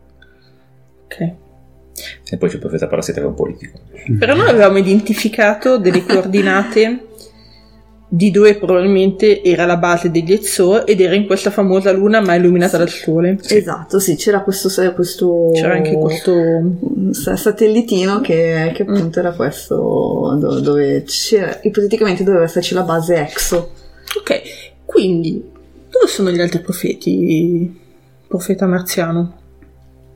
Ok. 1.04 1.32
E 2.28 2.36
poi 2.36 2.48
c'è 2.48 2.56
il 2.56 2.60
profeta 2.60 2.86
parassita 2.86 3.20
che 3.20 3.26
è 3.26 3.28
un 3.28 3.34
politico. 3.34 3.78
Però 4.18 4.34
noi 4.34 4.48
avevamo 4.48 4.78
identificato 4.78 5.78
delle 5.78 6.04
coordinate 6.04 7.06
di 8.14 8.30
dove 8.30 8.56
probabilmente 8.56 9.42
era 9.42 9.66
la 9.66 9.76
base 9.76 10.10
degli 10.10 10.32
Ezzo 10.32 10.86
ed 10.86 11.00
era 11.00 11.14
in 11.14 11.26
questa 11.26 11.50
famosa 11.50 11.90
luna 11.90 12.20
mai 12.20 12.38
illuminata 12.38 12.76
dal 12.76 12.88
sole. 12.88 13.38
Esatto, 13.48 13.98
sì, 13.98 14.14
c'era 14.14 14.42
questo, 14.42 14.68
questo 14.92 15.50
C'era 15.52 15.74
anche 15.74 15.94
questo... 15.98 16.32
satellitino 17.10 18.20
che, 18.20 18.70
che 18.72 18.82
appunto 18.82 19.18
era 19.18 19.32
questo 19.32 20.36
do- 20.38 20.60
dove 20.60 21.02
c'era 21.04 21.58
ipoteticamente 21.62 22.22
doveva 22.22 22.44
esserci 22.44 22.74
la 22.74 22.82
base 22.82 23.16
EXO. 23.16 23.70
Ok, 24.20 24.42
quindi 24.84 25.50
dove 25.90 26.06
sono 26.06 26.30
gli 26.30 26.40
altri 26.40 26.60
profeti? 26.60 27.80
Profeta 28.28 28.66
marziano. 28.66 29.42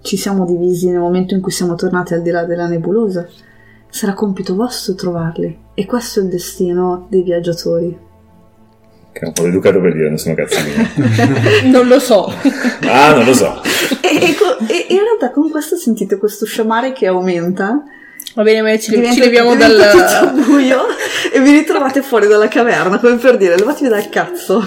Ci 0.09 0.17
siamo 0.17 0.47
divisi 0.47 0.89
nel 0.89 1.01
momento 1.01 1.35
in 1.35 1.43
cui 1.43 1.53
siamo 1.53 1.75
tornati 1.75 2.15
al 2.15 2.23
di 2.23 2.31
là 2.31 2.45
della 2.45 2.67
nebulosa. 2.67 3.29
Sarà 3.91 4.15
compito 4.15 4.55
vostro 4.55 4.95
trovarli. 4.95 5.55
E 5.75 5.85
questo 5.85 6.21
è 6.21 6.23
il 6.23 6.31
destino 6.31 7.07
dei 7.11 7.21
viaggiatori. 7.21 7.95
Che 9.13 9.21
è 9.21 9.27
un 9.27 9.33
po' 9.35 9.45
educato 9.45 9.83
per 9.83 9.93
dire, 9.93 10.09
non 10.09 10.17
sono 10.17 10.35
cazzi 10.35 10.63
miei. 10.63 11.69
non 11.71 11.89
lo 11.89 11.99
so. 11.99 12.33
Ah, 12.89 13.17
non 13.17 13.27
lo 13.27 13.35
so. 13.35 13.61
E, 14.01 14.17
e 14.17 14.35
e 14.67 14.95
in 14.95 15.01
realtà 15.03 15.31
con 15.31 15.51
questo 15.51 15.77
sentite 15.77 16.17
questo 16.17 16.47
sciamare 16.47 16.93
che 16.93 17.07
aumenta. 17.07 17.83
Va 18.39 18.45
bene, 18.45 18.63
ma 18.63 18.79
ci, 18.79 18.91
diventa- 18.91 19.15
ci 19.15 19.19
leviamo 19.19 19.57
dal... 19.57 19.91
tutto 19.91 20.43
buio 20.47 20.83
e 21.35 21.41
vi 21.41 21.51
ritrovate 21.51 22.03
fuori 22.03 22.29
dalla 22.29 22.47
caverna, 22.47 23.01
come 23.01 23.17
per 23.17 23.37
dire, 23.37 23.57
levatevi 23.57 23.89
dal 23.89 24.09
cazzo. 24.11 24.59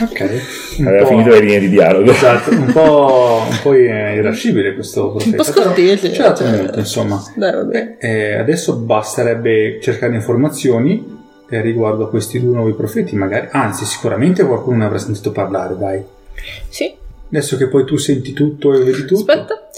Ok. 0.00 0.42
Un 0.78 0.86
Aveva 0.86 1.04
finito 1.04 1.28
le 1.28 1.40
linee 1.40 1.58
di 1.60 1.68
dialogo. 1.68 2.10
Esatto, 2.10 2.48
un 2.48 2.72
po', 2.72 3.44
un 3.46 3.58
po' 3.62 3.74
irascibile 3.74 4.72
questo 4.72 5.10
profeta. 5.10 5.36
po' 5.36 5.42
scortese, 5.42 6.08
però 6.08 6.14
Ci 6.14 6.20
ha 6.22 6.24
dato 6.28 6.44
cioè. 6.44 6.56
molto, 6.56 6.78
insomma. 6.78 7.22
Dai, 7.36 7.52
vabbè. 7.52 7.96
Eh, 7.98 8.34
adesso 8.38 8.76
basterebbe 8.76 9.78
cercare 9.82 10.14
informazioni 10.14 11.18
eh, 11.46 11.60
riguardo 11.60 12.04
a 12.04 12.08
questi 12.08 12.40
due 12.40 12.54
nuovi 12.54 12.72
profeti, 12.72 13.16
magari. 13.16 13.48
Anzi, 13.50 13.84
sicuramente 13.84 14.44
qualcuno 14.46 14.78
ne 14.78 14.84
avrà 14.86 14.96
sentito 14.96 15.30
parlare, 15.30 15.76
dai. 15.76 16.02
Sì, 16.70 16.96
Adesso 17.32 17.58
che 17.58 17.68
poi 17.68 17.84
tu 17.84 17.98
senti 17.98 18.32
tutto 18.32 18.72
e 18.72 18.78
vedi 18.82 19.04
tutto. 19.04 19.30
aspetta. 19.30 19.68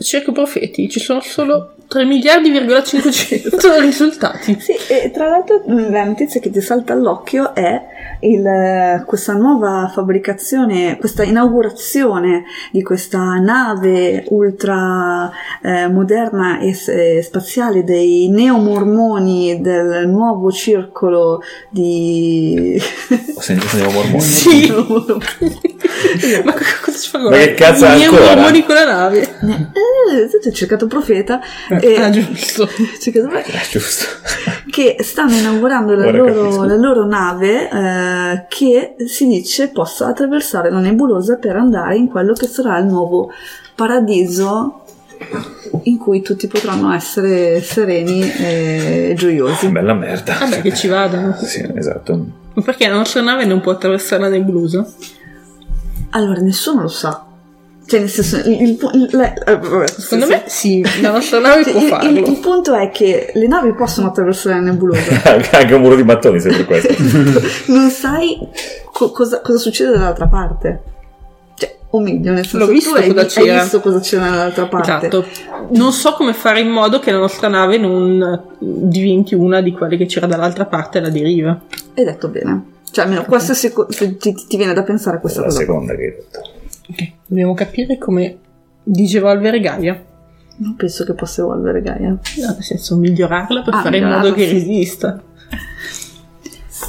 Cerco 0.00 0.32
profeti, 0.32 0.88
ci 0.88 1.00
sono 1.00 1.20
solo 1.20 1.74
3 1.88 2.04
miliardi,500 2.04 3.80
risultati. 3.80 4.58
Sì, 4.60 4.74
e 4.88 5.10
tra 5.10 5.28
l'altro 5.28 5.62
la 5.66 6.04
notizia 6.04 6.40
che 6.40 6.50
ti 6.50 6.60
salta 6.60 6.92
all'occhio 6.92 7.54
è 7.54 7.82
il- 8.20 9.02
questa 9.06 9.34
nuova 9.34 9.90
fabbricazione, 9.92 10.96
questa 10.98 11.22
inaugurazione 11.22 12.44
di 12.72 12.82
questa 12.82 13.38
nave 13.38 14.24
ultra 14.28 15.30
eh, 15.62 15.88
moderna 15.88 16.58
e, 16.58 16.76
e 16.86 17.22
spaziale 17.22 17.84
dei 17.84 18.28
neomormoni 18.28 19.60
del 19.60 20.08
nuovo 20.08 20.50
circolo 20.50 21.40
di... 21.70 22.80
Ho 23.36 23.40
sentito 23.40 23.70
che 23.70 23.76
siamo 23.76 23.92
mormoni. 23.92 24.22
Sì. 24.38 24.66
Ma 26.44 26.52
co- 26.52 26.58
cosa 26.84 26.98
ci 26.98 27.08
fa 27.10 27.18
Ma 27.18 27.30
che 27.30 27.54
cazzo 27.54 27.84
è 27.86 27.92
I 27.92 27.96
miei 27.96 28.04
ancora? 28.08 28.34
mormoni 28.34 28.64
con 28.64 28.74
la 28.74 28.84
nave. 28.84 29.20
Eh, 29.22 30.48
ho 30.48 30.52
cercato 30.52 30.86
profeta 30.86 31.40
e 31.80 31.96
Ah, 32.00 32.10
giusto. 32.10 32.68
cercato 33.00 33.34
Eh, 33.36 33.44
giusto. 33.70 34.04
che 34.70 34.96
stanno 35.00 35.32
inaugurando 35.34 35.94
la 35.94 36.10
loro, 36.10 36.64
la 36.64 36.76
loro 36.76 37.04
nave 37.06 37.68
eh, 37.68 38.07
che 38.48 38.96
si 39.06 39.26
dice 39.26 39.68
possa 39.68 40.08
attraversare 40.08 40.70
la 40.70 40.80
nebulosa 40.80 41.36
per 41.36 41.56
andare 41.56 41.96
in 41.96 42.08
quello 42.08 42.32
che 42.32 42.46
sarà 42.46 42.78
il 42.78 42.86
nuovo 42.86 43.30
paradiso 43.74 44.82
in 45.82 45.98
cui 45.98 46.22
tutti 46.22 46.46
potranno 46.46 46.92
essere 46.92 47.60
sereni 47.60 48.20
e 48.20 49.14
gioiosi. 49.16 49.68
Bella 49.68 49.94
merda. 49.94 50.36
Vabbè, 50.38 50.60
che 50.62 50.74
ci 50.74 50.88
vadano. 50.88 51.34
Sì, 51.36 51.66
esatto. 51.74 52.26
Ma 52.54 52.62
perché 52.62 52.88
la 52.88 52.96
nostra 52.96 53.20
nave 53.20 53.44
non 53.44 53.60
può 53.60 53.72
attraversare 53.72 54.22
la 54.22 54.28
nebulosa? 54.28 54.86
Allora, 56.10 56.40
nessuno 56.40 56.82
lo 56.82 56.88
sa. 56.88 57.27
Cioè, 57.88 58.00
nel 58.00 58.10
senso, 58.10 58.36
il, 58.46 58.60
il 58.60 58.78
il- 58.92 59.08
le- 59.12 59.32
eh, 59.46 59.86
Secondo 59.96 60.26
sì, 60.26 60.30
me 60.30 60.42
sì, 60.46 61.00
la 61.00 61.10
nostra 61.12 61.38
nave 61.38 61.64
sì. 61.64 61.70
può 61.70 61.78
Il- 61.80 61.84
il, 61.86 61.90
farlo. 61.90 62.18
il 62.18 62.38
punto 62.38 62.74
è 62.74 62.90
che 62.90 63.30
le 63.32 63.46
navi 63.46 63.72
possono 63.72 64.08
attraversare 64.08 64.56
la 64.56 64.60
nebulosa. 64.60 65.22
Anche 65.52 65.72
un 65.74 65.80
muro 65.80 65.94
di 65.96 66.02
mattoni, 66.04 66.38
sempre 66.38 66.64
questo. 66.66 66.94
non 67.72 67.88
sai 67.88 68.36
co- 68.92 69.10
cosa, 69.10 69.40
cosa 69.40 69.56
succede 69.56 69.92
dall'altra 69.92 70.26
parte. 70.26 70.82
Cioè, 71.54 71.76
o 71.90 72.00
meglio, 72.00 72.30
nel 72.32 72.42
senso 72.46 72.58
L'ho 72.58 72.66
visto 72.66 72.90
tu 72.90 72.96
hai, 72.96 73.08
cosa 73.08 73.20
hai 73.22 73.26
c'era. 73.46 73.60
visto 73.62 73.80
cosa 73.80 74.00
c'era 74.00 74.28
dall'altra 74.28 74.66
parte. 74.66 75.06
Esatto. 75.06 75.24
Non 75.70 75.92
so 75.92 76.12
come 76.12 76.34
fare 76.34 76.60
in 76.60 76.68
modo 76.68 76.98
che 76.98 77.10
la 77.10 77.18
nostra 77.18 77.48
nave 77.48 77.78
non 77.78 78.42
diventi 78.58 79.34
una 79.34 79.62
di 79.62 79.72
quelle 79.72 79.96
che 79.96 80.04
c'era 80.04 80.26
dall'altra 80.26 80.66
parte 80.66 80.98
alla 80.98 81.08
deriva. 81.08 81.58
Hai 81.94 82.04
detto 82.04 82.28
bene. 82.28 82.64
Cioè, 82.90 83.04
almeno 83.06 83.24
questo 83.24 83.52
è 83.52 83.54
seco- 83.54 83.86
ti, 83.86 84.16
ti- 84.18 84.56
viene 84.58 84.74
da 84.74 84.82
pensare 84.82 85.16
a 85.16 85.20
questa 85.20 85.40
la 85.40 85.46
cosa. 85.46 85.58
seconda 85.58 85.94
che 85.94 86.02
hai 86.02 86.10
detto. 86.10 86.40
Ok. 86.90 87.12
Dobbiamo 87.26 87.54
capire 87.54 87.98
come 87.98 88.38
disevolvere 88.82 89.60
Gaia. 89.60 90.04
Non 90.60 90.74
penso 90.76 91.04
che 91.04 91.12
possa 91.14 91.42
evolvere 91.42 91.82
Gaia. 91.82 92.08
No, 92.10 92.18
nel 92.36 92.62
senso 92.62 92.96
migliorarla 92.96 93.62
per 93.62 93.74
Ah, 93.74 93.82
fare 93.82 93.98
in 93.98 94.08
modo 94.08 94.32
che 94.32 94.50
resista. 94.50 95.22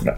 No. 0.04 0.16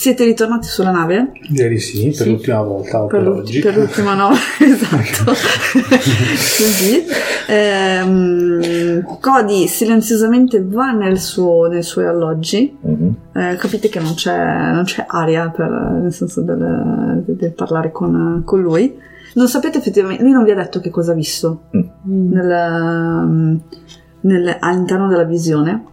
Siete 0.00 0.24
ritornati 0.24 0.66
sulla 0.66 0.92
nave? 0.92 1.32
Direi 1.50 1.78
sì, 1.78 2.04
per 2.06 2.14
Sì. 2.14 2.30
l'ultima 2.30 2.62
volta 2.62 3.02
o 3.02 3.06
per, 3.06 3.20
Per, 3.22 3.28
oggi. 3.28 3.58
per 3.60 3.76
l'ultima 3.76 4.14
no, 4.14 4.30
esatto. 4.58 5.24
Così. 5.26 7.04
Ehm, 7.46 9.02
Cody 9.20 9.66
silenziosamente 9.66 10.64
va 10.64 10.92
nel 10.92 11.18
suo- 11.18 11.66
nei 11.66 11.82
suoi 11.82 12.06
alloggi. 12.06 12.74
Mhm. 12.80 13.14
Eh, 13.34 13.56
capite 13.56 13.90
che 13.90 14.00
non 14.00 14.14
c'è, 14.14 14.72
non 14.72 14.84
c'è 14.84 15.04
aria 15.06 15.50
per, 15.50 15.68
nel 15.68 16.12
senso 16.14 16.40
del, 16.40 17.22
del 17.26 17.52
parlare 17.52 17.92
con, 17.92 18.40
con 18.46 18.58
lui. 18.62 18.96
Non 19.34 19.48
sapete 19.48 19.76
effettivamente, 19.76 20.22
lui 20.22 20.32
non 20.32 20.44
vi 20.44 20.50
ha 20.52 20.54
detto 20.56 20.80
che 20.80 20.88
cosa 20.88 21.12
ha 21.12 21.14
visto 21.14 21.64
Mm. 21.76 22.32
nel, 22.32 23.60
nel- 24.22 24.56
all'interno 24.60 25.08
della 25.08 25.24
visione 25.24 25.84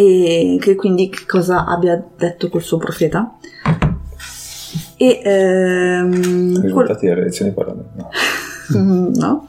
e 0.00 0.58
che 0.60 0.76
quindi 0.76 1.08
che 1.08 1.26
cosa 1.26 1.66
abbia 1.66 2.00
detto 2.16 2.48
col 2.48 2.62
suo 2.62 2.78
profeta. 2.78 3.36
E 4.96 5.20
ehm, 5.24 6.52
quel- 6.52 6.62
Risultati 6.62 7.06
delle 7.06 7.22
lezioni 7.24 7.52
parlano. 7.52 7.84
No. 7.96 8.10
Mm, 8.76 9.12
no, 9.18 9.46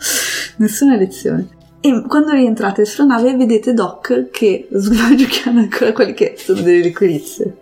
nessuna 0.57 0.95
lezione. 0.95 1.47
E 1.81 2.03
quando 2.07 2.31
rientrate 2.31 2.83
sulla 2.85 3.15
nave 3.15 3.35
vedete 3.35 3.73
Doc 3.73 4.29
che 4.31 4.67
sta 4.73 5.13
giocando 5.15 5.59
ancora 5.69 5.91
quelli 5.93 6.13
che 6.13 6.33
sono 6.37 6.61
delle 6.61 6.79
liquirizie. 6.79 7.55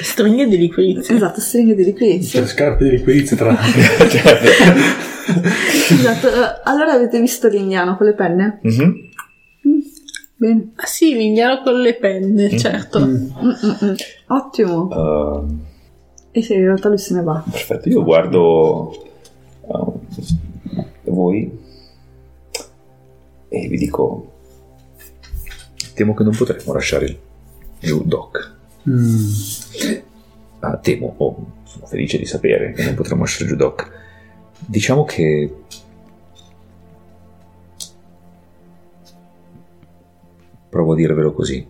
Stringhe 0.00 0.46
di 0.46 0.56
liquirizia. 0.56 1.14
Esatto, 1.14 1.40
stringhe 1.40 1.74
di 1.74 1.84
liquirizie. 1.84 2.40
Le 2.40 2.46
scarpe 2.46 2.84
di 2.84 2.90
liquirizia 2.90 3.36
tra 3.36 3.46
l'altro. 3.52 3.80
esatto. 5.90 6.28
eh, 6.28 6.60
Allora 6.64 6.92
avete 6.92 7.20
visto 7.20 7.48
l'indiano 7.48 7.96
con 7.96 8.06
le 8.06 8.14
penne? 8.14 8.60
Mhm. 8.62 9.07
Mm, 10.44 10.46
Bene. 10.46 10.70
Ah 10.76 10.86
sì, 10.86 11.14
l'indiano 11.14 11.62
con 11.62 11.80
le 11.80 11.94
penne, 11.96 12.56
certo. 12.58 13.00
Mm. 13.00 13.04
Mm, 13.04 13.28
mm, 13.48 13.84
mm. 13.84 13.94
Ottimo. 14.28 14.82
Uh, 14.88 15.58
E 16.30 16.42
sì, 16.42 16.54
in 16.54 16.60
realtà 16.64 16.88
lui 16.88 16.98
se 16.98 17.14
ne 17.14 17.22
va. 17.22 17.42
Perfetto, 17.50 17.88
io 17.88 18.04
guardo 18.04 19.04
uh, 19.62 20.00
voi 21.04 21.66
e 23.50 23.66
vi 23.66 23.78
dico, 23.78 24.32
temo 25.94 26.14
che 26.14 26.22
non 26.22 26.36
potremo 26.36 26.72
lasciare 26.72 27.06
il, 27.06 27.18
il 27.80 28.02
doc. 28.04 28.54
Mm. 28.88 29.96
Ah, 30.60 30.76
temo, 30.76 31.14
o 31.16 31.46
sono 31.64 31.86
felice 31.86 32.18
di 32.18 32.26
sapere 32.26 32.72
che 32.72 32.84
non 32.84 32.94
potremo 32.94 33.22
lasciare 33.22 33.48
giù 33.48 33.56
Doc. 33.56 33.90
Diciamo 34.58 35.04
che. 35.04 35.54
Provo 40.78 40.92
a 40.92 40.94
dirvelo 40.94 41.32
così. 41.32 41.66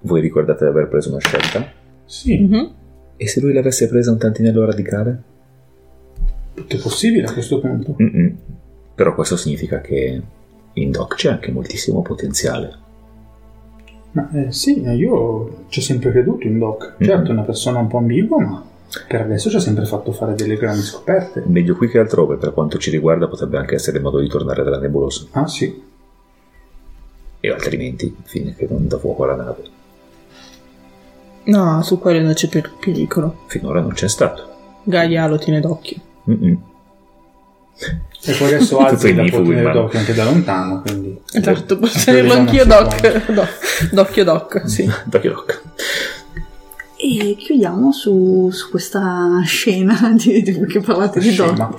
Voi 0.00 0.20
ricordate 0.22 0.64
di 0.64 0.70
aver 0.70 0.88
preso 0.88 1.10
una 1.10 1.18
scelta? 1.18 1.70
Sì, 2.06 2.38
Mhm. 2.40 2.72
E 3.18 3.28
se 3.28 3.40
lui 3.42 3.52
l'avesse 3.52 3.86
presa 3.86 4.10
un 4.12 4.16
tantinello 4.18 4.64
radicale? 4.64 5.22
tutto 6.54 6.76
è 6.76 6.78
possibile 6.80 7.26
a 7.26 7.32
questo 7.34 7.60
punto. 7.60 7.96
Mm-mm. 8.00 8.36
Però 8.94 9.14
questo 9.14 9.36
significa 9.36 9.82
che 9.82 10.22
in 10.72 10.90
Doc 10.90 11.16
c'è 11.16 11.28
anche 11.28 11.52
moltissimo 11.52 12.00
potenziale. 12.00 12.72
Ma 14.12 14.30
eh, 14.32 14.52
sì, 14.52 14.80
io 14.80 15.66
ci 15.68 15.80
ho 15.80 15.82
sempre 15.82 16.12
creduto 16.12 16.46
in 16.46 16.58
Doc. 16.58 16.94
Certo, 16.98 17.28
è 17.28 17.32
una 17.32 17.42
persona 17.42 17.78
un 17.80 17.88
po' 17.88 17.98
ambigua, 17.98 18.40
ma 18.40 18.64
per 19.08 19.20
adesso 19.22 19.50
ci 19.50 19.56
ha 19.56 19.60
sempre 19.60 19.84
fatto 19.86 20.12
fare 20.12 20.34
delle 20.34 20.56
grandi 20.56 20.82
scoperte. 20.82 21.42
Meglio 21.46 21.74
qui 21.76 21.88
che 21.88 21.98
altrove, 21.98 22.36
per 22.36 22.52
quanto 22.52 22.78
ci 22.78 22.90
riguarda, 22.90 23.26
potrebbe 23.28 23.58
anche 23.58 23.74
essere 23.74 23.96
il 23.98 24.02
modo 24.02 24.18
di 24.20 24.28
tornare 24.28 24.62
dalla 24.62 24.78
nebulosa. 24.78 25.26
Ah 25.32 25.46
sì, 25.46 25.82
E 27.40 27.50
altrimenti, 27.50 28.14
fine 28.24 28.54
che 28.54 28.66
non 28.70 28.86
dà 28.88 28.98
fuoco 28.98 29.24
alla 29.24 29.34
nave. 29.36 29.62
No, 31.44 31.82
su 31.82 31.98
quello 31.98 32.20
non 32.24 32.32
c'è 32.32 32.48
per- 32.48 32.72
pericolo. 32.80 33.42
Finora 33.48 33.80
non 33.80 33.92
c'è 33.92 34.08
stato. 34.08 34.52
Gaia 34.84 35.26
lo 35.26 35.38
tiene 35.38 35.60
d'occhio. 35.60 35.96
Mm-mm. 36.30 36.58
e 38.26 38.32
poi 38.38 38.46
adesso 38.54 38.78
la 38.80 39.28
può 39.28 39.40
in 39.40 39.44
tenere 39.44 39.62
mano. 39.62 39.80
d'occhio 39.82 39.98
anche 39.98 40.14
da 40.14 40.24
lontano, 40.24 40.80
quindi... 40.80 41.20
Esatto, 41.32 41.78
posso 41.78 42.02
tenerlo 42.04 42.32
anch'io 42.32 42.62
si 42.62 42.68
doc. 42.68 43.32
Do- 43.32 43.46
D'occhio 43.90 44.24
doc, 44.24 44.62
sì. 44.68 44.90
Doc 45.04 45.24
e 45.24 45.28
Doc. 45.28 45.62
E 47.06 47.36
chiudiamo 47.36 47.92
su, 47.92 48.48
su 48.50 48.70
questa 48.70 49.42
scena 49.44 49.94
di, 50.16 50.40
di 50.40 50.54
cui 50.54 50.80
parlate 50.80 51.20
di. 51.20 51.34
Doc. 51.34 51.74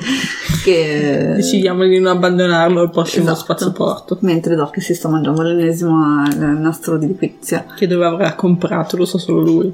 Che 0.64 1.32
Decidiamo 1.36 1.84
di 1.86 1.98
non 2.00 2.16
abbandonarlo 2.16 2.82
al 2.82 2.92
prossimo 2.92 3.24
Esatto. 3.26 3.40
spazioporto. 3.40 4.18
mentre 4.22 4.54
Doc 4.54 4.80
si 4.80 4.94
sta 4.94 5.10
mangiando 5.10 5.42
l'ennesimo 5.42 6.24
eh, 6.28 6.36
nastro 6.36 7.00
di 7.00 7.08
liquizia. 7.08 7.66
Che 7.76 7.88
dove 7.88 8.06
avrà 8.06 8.36
comprato, 8.36 8.98
lo 8.98 9.06
sa 9.06 9.18
solo 9.18 9.42
lui. 9.42 9.74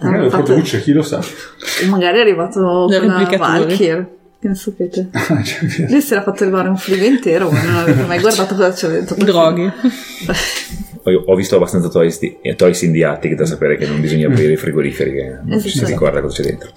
Magari 0.00 0.18
lo 0.20 0.24
Infatti- 0.24 0.42
produce, 0.44 0.80
chi 0.80 0.92
lo 0.92 1.02
sa. 1.02 1.20
Magari 1.90 2.16
è 2.16 2.20
arrivato 2.22 2.86
Dai 2.86 3.00
con. 3.00 3.36
Valkyr. 3.36 4.08
Che 4.40 4.48
ne 4.48 4.54
sapete? 4.54 5.10
Via. 5.12 5.88
Lui 5.90 6.00
si 6.00 6.12
era 6.14 6.22
fatto 6.22 6.42
arrivare 6.44 6.70
un 6.70 6.78
frigo 6.78 7.04
intero, 7.04 7.50
ma 7.50 7.62
non 7.62 7.76
avete 7.76 8.04
mai 8.06 8.18
guardato 8.18 8.54
cosa 8.54 8.70
c'è 8.72 8.88
dentro. 8.88 9.14
Droghi. 9.16 9.70
Ho, 11.14 11.34
visto 11.34 11.56
abbastanza 11.56 11.88
Toys, 11.88 12.18
di, 12.18 12.36
eh, 12.42 12.54
Toys 12.56 12.82
in 12.82 12.92
the 12.92 13.04
Attic 13.04 13.34
da 13.34 13.46
sapere 13.46 13.76
che 13.76 13.86
non 13.86 14.00
bisogna 14.00 14.28
aprire 14.28 14.52
i 14.52 14.56
frigoriferi, 14.56 15.12
che 15.12 15.38
non 15.44 15.60
ci 15.60 15.68
si 15.68 15.76
Esatto. 15.78 15.90
ricorda 15.92 16.20
cosa 16.20 16.42
c'è 16.42 16.48
dentro. 16.48 16.70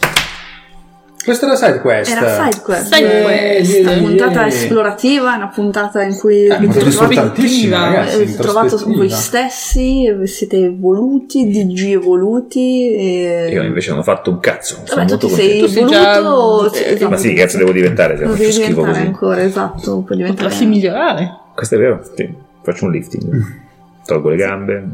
Questa 1.24 1.46
è 1.46 1.50
la 1.50 1.56
side 1.56 1.80
quest. 1.80 2.12
Era 2.12 2.50
side 2.50 2.62
quest. 2.64 2.94
Side 2.94 3.20
Eh, 3.20 3.24
quest. 3.24 3.80
Una 3.80 3.94
puntata 3.94 4.32
Yeah. 4.42 4.48
esplorativa, 4.48 5.36
una 5.36 5.48
puntata 5.48 6.02
in 6.04 6.18
cui 6.18 6.48
Eh, 6.48 6.58
vi 6.60 6.66
avete 6.66 8.36
trovato 8.36 8.78
voi 8.88 9.10
stessi, 9.10 10.14
siete 10.26 10.58
evoluti, 10.66 11.48
DG 11.50 11.94
evoluti. 11.94 12.94
E... 12.94 13.50
Io 13.54 13.64
invece 13.64 13.92
non 13.92 14.00
ho 14.00 14.04
fatto 14.04 14.32
un 14.32 14.42
cazzo. 14.42 14.82
Sono 14.84 15.06
Vabbè, 15.06 15.06
tu 15.06 15.12
molto 15.12 15.28
ti 15.28 15.34
sei 15.34 15.60
contento. 15.62 15.66
Tu 15.68 15.72
sei 15.72 15.86
già- 16.04 16.18
evoluto. 16.18 16.74
sì, 16.74 16.84
eh, 16.84 16.92
esatto. 16.92 17.10
Ma 17.10 17.18
sì, 17.18 17.28
che 17.30 17.34
cazzo 17.36 17.58
devo 17.58 17.72
diventare? 17.72 18.18
Faccio 18.18 18.34
devi 18.34 18.52
schifo 18.52 18.68
diventare 18.68 18.92
così. 18.98 19.06
ancora, 19.08 19.44
esatto. 19.44 20.02
Puoi 20.02 20.18
diventare... 20.18 20.44
Potresti 20.50 20.66
migliorare. 20.66 21.38
Questo 21.56 21.76
è 21.76 21.78
vero? 21.78 22.02
Sì. 22.18 22.30
Faccio 22.64 22.84
un 22.84 22.92
lifting. 22.92 23.62
Tolgo 24.06 24.30
le 24.30 24.36
gambe. 24.36 24.88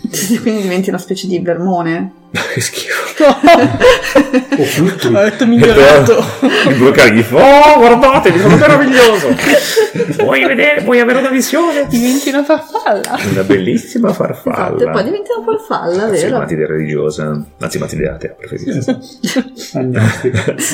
Quindi 0.42 0.62
diventi 0.62 0.88
una 0.88 0.98
specie 0.98 1.26
di 1.26 1.38
vermone. 1.40 2.12
Che 2.54 2.60
schifo. 2.60 2.98
O 4.60 4.62
fluttui. 4.64 5.14
Ha 5.16 5.22
detto 5.24 5.46
migliorato. 5.46 6.22
il 6.68 6.76
due 6.76 6.90
cari 6.92 7.22
fa, 7.22 7.36
oh 7.74 7.78
guardatevi, 7.78 8.38
sono 8.38 8.56
meraviglioso. 8.56 9.28
Vuoi 10.22 10.44
vedere, 10.44 10.82
vuoi 10.82 11.00
avere 11.00 11.18
una 11.20 11.30
visione? 11.30 11.86
Diventi 11.88 12.28
una 12.28 12.44
farfalla. 12.44 13.18
Una 13.30 13.42
bellissima 13.42 14.12
farfalla. 14.12 14.76
Esatto, 14.76 14.88
e 14.88 14.90
poi 14.90 15.04
diventi 15.04 15.28
una 15.36 15.44
farfalla, 15.56 16.02
Anzi, 16.04 16.24
vero? 16.24 16.38
matide 16.38 16.66
religiosa, 16.66 17.42
anzi 17.58 17.78
matide 17.78 18.08
atea, 18.08 18.30
preferisco. 18.38 18.98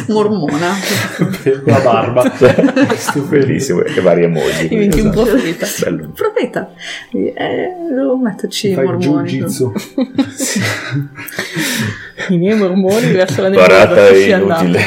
Mormona. 0.08 0.72
La 1.64 1.78
barba. 1.80 2.32
Bellissimo, 3.28 3.82
e 3.84 4.00
varie 4.00 4.26
mogli. 4.26 4.68
Diventi 4.68 5.00
un 5.00 5.08
Esatto. 5.08 5.24
profeta. 5.24 5.66
Bello. 5.84 6.10
Profeta. 6.14 6.70
Eh, 7.12 7.34
devo 7.94 8.16
metterci 8.16 8.70
i 8.70 8.74
Fai 8.74 8.84
mormoni. 8.84 9.28
jiu-jitsu. 9.30 9.72
I 12.28 12.38
miei 12.38 12.56
mormoni 12.56 13.12
verso 13.12 13.42
la 13.42 13.50
Parata 13.50 14.08
è 14.08 14.34
inutile. 14.34 14.80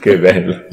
che 0.00 0.18
bello. 0.18 0.64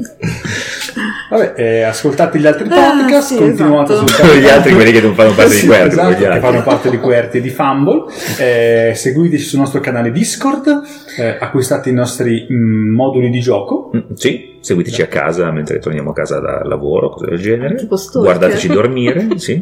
Vabbè, 1.29 1.53
eh, 1.57 1.81
ascoltate 1.83 2.39
gli 2.39 2.47
altri 2.47 2.67
Ah, 2.71 2.91
podcast, 2.97 3.27
sì, 3.33 3.35
continuate 3.35 3.93
esatto. 3.93 3.93
a 3.93 3.97
Come 4.05 4.11
ascoltare 4.15 4.39
gli 4.39 4.47
altri, 4.47 4.73
quelli 4.73 4.91
che 4.91 5.01
non 5.01 5.13
fanno 5.13 5.33
parte 5.33 5.51
di 5.51 5.57
Sì, 5.57 5.65
quelli, 5.67 5.87
esatto, 5.87 6.07
come 6.07 6.19
gli 6.19 6.31
che 6.33 6.39
fanno 6.39 6.63
parte 6.63 6.89
di 6.89 6.99
QWERTY 6.99 7.37
e 7.37 7.41
di 7.41 7.49
Fumble. 7.49 8.03
Eh, 8.37 8.93
seguiteci 8.95 9.43
sul 9.43 9.59
nostro 9.59 9.79
canale 9.81 10.11
Discord, 10.11 10.81
eh, 11.18 11.38
acquistate 11.39 11.89
i 11.89 11.93
nostri 11.93 12.47
mm, 12.51 12.93
moduli 12.93 13.30
di 13.30 13.39
gioco. 13.39 13.91
Mm, 13.95 14.13
Sì, 14.13 14.57
seguiteci 14.61 15.01
a 15.01 15.07
casa 15.07 15.49
mentre 15.51 15.80
torniamo 15.80 16.09
a 16.11 16.13
casa 16.13 16.39
da 16.39 16.61
lavoro, 16.63 17.09
cose 17.09 17.26
del 17.28 17.39
genere. 17.39 17.88
Guardateci 18.13 18.68
dormire, 18.68 19.28
sì, 19.39 19.53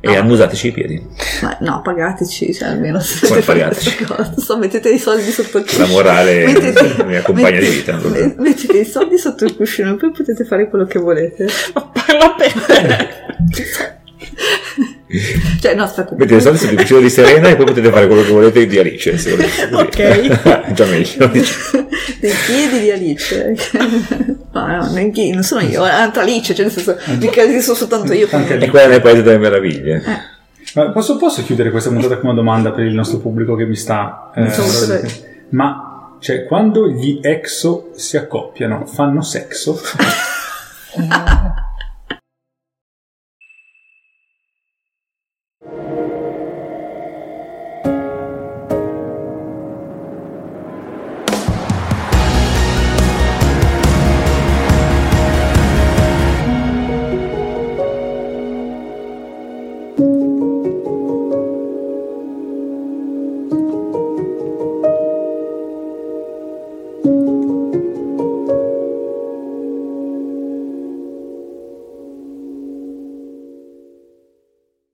e 0.00 0.12
No. 0.12 0.18
annusateci 0.18 0.68
i 0.68 0.72
piedi. 0.72 1.06
Ma 1.42 1.56
no, 1.60 1.80
pagateci, 1.82 2.52
cioè 2.54 2.68
almeno 2.68 2.98
se 3.00 3.26
Come 3.26 3.40
pagateci? 3.40 4.06
so, 4.36 4.58
mettete 4.58 4.90
i 4.90 4.98
soldi 4.98 5.30
sotto 5.30 5.58
il 5.58 5.64
La 5.78 5.86
morale 5.86 6.44
Mettete- 6.44 7.04
mi 7.06 7.16
accompagna 7.16 7.58
di 7.60 7.66
mettete- 7.68 7.92
vita. 7.96 8.08
me- 8.08 8.34
Mettete 8.38 8.78
i 8.78 8.84
soldi 8.84 9.16
sotto 9.18 9.44
il 9.44 9.54
cuscino 9.56 9.92
e 9.92 9.96
poi 9.96 10.10
potete 10.10 10.44
fare 10.44 10.68
quello 10.68 10.84
che 10.86 10.98
volete. 10.98 11.46
Parla 11.72 12.34
per 12.36 12.52
te. 12.52 13.08
Cioè, 15.60 15.74
no, 15.74 15.84
aspetta. 15.84 16.14
Mettete 16.14 16.36
i 16.36 16.40
soldi 16.40 16.58
sul 16.58 16.76
vicino 16.76 17.00
di 17.00 17.08
Serena 17.10 17.48
e 17.48 17.56
poi 17.56 17.64
potete 17.64 17.90
fare 17.90 18.06
quello 18.06 18.22
che 18.22 18.30
volete 18.30 18.66
di 18.66 18.78
Alice. 18.78 19.16
Se 19.18 19.30
volete. 19.30 19.68
Ok. 19.72 20.72
Già 20.72 20.84
meglio. 20.86 21.30
Nei 21.30 22.32
piedi 22.46 22.80
di 22.80 22.90
Alice. 22.90 23.54
no, 24.52 24.66
no, 24.66 24.90
nei 24.92 25.10
piedi, 25.10 25.32
non 25.32 25.42
sono 25.42 25.62
io, 25.62 25.86
è 25.86 25.90
altra 25.90 26.22
Alice, 26.22 26.54
cioè 26.54 26.64
nel 26.66 26.74
senso, 26.74 26.96
mica 27.18 27.46
che 27.46 27.60
sono 27.60 27.76
soltanto 27.76 28.12
io. 28.12 28.28
E 28.30 28.68
quella 28.68 28.88
nel 28.88 29.00
Paese 29.00 29.22
delle 29.22 29.38
Meraviglie. 29.38 30.02
Ma 30.74 30.90
posso, 30.90 31.16
posso 31.16 31.42
chiudere 31.42 31.70
questa 31.70 31.90
puntata 31.90 32.16
con 32.18 32.26
una 32.26 32.34
domanda 32.34 32.72
per 32.72 32.84
il 32.84 32.92
nostro 32.92 33.18
pubblico 33.18 33.54
che 33.56 33.64
mi 33.64 33.76
sta... 33.76 34.30
eh, 34.34 34.50
so 34.50 34.62
se- 34.62 35.46
ma 35.50 36.16
cioè, 36.20 36.44
quando 36.44 36.88
gli 36.88 37.20
exo 37.22 37.90
si 37.94 38.16
accoppiano, 38.16 38.84
fanno 38.86 39.22
sexo? 39.22 39.80